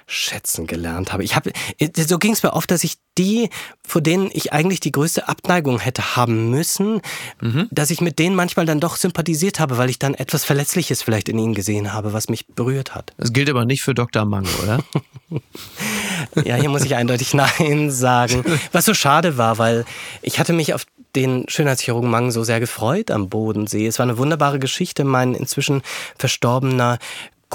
schätzen 0.06 0.66
gelernt 0.66 1.12
habe. 1.12 1.24
Ich 1.24 1.34
habe, 1.34 1.52
so 1.96 2.18
ging 2.18 2.32
es 2.32 2.42
mir 2.42 2.52
oft, 2.52 2.70
dass 2.70 2.84
ich 2.84 2.96
die, 3.16 3.48
vor 3.86 4.00
denen 4.00 4.30
ich 4.32 4.52
eigentlich 4.52 4.80
die 4.80 4.92
größte 4.92 5.28
Abneigung 5.28 5.78
hätte 5.78 6.16
haben 6.16 6.50
müssen, 6.50 7.00
mhm. 7.40 7.68
dass 7.70 7.90
ich 7.90 8.00
mit 8.00 8.18
denen 8.18 8.34
manchmal 8.34 8.66
dann 8.66 8.80
doch 8.80 8.96
sympathisiert 8.96 9.60
habe, 9.60 9.78
weil 9.78 9.90
ich 9.90 9.98
dann 9.98 10.14
etwas 10.14 10.44
Verletzliches 10.44 11.02
vielleicht 11.02 11.28
in 11.28 11.38
ihnen 11.38 11.54
gesehen 11.54 11.92
habe, 11.92 12.12
was 12.12 12.28
mich 12.28 12.46
berührt 12.48 12.94
hat. 12.94 13.12
Das 13.16 13.32
gilt 13.32 13.48
aber 13.48 13.64
nicht 13.64 13.82
für 13.82 13.94
Dr. 13.94 14.24
Mang, 14.24 14.46
oder? 14.62 14.82
ja, 16.44 16.56
hier 16.56 16.68
muss 16.68 16.84
ich 16.84 16.94
eindeutig 16.94 17.34
Nein 17.34 17.90
sagen. 17.90 18.44
Was 18.72 18.84
so 18.84 18.94
schade 18.94 19.38
war, 19.38 19.58
weil 19.58 19.84
ich 20.22 20.38
hatte 20.38 20.52
mich 20.52 20.74
auf 20.74 20.86
den 21.14 21.44
Schönheitschirurgen 21.48 22.10
Mang 22.10 22.30
so 22.30 22.42
sehr 22.44 22.60
gefreut 22.60 23.10
am 23.10 23.28
Bodensee. 23.28 23.86
Es 23.86 23.98
war 23.98 24.04
eine 24.04 24.18
wunderbare 24.18 24.58
Geschichte. 24.58 25.04
Mein 25.04 25.34
inzwischen 25.34 25.82
verstorbener 26.18 26.98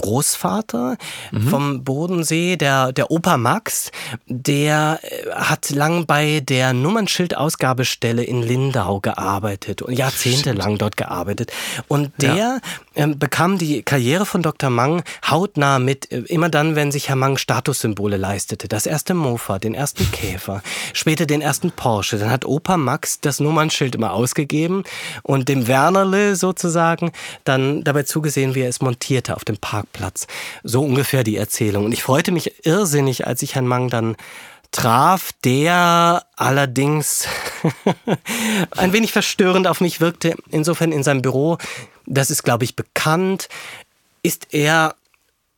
Großvater 0.02 0.98
mhm. 1.32 1.48
vom 1.48 1.84
Bodensee, 1.84 2.56
der, 2.56 2.92
der 2.92 3.12
Opa 3.12 3.38
Max, 3.38 3.92
der 4.28 5.00
äh, 5.02 5.32
hat 5.32 5.70
lang 5.70 6.06
bei 6.06 6.40
der 6.40 6.74
Nummernschildausgabestelle 6.74 8.24
in 8.24 8.42
Lindau 8.42 9.00
gearbeitet 9.00 9.82
und 9.82 9.94
jahrzehntelang 9.94 10.78
dort 10.78 10.98
gearbeitet. 10.98 11.52
Und 11.88 12.12
der 12.22 12.36
ja. 12.36 12.60
Ähm, 13.00 13.18
bekam 13.18 13.58
die 13.58 13.82
Karriere 13.82 14.26
von 14.26 14.44
Dr. 14.44 14.70
Mang 14.70 15.04
hautnah 15.28 15.80
mit, 15.80 16.12
äh, 16.12 16.20
immer 16.28 16.50
dann, 16.50 16.76
wenn 16.76 16.92
sich 16.92 17.10
Herr 17.10 17.16
Mang 17.16 17.38
Statussymbole 17.38 18.18
leistete. 18.18 18.68
Das 18.68 18.86
erste 18.86 19.14
Mofa, 19.16 19.58
den 19.58 19.74
ersten 19.74 20.10
Käfer, 20.12 20.62
später 20.94 21.26
den 21.26 21.42
ersten 21.42 21.72
Porsche. 21.72 22.20
Dann 22.20 22.30
hat 22.30 22.46
Opa 22.46 22.78
Max 22.78 23.22
das 23.22 23.40
Nummernschild 23.40 23.96
immer 23.96 24.14
ausgegeben 24.14 24.84
und 25.24 25.50
dem 25.50 25.68
Wernerle 25.68 26.36
sozusagen 26.36 27.12
dann 27.44 27.84
dabei 27.84 28.04
zugesehen, 28.04 28.54
wie 28.54 28.62
er 28.62 28.70
es 28.70 28.82
montierte 28.82 29.36
auf 29.36 29.46
dem 29.46 29.58
Park 29.58 29.80
Parkplatz. 29.80 30.28
So 30.64 30.84
ungefähr 30.84 31.24
die 31.24 31.38
Erzählung. 31.38 31.86
Und 31.86 31.94
ich 31.94 32.04
freute 32.04 32.32
mich 32.32 32.66
irrsinnig, 32.66 33.28
als 33.28 33.42
ich 33.42 33.56
Herrn 33.56 33.68
Mang 33.68 33.90
dann 33.90 34.16
traf, 34.72 35.32
der 35.44 36.26
allerdings 36.36 37.28
ein 38.78 38.94
wenig 38.94 39.12
verstörend 39.12 39.68
auf 39.68 39.82
mich 39.82 40.02
wirkte. 40.02 40.36
Insofern 40.50 40.92
in 40.92 41.04
seinem 41.04 41.22
Büro, 41.22 41.58
das 42.06 42.32
ist, 42.32 42.44
glaube 42.44 42.64
ich, 42.64 42.76
bekannt, 42.76 43.50
ist 44.22 44.54
er 44.54 44.96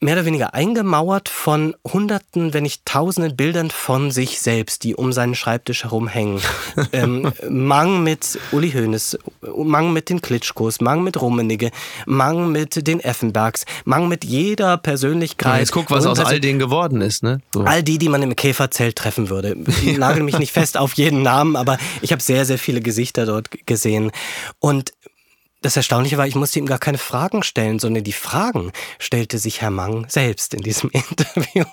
mehr 0.04 0.16
oder 0.16 0.26
weniger 0.26 0.56
eingemauert 0.56 1.30
von 1.30 1.76
Hunderten, 1.88 2.56
wenn 2.56 2.64
nicht 2.64 2.86
Tausenden 2.86 3.36
Bildern 3.36 3.70
von 3.70 4.10
sich 4.10 4.40
selbst, 4.40 4.84
die 4.84 4.96
um 4.96 5.14
seinen 5.14 5.36
Schreibtisch 5.36 5.84
herumhängen. 5.84 6.42
ähm, 6.92 7.32
Mang 7.48 8.04
mit 8.04 8.40
Uli 8.52 8.72
Hoeneß, 8.72 9.20
Mang 9.56 9.94
mit 9.94 10.10
den 10.10 10.22
Klitschkos, 10.22 10.82
Mang 10.82 11.04
mit 11.04 11.22
Rummenigge, 11.22 11.70
Mang 12.08 12.52
mit 12.52 12.88
den 12.88 13.00
Effenbergs, 13.00 13.66
Mang 13.86 14.08
mit 14.08 14.26
jeder 14.26 14.78
Persönlichkeit. 14.78 15.54
Ja, 15.54 15.60
jetzt 15.60 15.72
guck, 15.72 15.92
was 15.92 16.08
aus 16.08 16.20
all 16.20 16.40
denen 16.40 16.58
geworden 16.58 17.02
ist, 17.02 17.22
ne? 17.22 17.42
So. 17.54 17.62
All 17.62 17.84
die, 17.84 18.00
die 18.00 18.10
man 18.10 18.24
im 18.24 18.36
Käferzelt 18.36 18.96
treffen 18.96 19.30
würde. 19.30 19.56
Ich 19.86 20.00
nagel 20.00 20.24
mich 20.24 20.40
nicht 20.40 20.52
fest 20.52 20.78
auf 20.78 20.94
jeden 20.94 21.22
Namen, 21.22 21.56
aber 21.56 21.78
ich 22.02 22.12
habe 22.12 22.24
sehr, 22.24 22.46
sehr 22.46 22.58
viele 22.58 22.82
Gesichter 22.82 23.28
dort 23.28 23.50
gesehen. 23.68 24.12
Und 24.60 24.94
das 25.62 25.78
Erstaunliche 25.78 26.18
war, 26.18 26.26
ich 26.26 26.36
musste 26.36 26.58
ihm 26.58 26.66
gar 26.66 26.80
keine 26.80 26.98
Fragen 26.98 27.44
stellen, 27.44 27.78
sondern 27.78 28.04
die 28.04 28.14
Fragen 28.14 28.72
stellte 28.98 29.38
sich 29.38 29.62
Herr 29.62 29.70
Mang 29.70 30.06
selbst 30.10 30.56
in 30.56 30.62
diesem 30.62 30.90
Interview. 30.94 31.66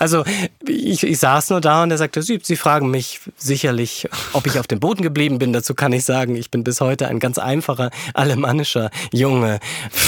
Also 0.00 0.24
ich, 0.66 1.04
ich 1.04 1.18
saß 1.20 1.50
nur 1.50 1.60
da 1.60 1.84
und 1.84 1.92
er 1.92 1.98
sagte, 1.98 2.22
Sie, 2.22 2.40
Sie 2.42 2.56
fragen 2.56 2.90
mich 2.90 3.20
sicherlich, 3.36 4.08
ob 4.32 4.48
ich 4.48 4.58
auf 4.58 4.66
dem 4.66 4.80
Boden 4.80 5.02
geblieben 5.02 5.38
bin. 5.38 5.52
Dazu 5.52 5.74
kann 5.74 5.92
ich 5.92 6.04
sagen, 6.04 6.34
ich 6.34 6.50
bin 6.50 6.64
bis 6.64 6.80
heute 6.80 7.06
ein 7.06 7.20
ganz 7.20 7.38
einfacher 7.38 7.90
alemannischer 8.14 8.90
Junge, 9.12 9.60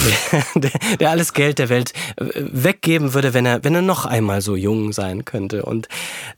der, 0.55 0.71
der 0.99 1.09
alles 1.09 1.33
Geld 1.33 1.59
der 1.59 1.69
Welt 1.69 1.93
weggeben 2.17 3.13
würde, 3.13 3.33
wenn 3.33 3.45
er, 3.45 3.63
wenn 3.63 3.73
er 3.73 3.81
noch 3.81 4.05
einmal 4.05 4.41
so 4.41 4.57
jung 4.57 4.91
sein 4.91 5.23
könnte. 5.23 5.63
Und 5.63 5.87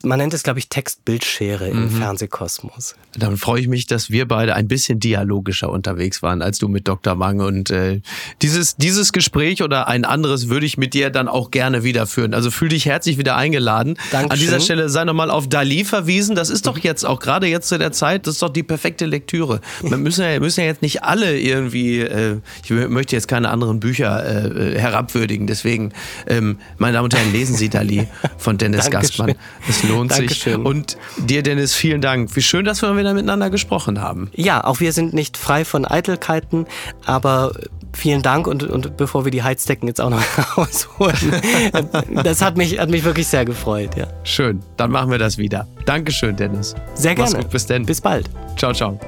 man 0.04 0.18
nennt 0.18 0.34
es, 0.34 0.44
glaube 0.44 0.60
ich, 0.60 0.68
Textbildschere 0.68 1.68
im 1.68 1.86
mhm. 1.86 1.90
Fernsehkosmos. 1.90 2.94
Dann 3.18 3.36
freue 3.36 3.60
ich 3.60 3.66
mich, 3.66 3.86
dass 3.86 4.10
wir 4.10 4.28
beide 4.28 4.54
ein 4.54 4.68
bisschen 4.68 5.00
dialogischer 5.00 5.68
unterwegs 5.68 6.22
waren 6.22 6.42
als 6.42 6.59
du 6.62 6.68
mit 6.68 6.88
Dr. 6.88 7.14
Mang. 7.14 7.40
Und 7.40 7.70
äh, 7.70 8.00
dieses, 8.42 8.76
dieses 8.76 9.12
Gespräch 9.12 9.62
oder 9.62 9.88
ein 9.88 10.04
anderes 10.04 10.48
würde 10.48 10.66
ich 10.66 10.78
mit 10.78 10.94
dir 10.94 11.10
dann 11.10 11.28
auch 11.28 11.50
gerne 11.50 11.84
wieder 11.84 12.06
führen. 12.06 12.34
Also 12.34 12.50
fühl 12.50 12.68
dich 12.68 12.86
herzlich 12.86 13.18
wieder 13.18 13.36
eingeladen. 13.36 13.96
Dankeschön. 14.10 14.30
An 14.30 14.38
dieser 14.38 14.60
Stelle 14.60 14.88
sei 14.88 15.04
nochmal 15.04 15.30
auf 15.30 15.48
Dali 15.48 15.84
verwiesen. 15.84 16.36
Das 16.36 16.50
ist 16.50 16.66
doch 16.66 16.78
jetzt 16.78 17.04
auch 17.04 17.20
gerade 17.20 17.46
jetzt 17.46 17.68
zu 17.68 17.78
der 17.78 17.92
Zeit, 17.92 18.26
das 18.26 18.34
ist 18.34 18.42
doch 18.42 18.48
die 18.50 18.62
perfekte 18.62 19.06
Lektüre. 19.06 19.60
Wir 19.82 19.96
müssen 19.96 20.24
ja, 20.24 20.38
müssen 20.40 20.60
ja 20.60 20.66
jetzt 20.66 20.82
nicht 20.82 21.02
alle 21.02 21.38
irgendwie, 21.38 22.00
äh, 22.00 22.38
ich 22.64 22.70
möchte 22.70 23.16
jetzt 23.16 23.28
keine 23.28 23.50
anderen 23.50 23.80
Bücher 23.80 24.24
äh, 24.24 24.78
herabwürdigen. 24.78 25.46
Deswegen, 25.46 25.92
ähm, 26.26 26.58
meine 26.78 26.94
Damen 26.94 27.04
und 27.04 27.14
Herren, 27.14 27.32
lesen 27.32 27.56
Sie 27.56 27.68
Dali 27.68 28.06
von 28.38 28.58
Dennis 28.58 28.90
Gastmann. 28.90 29.34
Es 29.68 29.82
lohnt 29.82 30.10
Dankeschön. 30.10 30.56
sich. 30.56 30.64
Und 30.64 30.96
dir, 31.18 31.42
Dennis, 31.42 31.74
vielen 31.74 32.00
Dank. 32.00 32.34
Wie 32.36 32.42
schön, 32.42 32.64
dass 32.64 32.82
wir 32.82 32.96
wieder 32.96 33.14
miteinander 33.14 33.50
gesprochen 33.50 34.00
haben. 34.00 34.30
Ja, 34.34 34.64
auch 34.64 34.80
wir 34.80 34.92
sind 34.92 35.14
nicht 35.14 35.36
frei 35.36 35.64
von 35.64 35.84
Eitelkeit 35.84 36.49
halten. 36.50 36.66
Aber 37.06 37.52
vielen 37.92 38.22
Dank 38.22 38.46
und, 38.46 38.62
und 38.62 38.96
bevor 38.96 39.24
wir 39.24 39.32
die 39.32 39.42
Heizdecken 39.42 39.88
jetzt 39.88 40.00
auch 40.00 40.10
noch 40.10 40.22
rausholen, 40.56 41.32
das 42.22 42.42
hat 42.42 42.56
mich, 42.56 42.78
hat 42.78 42.90
mich 42.90 43.04
wirklich 43.04 43.26
sehr 43.26 43.44
gefreut. 43.44 43.96
Ja. 43.96 44.06
Schön, 44.24 44.60
dann 44.76 44.90
machen 44.90 45.10
wir 45.10 45.18
das 45.18 45.38
wieder. 45.38 45.66
Dankeschön, 45.86 46.36
Dennis. 46.36 46.74
Sehr 46.94 47.14
gerne. 47.14 47.38
Gut, 47.38 47.50
bis 47.50 47.66
denn. 47.66 47.86
Bis 47.86 48.00
bald. 48.00 48.28
Ciao, 48.56 48.72
ciao. 48.72 48.98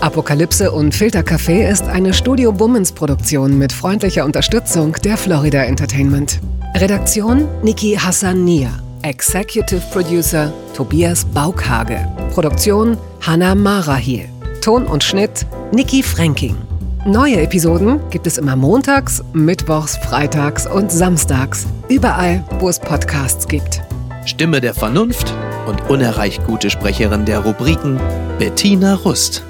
Apokalypse 0.00 0.70
und 0.70 0.94
Filtercafé 0.94 1.68
ist 1.68 1.84
eine 1.84 2.12
Studio 2.12 2.52
Bummens 2.52 2.92
Produktion 2.92 3.58
mit 3.58 3.72
freundlicher 3.72 4.24
Unterstützung 4.24 4.92
der 5.04 5.16
Florida 5.16 5.64
Entertainment. 5.64 6.38
Redaktion 6.74 7.48
Niki 7.62 7.94
Hassania. 7.94 8.70
Executive 9.02 9.82
Producer 9.92 10.52
Tobias 10.74 11.24
Baukhage. 11.24 12.06
Produktion 12.34 12.98
Hannah 13.22 13.54
Marahiel. 13.54 14.35
Ton 14.66 14.84
und 14.84 15.04
Schnitt 15.04 15.46
Niki 15.70 16.02
Fränking. 16.02 16.56
Neue 17.04 17.40
Episoden 17.40 18.00
gibt 18.10 18.26
es 18.26 18.36
immer 18.36 18.56
montags, 18.56 19.22
mittwochs, 19.32 19.96
freitags 19.96 20.66
und 20.66 20.90
samstags. 20.90 21.68
Überall, 21.88 22.42
wo 22.58 22.68
es 22.68 22.80
Podcasts 22.80 23.46
gibt. 23.46 23.80
Stimme 24.24 24.60
der 24.60 24.74
Vernunft 24.74 25.32
und 25.68 25.88
unerreicht 25.88 26.44
gute 26.48 26.68
Sprecherin 26.68 27.24
der 27.26 27.44
Rubriken 27.44 28.00
Bettina 28.40 28.94
Rust. 28.94 29.44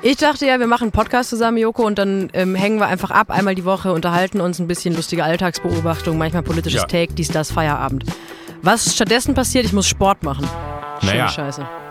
Ich 0.00 0.16
dachte 0.16 0.46
ja, 0.46 0.58
wir 0.58 0.66
machen 0.66 0.84
einen 0.84 0.92
Podcast 0.92 1.28
zusammen, 1.28 1.58
Joko, 1.58 1.84
und 1.84 1.98
dann 1.98 2.30
ähm, 2.32 2.54
hängen 2.54 2.78
wir 2.78 2.86
einfach 2.86 3.10
ab, 3.10 3.30
einmal 3.30 3.54
die 3.54 3.66
Woche, 3.66 3.92
unterhalten 3.92 4.40
uns 4.40 4.58
ein 4.58 4.68
bisschen 4.68 4.96
lustige 4.96 5.22
Alltagsbeobachtung, 5.24 6.16
manchmal 6.16 6.42
politisches 6.42 6.80
ja. 6.80 6.86
Take, 6.86 7.12
dies, 7.12 7.28
das, 7.28 7.52
Feierabend. 7.52 8.04
Was 8.62 8.94
stattdessen 8.94 9.34
passiert, 9.34 9.66
ich 9.66 9.74
muss 9.74 9.86
Sport 9.86 10.22
machen. 10.22 10.48
Naja, 11.04 11.28
Scheiße. 11.28 11.66